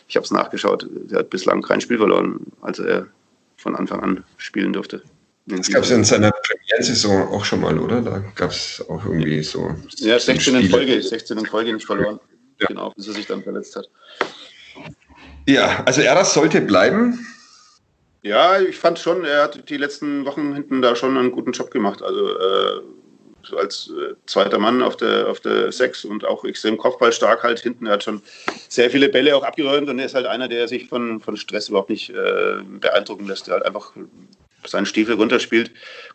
Ich 0.09 0.17
habe 0.17 0.25
es 0.25 0.31
nachgeschaut. 0.31 0.89
Er 1.11 1.21
hat 1.21 1.31
bislang 1.31 1.63
kein 1.63 1.81
Spiel 1.81 1.99
verloren, 1.99 2.41
als 2.61 2.79
er 2.79 3.07
von 3.65 3.75
Anfang 3.75 4.01
an 4.01 4.25
spielen 4.37 4.73
durfte. 4.73 5.03
Das 5.47 5.69
gab 5.69 5.83
es 5.83 5.91
in 5.91 6.05
seiner 6.05 6.31
Premierensaison 6.31 7.29
auch 7.29 7.45
schon 7.45 7.61
mal, 7.61 7.79
oder? 7.79 8.01
Da 8.01 8.23
gab 8.35 8.51
es 8.51 8.85
auch 8.89 9.05
irgendwie 9.05 9.43
so. 9.43 9.75
Ja, 9.97 10.19
16 10.19 10.55
in 10.55 10.71
Folge, 10.71 11.03
16 11.03 11.37
in 11.37 11.47
Folge 11.47 11.73
nicht 11.73 11.87
verloren. 11.87 12.21
Ja. 12.61 12.69
Genau, 12.69 12.93
bis 12.95 13.09
er 13.09 13.15
sich 13.15 13.27
dann 13.27 13.43
verletzt 13.43 13.75
hat. 13.77 13.89
Ja, 15.47 15.83
also 15.85 16.01
Eras 16.03 16.33
sollte 16.33 16.61
bleiben. 16.61 17.27
Ja, 18.23 18.59
ich 18.61 18.77
fand 18.77 18.99
schon, 18.99 19.25
er 19.25 19.43
hat 19.43 19.69
die 19.69 19.77
letzten 19.77 20.25
Wochen 20.25 20.55
hinten 20.55 20.81
da 20.81 20.97
schon 20.97 21.19
einen 21.19 21.33
guten 21.33 21.53
Job 21.53 21.71
gemacht. 21.71 22.03
Also 22.03 22.39
äh, 22.39 22.81
als 23.53 23.91
äh, 23.91 24.15
zweiter 24.27 24.59
Mann 24.59 24.83
auf 24.83 24.97
der, 24.97 25.29
auf 25.29 25.41
der 25.41 25.73
Sechs 25.73 26.05
und 26.05 26.25
auch 26.25 26.45
extrem 26.45 26.77
kopfballstark 26.77 27.43
halt 27.43 27.61
hinten. 27.61 27.87
Er 27.87 27.95
hat 27.95 28.05
schon 28.05 28.23
sehr 28.69 28.91
viele 28.91 29.09
Bälle 29.09 29.37
auch 29.37 29.43
abgeräumt 29.43 29.89
und 29.89 29.99
er 29.99 30.07
ist 30.07 30.15
halt 30.15 30.27
einer, 30.27 30.49
der 30.49 30.69
sich 30.69 30.89
von, 30.89 31.21
von 31.21 31.37
Stress 31.37 31.69
überhaupt 31.69 31.91
nicht 31.91 32.11
äh, 32.11 32.57
beeindrucken 32.81 33.27
lässt. 33.27 33.47
Der 33.47 33.55
halt 33.55 33.67
einfach 33.67 33.93
seinen 34.67 34.87
Stiefel 34.87 35.15
runterspielt, 35.17 35.71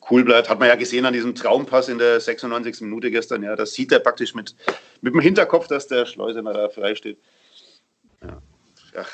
cool 0.09 0.23
bleibt. 0.23 0.49
Hat 0.49 0.59
man 0.59 0.67
ja 0.67 0.75
gesehen 0.75 1.05
an 1.05 1.13
diesem 1.13 1.35
Traumpass 1.35 1.89
in 1.89 1.97
der 1.97 2.19
96. 2.19 2.81
Minute 2.81 3.11
gestern. 3.11 3.43
Ja, 3.43 3.55
das 3.55 3.73
sieht 3.73 3.91
er 3.91 3.99
praktisch 3.99 4.33
mit, 4.35 4.55
mit 5.01 5.13
dem 5.13 5.21
Hinterkopf, 5.21 5.67
dass 5.67 5.87
der 5.87 6.05
Schleusener 6.05 6.53
da 6.53 6.69
frei 6.69 6.95
steht. 6.95 7.17
Ja. 8.95 9.05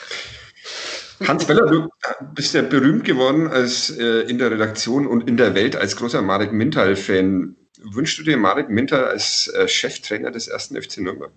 Hans 1.27 1.47
Weller, 1.47 1.65
du 1.67 1.89
bist 2.33 2.53
ja 2.53 2.61
berühmt 2.61 3.05
geworden 3.05 3.47
als 3.47 3.89
äh, 3.89 4.21
in 4.21 4.37
der 4.37 4.51
Redaktion 4.51 5.07
und 5.07 5.27
in 5.27 5.37
der 5.37 5.55
Welt 5.55 5.75
als 5.75 5.95
großer 5.95 6.21
Marek 6.21 6.51
Mintal-Fan. 6.51 7.55
Wünschst 7.93 8.17
du 8.17 8.23
dir 8.23 8.37
Marek 8.37 8.69
Minter 8.69 9.07
als 9.07 9.47
äh, 9.49 9.67
Cheftrainer 9.67 10.31
des 10.31 10.47
ersten 10.47 10.81
FC 10.81 10.97
Nürnberg? 10.97 11.31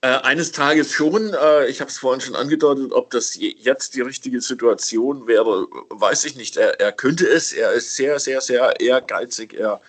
Äh, 0.00 0.08
eines 0.22 0.50
Tages 0.50 0.92
schon. 0.92 1.32
Äh, 1.32 1.66
ich 1.68 1.80
habe 1.80 1.90
es 1.90 1.98
vorhin 1.98 2.20
schon 2.20 2.34
angedeutet, 2.34 2.92
ob 2.92 3.10
das 3.10 3.36
jetzt 3.38 3.94
die 3.94 4.00
richtige 4.00 4.40
Situation 4.40 5.28
wäre, 5.28 5.66
weiß 5.90 6.24
ich 6.24 6.36
nicht. 6.36 6.56
Er, 6.56 6.80
er 6.80 6.92
könnte 6.92 7.28
es. 7.28 7.52
Er 7.52 7.72
ist 7.72 7.94
sehr, 7.94 8.18
sehr, 8.18 8.40
sehr 8.40 8.80
ehrgeizig. 8.80 9.54
Er, 9.54 9.80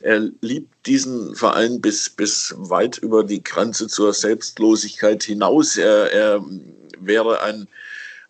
er 0.00 0.28
liebt 0.40 0.74
diesen 0.86 1.36
Verein 1.36 1.80
bis, 1.80 2.10
bis 2.10 2.54
weit 2.58 2.98
über 2.98 3.22
die 3.22 3.44
Grenze 3.44 3.86
zur 3.86 4.12
Selbstlosigkeit 4.12 5.22
hinaus. 5.22 5.76
Er, 5.76 6.10
er 6.12 6.44
wäre 6.98 7.40
ein 7.42 7.68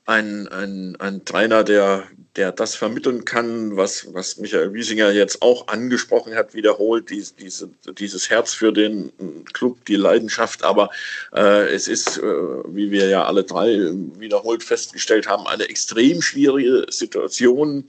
ein, 0.04 0.48
ein, 0.48 0.96
ein 0.96 1.24
Trainer, 1.24 1.64
der, 1.64 2.04
der 2.36 2.50
das 2.50 2.74
vermitteln 2.74 3.24
kann, 3.24 3.76
was, 3.76 4.12
was 4.14 4.38
Michael 4.38 4.72
Wiesinger 4.72 5.10
jetzt 5.10 5.42
auch 5.42 5.68
angesprochen 5.68 6.34
hat, 6.34 6.54
wiederholt, 6.54 7.10
dies, 7.10 7.34
diese, 7.34 7.68
dieses 7.98 8.30
Herz 8.30 8.54
für 8.54 8.72
den 8.72 9.12
Club, 9.52 9.84
die 9.84 9.96
Leidenschaft. 9.96 10.64
Aber 10.64 10.90
äh, 11.34 11.68
es 11.68 11.88
ist, 11.88 12.18
äh, 12.18 12.22
wie 12.22 12.90
wir 12.90 13.08
ja 13.08 13.24
alle 13.24 13.44
drei 13.44 13.90
wiederholt 14.18 14.62
festgestellt 14.62 15.28
haben, 15.28 15.46
eine 15.46 15.68
extrem 15.68 16.22
schwierige 16.22 16.86
Situation 16.88 17.84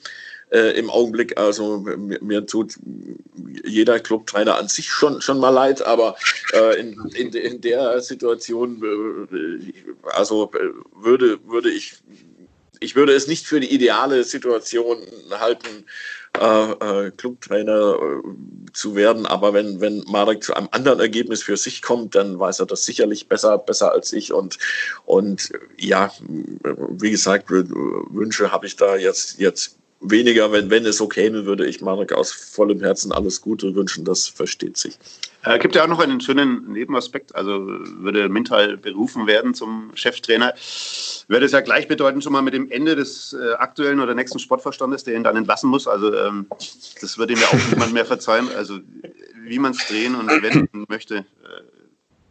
äh, 0.53 0.77
im 0.77 0.89
Augenblick. 0.89 1.37
Also 1.37 1.79
mir, 1.79 2.21
mir, 2.21 2.45
tut 2.45 2.75
jeder 3.65 3.99
Clubtrainer 3.99 4.57
an 4.57 4.67
sich 4.67 4.89
schon, 4.89 5.21
schon 5.21 5.39
mal 5.39 5.49
leid, 5.49 5.81
aber 5.81 6.15
äh, 6.53 6.79
in, 6.79 6.99
in, 7.15 7.33
in 7.33 7.61
der 7.61 8.01
Situation, 8.01 8.81
äh, 9.31 10.09
also 10.09 10.51
äh, 10.53 10.69
würde, 11.01 11.39
würde 11.47 11.71
ich, 11.71 11.95
ich 12.83 12.95
würde 12.95 13.13
es 13.13 13.27
nicht 13.27 13.47
für 13.47 13.59
die 13.59 13.73
ideale 13.73 14.23
Situation 14.23 14.99
halten, 15.31 15.85
äh, 16.39 16.71
äh, 16.71 17.11
Clubtrainer 17.11 17.95
äh, 17.95 18.71
zu 18.73 18.95
werden. 18.95 19.27
Aber 19.27 19.53
wenn, 19.53 19.81
wenn 19.81 20.03
Marek 20.07 20.43
zu 20.43 20.55
einem 20.55 20.67
anderen 20.71 20.99
Ergebnis 20.99 21.43
für 21.43 21.57
sich 21.57 21.83
kommt, 21.83 22.15
dann 22.15 22.39
weiß 22.39 22.59
er 22.59 22.65
das 22.65 22.85
sicherlich 22.85 23.27
besser, 23.27 23.59
besser 23.59 23.91
als 23.91 24.11
ich. 24.13 24.33
Und, 24.33 24.57
und 25.05 25.51
ja, 25.77 26.11
wie 26.63 27.11
gesagt, 27.11 27.51
Wünsche 27.51 28.51
habe 28.51 28.65
ich 28.65 28.75
da 28.75 28.95
jetzt, 28.95 29.39
jetzt 29.39 29.77
weniger, 30.03 30.51
wenn, 30.51 30.69
wenn 30.69 30.85
es 30.85 31.03
käme, 31.09 31.45
würde 31.45 31.65
ich 31.65 31.81
Marek 31.81 32.13
aus 32.13 32.31
vollem 32.31 32.79
Herzen 32.79 33.11
alles 33.11 33.41
Gute 33.41 33.75
wünschen, 33.75 34.05
das 34.05 34.27
versteht 34.27 34.77
sich. 34.77 34.97
Es 35.43 35.55
äh, 35.55 35.59
gibt 35.59 35.75
ja 35.75 35.83
auch 35.83 35.87
noch 35.87 35.99
einen 35.99 36.21
schönen 36.21 36.71
Nebenaspekt, 36.71 37.35
also 37.35 37.67
würde 37.67 38.29
Mintal 38.29 38.77
berufen 38.77 39.27
werden 39.27 39.53
zum 39.53 39.91
Cheftrainer, 39.95 40.53
würde 41.27 41.45
es 41.45 41.51
ja 41.51 41.61
gleichbedeutend 41.61 42.23
schon 42.23 42.33
mal 42.33 42.41
mit 42.41 42.53
dem 42.53 42.71
Ende 42.71 42.95
des 42.95 43.33
äh, 43.33 43.53
aktuellen 43.53 43.99
oder 43.99 44.15
nächsten 44.15 44.39
Sportverstandes, 44.39 45.03
der 45.03 45.15
ihn 45.15 45.23
dann 45.23 45.35
entlassen 45.35 45.69
muss. 45.69 45.87
Also 45.87 46.13
ähm, 46.13 46.47
das 47.01 47.17
würde 47.17 47.33
ihm 47.33 47.39
ja 47.39 47.47
auch 47.47 47.69
niemand 47.69 47.93
mehr 47.93 48.05
verzeihen. 48.05 48.47
Also 48.55 48.79
wie 49.43 49.59
man 49.59 49.73
es 49.73 49.85
drehen 49.87 50.15
und 50.15 50.29
wenden 50.29 50.85
möchte, 50.87 51.17
äh, 51.17 51.23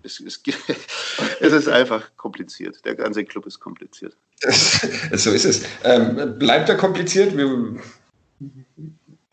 es, 0.02 0.20
es, 0.20 0.40
es, 1.40 1.52
ist 1.52 1.68
einfach 1.68 2.16
kompliziert. 2.16 2.84
Der 2.84 2.94
ganze 2.94 3.24
Club 3.24 3.46
ist 3.46 3.60
kompliziert. 3.60 4.16
so 5.12 5.30
ist 5.30 5.44
es. 5.44 5.62
Ähm, 5.84 6.38
bleibt 6.38 6.68
er 6.68 6.76
kompliziert? 6.76 7.36
Wir 7.36 7.76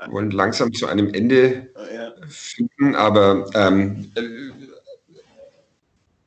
wollen 0.08 0.32
langsam 0.32 0.72
zu 0.74 0.88
einem 0.88 1.14
Ende 1.14 1.70
finden, 2.28 2.96
aber 2.96 3.50
ähm, 3.54 4.12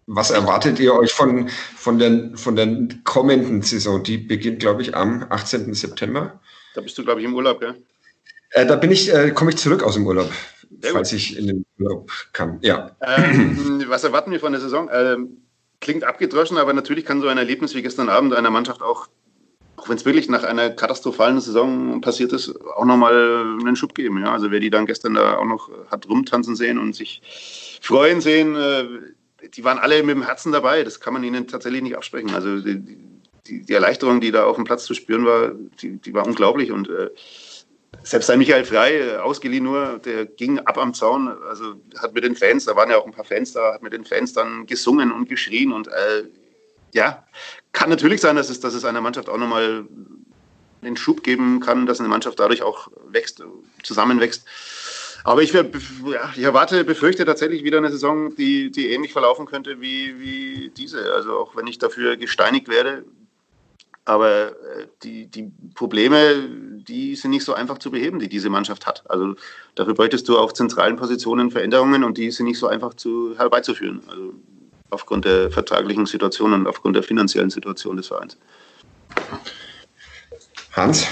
was 0.07 0.31
erwartet 0.31 0.79
ihr 0.81 0.95
euch 0.95 1.13
von, 1.13 1.49
von, 1.49 1.99
der, 1.99 2.31
von 2.35 2.57
der 2.57 2.89
kommenden 3.05 3.63
Saison? 3.63 4.03
Die 4.03 4.19
beginnt, 4.19 4.61
glaube 4.61 4.83
ich, 4.83 4.95
am 4.95 5.25
18. 5.29 5.73
September. 5.75 6.41
Da 6.75 6.81
bist 6.81 6.99
du, 6.99 7.05
glaube 7.05 7.21
ich, 7.21 7.27
im 7.27 7.35
Urlaub, 7.35 7.61
gell? 7.61 7.77
Äh, 8.51 8.67
da 8.67 8.77
bin 8.77 8.91
ich, 8.91 9.13
äh, 9.13 9.31
komme 9.31 9.51
ich 9.51 9.57
zurück 9.57 9.83
aus 9.83 9.95
dem 9.95 10.07
Urlaub, 10.07 10.31
falls 10.83 11.13
ich 11.13 11.39
in 11.39 11.47
den 11.47 11.67
Urlaub 11.79 12.11
kann. 12.33 12.59
Ja. 12.63 12.97
Ähm, 13.01 13.85
was 13.87 14.05
erwarten 14.05 14.31
wir 14.31 14.41
von 14.41 14.53
der 14.53 14.61
Saison? 14.61 14.91
Ähm, 14.93 15.42
klingt 15.83 16.05
abgedroschen, 16.05 16.57
aber 16.57 16.73
natürlich 16.73 17.05
kann 17.05 17.21
so 17.21 17.29
ein 17.29 17.37
Erlebnis 17.37 17.75
wie 17.75 17.83
gestern 17.83 18.09
Abend 18.09 18.33
einer 18.33 18.51
Mannschaft 18.51 18.81
auch, 18.81 19.09
auch 19.77 19.89
wenn 19.89 19.97
es 19.97 20.07
wirklich 20.07 20.31
nach 20.31 20.45
einer 20.45 20.71
katastrophalen 20.71 21.41
Saison 21.41 22.01
passiert 22.01 22.33
ist, 22.33 22.59
auch 22.77 22.87
nochmal 22.87 23.59
einen 23.61 23.77
Schub 23.77 23.95
geben. 23.95 24.23
Ja? 24.23 24.33
Also 24.33 24.51
wer 24.51 24.61
die 24.61 24.71
dann 24.71 24.87
gestern 24.87 25.15
da 25.15 25.37
auch 25.37 25.45
noch 25.45 25.69
hat 25.91 26.09
rumtanzen 26.09 26.57
sehen 26.57 26.79
und 26.79 26.95
sich 26.95 27.21
freuen 27.83 28.23
sehen, 28.23 28.57
äh, 28.57 28.87
die 29.55 29.65
waren 29.65 29.79
alle 29.79 30.03
mit 30.03 30.15
dem 30.15 30.23
Herzen 30.23 30.53
dabei. 30.53 30.85
Das 30.85 31.01
kann 31.01 31.13
man 31.13 31.25
ihnen 31.25 31.49
tatsächlich 31.49 31.83
nicht 31.83 31.97
absprechen. 31.97 32.33
Also 32.33 32.61
die, 32.61 32.81
die, 33.47 33.63
die 33.63 33.73
Erleichterung, 33.73 34.21
die 34.21 34.31
da 34.31 34.45
auf 34.45 34.57
dem 34.57 34.65
Platz 34.65 34.85
zu 34.85 34.95
spüren 34.95 35.27
war, 35.27 35.53
die, 35.81 35.99
die 35.99 36.15
war 36.15 36.27
unglaublich 36.27 36.71
und 36.71 36.89
äh, 36.89 37.11
selbst 38.03 38.31
ein 38.31 38.39
Michael 38.39 38.65
Frei, 38.65 38.99
äh, 38.99 39.17
ausgeliehen 39.17 39.65
nur, 39.65 40.01
der 40.05 40.27
ging 40.27 40.59
ab 40.61 40.79
am 40.79 40.95
Zaun, 40.95 41.29
also 41.49 41.75
hat 41.99 42.15
mit 42.15 42.25
den 42.25 42.35
Fans, 42.35 42.65
da 42.65 42.75
waren 42.77 42.91
ja 42.91 42.97
auch 42.97 43.07
ein 43.07 43.13
paar 43.13 43.25
Fans 43.25 43.53
da, 43.53 43.75
hat 43.75 43.83
mit 43.83 43.93
den 43.93 44.05
Fans 44.05 44.33
dann 44.33 44.67
gesungen 44.67 45.13
und 45.13 45.29
geschrien 45.29 45.73
und 45.73 45.89
äh, 45.89 46.25
ja, 46.93 47.27
kann 47.73 47.91
natürlich 47.91 48.21
sein, 48.21 48.37
dass 48.37 48.51
es, 48.51 48.61
dass 48.61 48.75
es 48.75 48.85
einer 48.85 49.01
Mannschaft 49.01 49.29
auch 49.29 49.39
nochmal 49.39 49.85
den 50.83 50.97
Schub 50.97 51.23
geben 51.23 51.61
kann, 51.61 51.87
dass 51.87 52.01
eine 52.01 52.09
Mannschaft 52.09 52.41
dadurch 52.41 52.63
auch 52.63 52.89
wächst, 53.07 53.43
zusammenwächst. 53.83 54.45
Aber 55.25 55.43
ich, 55.43 55.53
ja, 55.53 55.65
ich 56.35 56.43
erwarte, 56.43 56.85
befürchte 56.85 57.25
tatsächlich 57.25 57.63
wieder 57.63 57.79
eine 57.79 57.91
Saison, 57.91 58.35
die, 58.35 58.73
die 58.73 58.91
ähnlich 58.91 59.13
verlaufen 59.13 59.47
könnte 59.47 59.81
wie, 59.81 60.19
wie 60.19 60.73
diese. 60.77 61.15
Also 61.15 61.39
auch 61.39 61.55
wenn 61.55 61.69
ich 61.69 61.79
dafür 61.79 62.17
gesteinigt 62.17 62.69
werde, 62.69 63.05
aber 64.05 64.49
äh, 64.49 64.87
die, 65.05 65.27
die 65.27 65.53
Probleme, 65.75 66.49
die 66.89 67.17
sind 67.17 67.31
nicht 67.31 67.45
so 67.45 67.55
einfach 67.55 67.79
zu 67.79 67.91
beheben, 67.91 68.19
die 68.19 68.29
diese 68.29 68.51
Mannschaft 68.51 68.87
hat. 68.87 69.03
Also 69.09 69.35
dafür 69.75 69.95
bräuchtest 69.95 70.29
du 70.29 70.39
auf 70.39 70.53
zentralen 70.53 70.97
Positionen 70.97 71.51
Veränderungen 71.51 72.05
und 72.05 72.19
die 72.19 72.31
sind 72.31 72.47
nicht 72.47 72.59
so 72.59 72.67
einfach 72.67 72.95
zu, 72.95 73.37
herbeizuführen. 73.37 74.03
Also 74.09 74.35
aufgrund 74.91 75.25
der 75.25 75.51
vertraglichen 75.51 76.07
Situation 76.07 76.53
und 76.53 76.67
aufgrund 76.67 76.97
der 76.97 77.03
finanziellen 77.03 77.51
Situation 77.51 77.97
des 77.97 78.09
Vereins. 78.09 78.37
Hans? 80.73 81.07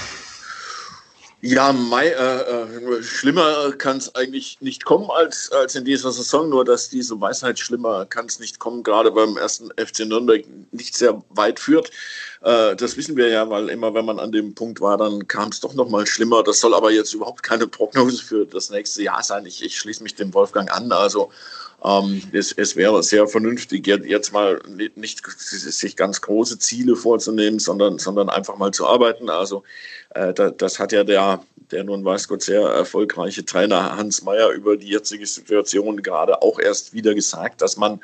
Ja, 1.43 1.73
Mai, 1.73 2.09
äh, 2.09 2.41
äh, 2.41 3.01
schlimmer 3.01 3.71
kann 3.71 3.97
es 3.97 4.13
eigentlich 4.13 4.59
nicht 4.61 4.85
kommen 4.85 5.09
als, 5.09 5.51
als 5.51 5.73
in 5.73 5.85
dieser 5.85 6.11
Saison, 6.11 6.49
nur 6.49 6.63
dass 6.63 6.89
diese 6.89 7.19
Weisheit 7.19 7.57
schlimmer 7.57 8.05
kann 8.05 8.27
es 8.27 8.39
nicht 8.39 8.59
kommen, 8.59 8.83
gerade 8.83 9.09
beim 9.09 9.37
ersten 9.37 9.71
FC 9.71 10.01
Nürnberg 10.05 10.43
nicht 10.71 10.95
sehr 10.95 11.23
weit 11.29 11.59
führt. 11.59 11.89
Äh, 12.43 12.75
das 12.75 12.95
wissen 12.95 13.17
wir 13.17 13.29
ja, 13.29 13.49
weil 13.49 13.69
immer 13.69 13.95
wenn 13.95 14.05
man 14.05 14.19
an 14.19 14.31
dem 14.31 14.53
Punkt 14.53 14.81
war, 14.81 14.97
dann 14.97 15.27
kam 15.27 15.49
es 15.49 15.59
doch 15.59 15.73
noch 15.73 15.89
mal 15.89 16.05
schlimmer. 16.05 16.43
Das 16.43 16.59
soll 16.59 16.75
aber 16.75 16.91
jetzt 16.91 17.11
überhaupt 17.15 17.41
keine 17.41 17.65
Prognose 17.65 18.23
für 18.23 18.45
das 18.45 18.69
nächste 18.69 19.01
Jahr 19.01 19.23
sein. 19.23 19.47
Ich, 19.47 19.63
ich 19.63 19.79
schließe 19.79 20.03
mich 20.03 20.13
dem 20.13 20.35
Wolfgang 20.35 20.71
an. 20.71 20.91
Also 20.91 21.31
ähm, 21.83 22.21
es, 22.31 22.51
es, 22.51 22.75
wäre 22.75 23.01
sehr 23.01 23.27
vernünftig, 23.27 23.87
jetzt 23.87 24.31
mal 24.31 24.61
nicht 24.95 25.23
sich 25.27 25.95
ganz 25.95 26.21
große 26.21 26.59
Ziele 26.59 26.95
vorzunehmen, 26.95 27.57
sondern, 27.57 27.97
sondern 27.97 28.29
einfach 28.29 28.57
mal 28.57 28.71
zu 28.71 28.85
arbeiten. 28.85 29.31
Also 29.31 29.63
das 30.13 30.79
hat 30.79 30.91
ja 30.91 31.03
der, 31.03 31.41
der 31.71 31.83
nun 31.83 32.03
weiß 32.03 32.27
Gott 32.27 32.43
sehr 32.43 32.61
erfolgreiche 32.61 33.45
Trainer 33.45 33.95
Hans 33.95 34.23
Meyer 34.23 34.49
über 34.49 34.75
die 34.75 34.89
jetzige 34.89 35.25
Situation 35.25 36.01
gerade 36.03 36.41
auch 36.41 36.59
erst 36.59 36.93
wieder 36.93 37.15
gesagt, 37.15 37.61
dass 37.61 37.77
man 37.77 38.01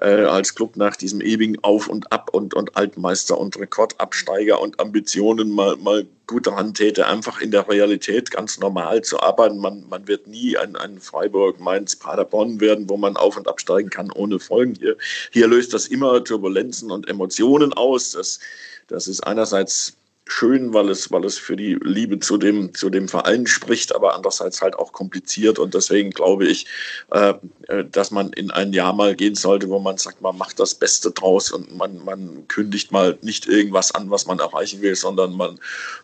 äh, 0.00 0.22
als 0.24 0.54
Club 0.54 0.76
nach 0.76 0.96
diesem 0.96 1.20
ewigen 1.20 1.62
Auf 1.64 1.88
und 1.88 2.12
Ab 2.12 2.30
und, 2.32 2.54
und 2.54 2.76
Altmeister 2.76 3.38
und 3.38 3.58
Rekordabsteiger 3.58 4.60
und 4.60 4.78
Ambitionen 4.78 5.50
mal, 5.50 5.76
mal 5.76 6.06
gut 6.28 6.46
daran 6.46 6.74
täte, 6.74 7.06
einfach 7.06 7.40
in 7.40 7.50
der 7.50 7.68
Realität 7.68 8.30
ganz 8.30 8.58
normal 8.60 9.02
zu 9.02 9.18
arbeiten. 9.18 9.58
Man, 9.58 9.84
man 9.88 10.06
wird 10.06 10.26
nie 10.26 10.56
ein, 10.56 10.76
ein 10.76 11.00
Freiburg, 11.00 11.58
Mainz, 11.58 11.96
Paderborn 11.96 12.60
werden, 12.60 12.88
wo 12.88 12.96
man 12.96 13.16
auf- 13.16 13.36
und 13.36 13.48
absteigen 13.48 13.90
kann 13.90 14.12
ohne 14.12 14.38
Folgen. 14.38 14.74
Hier, 14.78 14.96
hier 15.32 15.48
löst 15.48 15.74
das 15.74 15.88
immer 15.88 16.22
Turbulenzen 16.22 16.90
und 16.90 17.08
Emotionen 17.08 17.72
aus. 17.72 18.12
Das, 18.12 18.38
das 18.86 19.08
ist 19.08 19.26
einerseits 19.26 19.97
schön, 20.28 20.74
weil 20.74 20.90
es, 20.90 21.10
weil 21.10 21.24
es 21.24 21.38
für 21.38 21.56
die 21.56 21.78
Liebe 21.82 22.20
zu 22.20 22.36
dem, 22.36 22.74
zu 22.74 22.90
dem 22.90 23.08
Verein 23.08 23.46
spricht, 23.46 23.94
aber 23.94 24.14
andererseits 24.14 24.62
halt 24.62 24.76
auch 24.76 24.92
kompliziert. 24.92 25.58
Und 25.58 25.74
deswegen 25.74 26.10
glaube 26.10 26.46
ich, 26.46 26.66
äh, 27.10 27.34
äh, 27.68 27.84
dass 27.84 28.10
man 28.10 28.32
in 28.34 28.50
ein 28.50 28.72
Jahr 28.72 28.92
mal 28.92 29.16
gehen 29.16 29.34
sollte, 29.34 29.68
wo 29.68 29.78
man 29.78 29.96
sagt, 29.96 30.20
man 30.20 30.36
macht 30.36 30.60
das 30.60 30.74
Beste 30.74 31.10
draus 31.10 31.50
und 31.50 31.74
man, 31.76 32.04
man 32.04 32.46
kündigt 32.46 32.92
mal 32.92 33.18
nicht 33.22 33.46
irgendwas 33.46 33.92
an, 33.92 34.10
was 34.10 34.26
man 34.26 34.38
erreichen 34.38 34.82
will, 34.82 34.94
sondern 34.94 35.34
man 35.34 35.58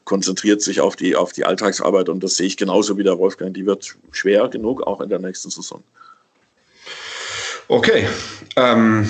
konzentriert 0.05 0.63
sich 0.63 0.81
auf 0.81 0.97
die, 0.97 1.15
auf 1.15 1.33
die 1.33 1.45
Alltagsarbeit. 1.45 2.09
Und 2.09 2.25
das 2.25 2.37
sehe 2.37 2.47
ich 2.47 2.57
genauso 2.57 2.97
wie 2.97 3.05
der 3.05 3.19
Wolfgang. 3.19 3.55
Die 3.55 3.67
wird 3.67 3.95
schwer 4.11 4.49
genug, 4.49 4.83
auch 4.83 5.01
in 5.01 5.11
der 5.11 5.19
nächsten 5.19 5.51
Saison. 5.51 5.83
Okay. 7.69 8.09
Ähm, 8.57 9.09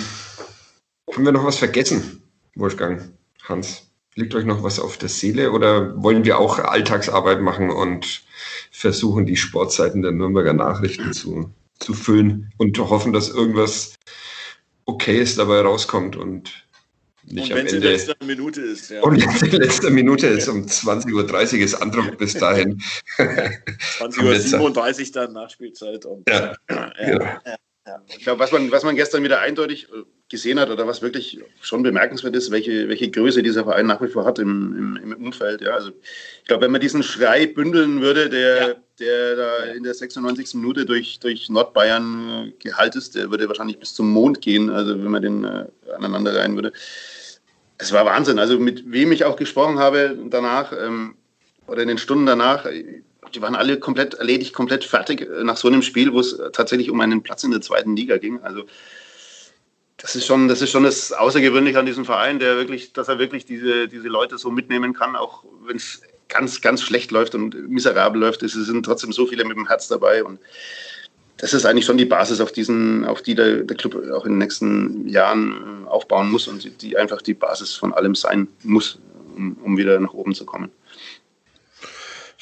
haben 1.12 1.24
wir 1.24 1.32
noch 1.32 1.44
was 1.44 1.58
vergessen, 1.58 2.22
Wolfgang, 2.56 3.00
Hans? 3.44 3.93
Liegt 4.16 4.34
euch 4.34 4.44
noch 4.44 4.62
was 4.62 4.78
auf 4.78 4.96
der 4.96 5.08
Seele 5.08 5.50
oder 5.50 6.00
wollen 6.02 6.24
wir 6.24 6.38
auch 6.38 6.58
Alltagsarbeit 6.58 7.40
machen 7.40 7.70
und 7.70 8.22
versuchen, 8.70 9.26
die 9.26 9.36
Sportseiten 9.36 10.02
der 10.02 10.12
Nürnberger 10.12 10.52
Nachrichten 10.52 11.12
zu, 11.12 11.50
zu 11.80 11.94
füllen 11.94 12.52
und 12.56 12.78
hoffen, 12.78 13.12
dass 13.12 13.28
irgendwas 13.28 13.96
Okayes 14.84 15.36
dabei 15.36 15.60
rauskommt 15.60 16.16
und 16.16 16.64
nicht 17.26 17.46
und 17.46 17.52
am 17.52 17.58
Ende. 17.58 17.76
in 17.76 17.82
letzter 17.82 18.16
Minute 18.24 18.60
ist, 18.60 18.90
ja. 18.90 19.00
Und 19.02 19.16
wenn 19.16 19.50
in 19.50 19.60
letzter 19.60 19.90
Minute 19.90 20.26
ist, 20.26 20.48
um 20.48 20.62
20.30 20.62 21.54
Uhr 21.54 21.60
ist 21.64 21.74
Andruck 21.74 22.18
bis 22.18 22.34
dahin. 22.34 22.78
20.37 23.16 24.60
Uhr 25.06 25.12
dann 25.12 25.32
Nachspielzeit. 25.32 26.04
Und, 26.04 26.28
ja. 26.28 26.54
ja. 26.70 27.40
ja. 27.46 27.56
Ja. 27.86 28.00
Ich 28.08 28.24
glaube, 28.24 28.38
was 28.38 28.50
man, 28.50 28.70
was 28.70 28.82
man 28.82 28.96
gestern 28.96 29.22
wieder 29.24 29.40
eindeutig 29.40 29.88
äh, 29.90 30.04
gesehen 30.30 30.58
hat 30.58 30.70
oder 30.70 30.86
was 30.86 31.02
wirklich 31.02 31.40
schon 31.60 31.82
bemerkenswert 31.82 32.34
ist, 32.34 32.50
welche, 32.50 32.88
welche 32.88 33.10
Größe 33.10 33.42
dieser 33.42 33.64
Verein 33.64 33.86
nach 33.86 34.00
wie 34.00 34.08
vor 34.08 34.24
hat 34.24 34.38
im, 34.38 34.96
im, 35.02 35.12
im 35.12 35.26
Umfeld. 35.26 35.60
Ja. 35.60 35.72
Also 35.72 35.90
ich 35.90 36.48
glaube, 36.48 36.64
wenn 36.64 36.72
man 36.72 36.80
diesen 36.80 37.02
Schrei 37.02 37.46
bündeln 37.46 38.00
würde, 38.00 38.30
der, 38.30 38.68
ja. 38.68 38.74
der 39.00 39.36
da 39.36 39.56
in 39.64 39.82
der 39.82 39.92
96. 39.92 40.54
Minute 40.54 40.86
durch, 40.86 41.18
durch 41.20 41.50
Nordbayern 41.50 42.48
äh, 42.48 42.52
gehalten 42.58 42.96
ist, 42.96 43.14
der 43.16 43.30
würde 43.30 43.48
wahrscheinlich 43.48 43.78
bis 43.78 43.92
zum 43.92 44.10
Mond 44.10 44.40
gehen, 44.40 44.70
also 44.70 44.92
wenn 44.92 45.10
man 45.10 45.22
den 45.22 45.44
äh, 45.44 45.66
aneinander 45.94 46.34
rein 46.34 46.54
würde. 46.54 46.72
Es 47.76 47.92
war 47.92 48.06
Wahnsinn. 48.06 48.38
Also 48.38 48.58
mit 48.58 48.90
wem 48.90 49.12
ich 49.12 49.26
auch 49.26 49.36
gesprochen 49.36 49.78
habe 49.78 50.16
danach 50.30 50.72
ähm, 50.72 51.16
oder 51.66 51.82
in 51.82 51.88
den 51.88 51.98
Stunden 51.98 52.24
danach, 52.24 52.66
die 53.34 53.42
waren 53.42 53.54
alle 53.54 53.78
komplett 53.78 54.14
erledigt, 54.14 54.52
komplett 54.52 54.84
fertig 54.84 55.22
äh, 55.22 55.44
nach 55.44 55.56
so 55.56 55.68
einem 55.68 55.82
Spiel, 55.82 56.12
wo 56.12 56.20
es 56.20 56.34
äh, 56.34 56.50
tatsächlich 56.50 56.90
um 56.90 57.00
einen 57.00 57.22
Platz 57.22 57.44
in 57.44 57.50
der 57.50 57.60
zweiten 57.60 57.96
Liga 57.96 58.18
ging. 58.18 58.40
Also 58.42 58.64
das 59.96 60.16
ist 60.16 60.26
schon, 60.26 60.48
das 60.48 60.60
ist 60.60 60.70
schon 60.70 60.84
das 60.84 61.12
Außergewöhnliche 61.12 61.78
an 61.78 61.86
diesem 61.86 62.04
Verein, 62.04 62.38
der 62.38 62.56
wirklich, 62.56 62.92
dass 62.92 63.08
er 63.08 63.18
wirklich 63.18 63.44
diese, 63.44 63.88
diese 63.88 64.08
Leute 64.08 64.38
so 64.38 64.50
mitnehmen 64.50 64.92
kann, 64.92 65.16
auch 65.16 65.44
wenn 65.66 65.76
es 65.76 66.02
ganz, 66.28 66.60
ganz 66.60 66.82
schlecht 66.82 67.10
läuft 67.10 67.34
und 67.34 67.68
miserabel 67.68 68.20
läuft. 68.20 68.42
Es 68.42 68.52
sind 68.52 68.84
trotzdem 68.84 69.12
so 69.12 69.26
viele 69.26 69.44
mit 69.44 69.56
dem 69.56 69.66
Herz 69.66 69.88
dabei 69.88 70.24
und 70.24 70.40
das 71.36 71.52
ist 71.52 71.64
eigentlich 71.64 71.84
schon 71.84 71.98
die 71.98 72.04
Basis, 72.04 72.40
auf, 72.40 72.52
diesen, 72.52 73.04
auf 73.04 73.22
die 73.22 73.34
der, 73.34 73.62
der 73.62 73.76
Club 73.76 73.96
auch 74.12 74.24
in 74.24 74.32
den 74.32 74.38
nächsten 74.38 75.08
Jahren 75.08 75.84
äh, 75.84 75.88
aufbauen 75.88 76.30
muss 76.30 76.48
und 76.48 76.82
die 76.82 76.96
einfach 76.96 77.22
die 77.22 77.34
Basis 77.34 77.74
von 77.74 77.92
allem 77.92 78.14
sein 78.14 78.48
muss, 78.62 78.98
um, 79.36 79.56
um 79.62 79.76
wieder 79.76 79.98
nach 80.00 80.12
oben 80.12 80.34
zu 80.34 80.44
kommen. 80.44 80.70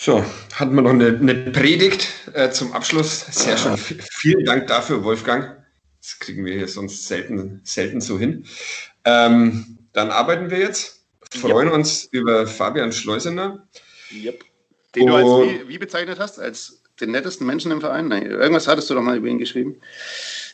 So, 0.03 0.25
hatten 0.55 0.75
wir 0.75 0.83
noch 0.83 0.91
eine, 0.91 1.17
eine 1.17 1.33
Predigt 1.53 2.09
äh, 2.33 2.51
zum 2.51 2.73
Abschluss. 2.73 3.25
Sehr 3.31 3.57
schön. 3.57 3.77
V 3.77 3.95
vielen 4.11 4.45
Dank 4.45 4.67
dafür, 4.67 5.05
Wolfgang. 5.05 5.65
Das 6.01 6.19
kriegen 6.19 6.45
wir 6.45 6.55
hier 6.55 6.67
sonst 6.67 7.07
selten, 7.07 7.61
selten 7.63 8.01
so 8.01 8.19
hin. 8.19 8.45
Ähm, 9.05 9.79
dann 9.93 10.11
arbeiten 10.11 10.51
wir 10.51 10.59
jetzt. 10.59 11.05
Freuen 11.33 11.69
yep. 11.69 11.77
uns 11.77 12.09
über 12.11 12.49
Fabian 12.49 12.91
Schleusener. 12.91 13.65
Yep. 14.11 14.45
Den 14.97 15.07
du 15.07 15.15
als 15.15 15.49
wie, 15.49 15.69
wie, 15.69 15.79
bezeichnet 15.79 16.19
hast? 16.19 16.41
Als 16.41 16.83
den 17.01 17.13
nettesten 17.13 17.47
Menschen 17.47 17.71
im 17.71 17.81
Verein? 17.81 18.09
Nein, 18.09 18.27
irgendwas 18.27 18.67
hattest 18.67 18.91
du 18.91 18.95
doch 18.95 19.03
mal 19.03 19.17
über 19.17 19.29
ihn 19.29 19.39
geschrieben. 19.39 19.81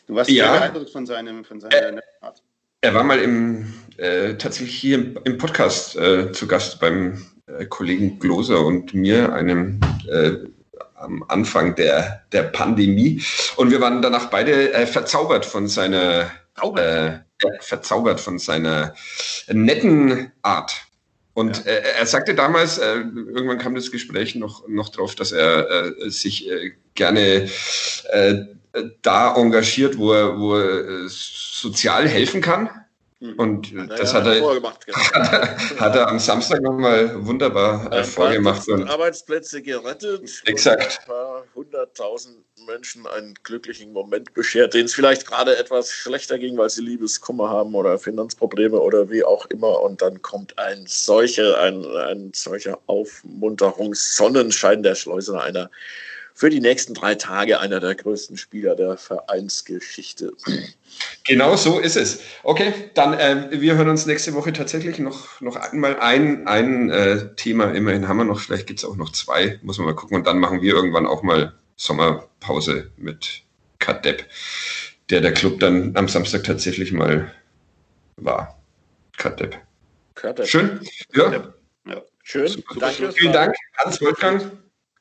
Du 0.05 0.13
warst 0.13 0.29
ja. 0.29 0.43
sehr 0.43 0.59
beeindruckt 0.59 0.91
von, 0.91 1.07
seinem, 1.07 1.43
von 1.43 1.59
seiner 1.59 1.97
äh, 1.97 2.01
Art. 2.21 2.43
Er 2.81 2.93
war 2.93 3.03
mal 3.03 3.17
im, 3.17 3.73
äh, 3.97 4.35
tatsächlich 4.35 4.75
hier 4.75 4.99
im, 4.99 5.19
im 5.23 5.39
Podcast 5.39 5.95
äh, 5.95 6.31
zu 6.33 6.45
Gast 6.45 6.79
beim 6.79 7.25
Kollegen 7.69 8.19
Gloser 8.19 8.65
und 8.65 8.93
mir, 8.93 9.33
einem 9.33 9.79
äh, 10.09 10.31
am 10.95 11.23
Anfang 11.27 11.75
der, 11.75 12.23
der 12.31 12.43
Pandemie. 12.43 13.23
Und 13.55 13.71
wir 13.71 13.81
waren 13.81 14.01
danach 14.01 14.29
beide 14.29 14.73
äh, 14.73 14.85
verzaubert 14.85 15.45
von 15.45 15.67
seiner 15.67 16.29
äh, 16.75 17.11
verzaubert 17.61 18.19
von 18.19 18.37
seiner 18.37 18.93
netten 19.47 20.31
Art. 20.41 20.75
Und 21.33 21.65
ja. 21.65 21.71
äh, 21.71 21.99
er 21.99 22.05
sagte 22.05 22.35
damals, 22.35 22.77
äh, 22.77 22.95
irgendwann 22.95 23.59
kam 23.59 23.75
das 23.75 23.91
Gespräch 23.91 24.35
noch, 24.35 24.67
noch 24.67 24.89
drauf, 24.89 25.15
dass 25.15 25.31
er 25.31 25.69
äh, 25.69 26.09
sich 26.09 26.49
äh, 26.49 26.73
gerne 26.95 27.49
äh, 28.11 28.35
da 29.01 29.35
engagiert, 29.35 29.97
wo 29.97 30.11
er, 30.11 30.37
wo 30.37 30.55
er 30.57 31.07
sozial 31.07 32.07
helfen 32.07 32.41
kann. 32.41 32.69
Mhm. 33.21 33.33
Und 33.33 33.71
ja, 33.71 33.85
das 33.85 34.13
ja, 34.13 34.19
hat, 34.19 34.27
er, 34.27 34.35
genau. 34.35 34.53
hat, 35.79 35.95
er, 35.95 36.07
am 36.07 36.19
Samstag 36.19 36.61
nochmal 36.61 37.25
wunderbar 37.25 37.91
äh, 37.91 38.05
vorgemacht. 38.05 38.65
Und 38.69 38.89
Arbeitsplätze 38.89 39.61
gerettet. 39.61 40.41
Exakt. 40.45 41.01
ein 41.01 41.05
paar 41.05 41.43
hunderttausend 41.53 42.37
Menschen 42.65 43.05
einen 43.07 43.33
glücklichen 43.43 43.91
Moment 43.91 44.33
beschert, 44.33 44.73
denen 44.73 44.85
es 44.85 44.93
vielleicht 44.93 45.27
gerade 45.27 45.57
etwas 45.57 45.91
schlechter 45.91 46.37
ging, 46.39 46.57
weil 46.57 46.69
sie 46.69 46.81
Liebeskummer 46.81 47.49
haben 47.49 47.75
oder 47.75 47.99
Finanzprobleme 47.99 48.79
oder 48.79 49.09
wie 49.09 49.25
auch 49.25 49.47
immer. 49.47 49.81
Und 49.81 50.01
dann 50.01 50.21
kommt 50.21 50.57
ein 50.57 50.85
solcher, 50.87 51.59
ein, 51.59 51.85
ein 51.85 52.31
solcher 52.33 52.79
Aufmunterungssonnenschein 52.87 54.81
der 54.81 54.95
Schleusener, 54.95 55.41
einer 55.41 55.69
für 56.39 56.49
die 56.49 56.61
nächsten 56.61 56.93
drei 56.93 57.15
Tage 57.15 57.59
einer 57.59 57.81
der 57.81 57.95
größten 57.95 58.37
Spieler 58.37 58.73
der 58.73 58.95
Vereinsgeschichte. 58.95 60.31
Genau 61.25 61.57
so 61.57 61.79
ist 61.79 61.97
es. 61.97 62.21
Okay, 62.43 62.73
dann 62.93 63.13
äh, 63.13 63.59
wir 63.59 63.75
hören 63.75 63.89
uns 63.89 64.05
nächste 64.05 64.33
Woche 64.33 64.53
tatsächlich 64.53 64.99
noch, 64.99 65.41
noch 65.41 65.57
einmal 65.57 65.99
ein, 65.99 66.47
ein 66.47 66.89
äh, 66.91 67.35
Thema. 67.35 67.73
Immerhin 67.73 68.07
haben 68.07 68.15
wir 68.15 68.23
noch, 68.23 68.39
vielleicht 68.39 68.67
gibt 68.67 68.79
es 68.79 68.85
auch 68.85 68.95
noch 68.95 69.11
zwei, 69.11 69.59
muss 69.63 69.79
man 69.79 69.87
mal 69.87 69.95
gucken. 69.95 70.15
Und 70.15 70.27
dann 70.27 70.39
machen 70.39 70.61
wir 70.61 70.73
irgendwann 70.73 71.07
auch 71.07 71.23
mal 71.23 71.51
Sommerpause 71.75 72.89
mit 72.95 73.41
Kadepp, 73.79 74.25
der 75.09 75.19
der 75.19 75.33
Club 75.33 75.59
dann 75.59 75.91
am 75.97 76.07
Samstag 76.07 76.45
tatsächlich 76.45 76.93
mal 76.93 77.33
war. 78.15 78.57
Kadepp. 79.17 79.59
Schön. 80.45 80.79
Ja. 81.13 81.51
ja. 81.85 82.01
Schön. 82.23 82.47
Super. 82.47 82.79
Danke. 82.79 83.11
Vielen 83.11 83.33
Dank, 83.33 83.55
Hans 83.77 83.99
Wolfgang 83.99 84.49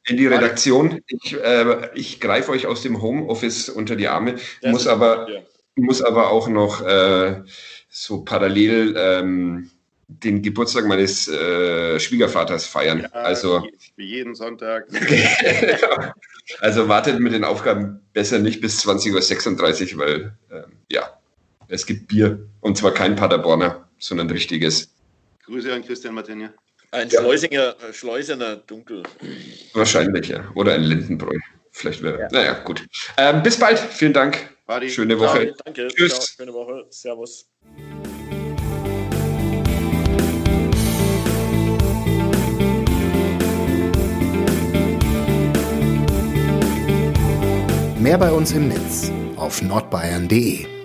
in 0.08 0.16
die 0.16 0.26
Redaktion. 0.26 1.00
Ich, 1.06 1.34
äh, 1.34 1.90
ich 1.94 2.20
greife 2.20 2.52
euch 2.52 2.66
aus 2.66 2.82
dem 2.82 3.02
Homeoffice 3.02 3.68
unter 3.68 3.96
die 3.96 4.08
Arme, 4.08 4.36
muss 4.64 4.86
aber, 4.86 5.30
ja. 5.30 5.40
muss 5.76 6.02
aber 6.02 6.30
auch 6.30 6.48
noch 6.48 6.84
äh, 6.84 7.42
so 7.88 8.22
parallel 8.22 8.94
ähm, 8.96 9.70
den 10.08 10.40
Geburtstag 10.40 10.86
meines 10.86 11.28
äh, 11.28 12.00
Schwiegervaters 12.00 12.66
feiern. 12.66 13.00
Ja, 13.00 13.08
also 13.10 13.62
wie 13.96 14.06
jeden 14.06 14.34
Sonntag. 14.34 14.86
also 16.60 16.88
wartet 16.88 17.20
mit 17.20 17.34
den 17.34 17.44
Aufgaben 17.44 18.00
besser 18.14 18.38
nicht 18.38 18.60
bis 18.60 18.84
20.36 18.86 19.94
Uhr, 19.94 20.00
weil 20.00 20.32
äh, 20.48 20.62
ja, 20.90 21.18
es 21.68 21.84
gibt 21.84 22.08
Bier 22.08 22.48
und 22.60 22.78
zwar 22.78 22.92
kein 22.92 23.16
Paderborner, 23.16 23.86
sondern 23.98 24.30
richtiges. 24.30 24.88
Grüße 25.44 25.72
an 25.72 25.84
Christian 25.84 26.14
Martinia. 26.14 26.54
Ein 26.90 27.08
ja. 27.10 27.20
Schleusinger, 27.20 27.76
Schleusener 27.92 28.56
Dunkel. 28.56 29.02
Wahrscheinlich, 29.74 30.28
ja. 30.28 30.50
Oder 30.54 30.74
ein 30.74 30.84
Lindenbräu. 30.84 31.36
Vielleicht 31.70 32.02
wäre. 32.02 32.20
Ja. 32.20 32.28
Naja, 32.30 32.52
gut. 32.64 32.86
Ähm, 33.18 33.42
bis 33.42 33.58
bald. 33.58 33.78
Vielen 33.78 34.14
Dank. 34.14 34.48
Badi. 34.66 34.88
Schöne 34.88 35.18
Woche. 35.18 35.48
Ja, 35.48 35.52
danke. 35.64 35.88
Tschüss. 35.88 36.14
Ciao. 36.14 36.22
Schöne 36.38 36.54
Woche. 36.54 36.86
Servus. 36.90 37.46
Mehr 47.98 48.16
bei 48.16 48.30
uns 48.30 48.52
im 48.52 48.68
Netz 48.68 49.12
auf 49.36 49.60
nordbayern.de 49.60 50.77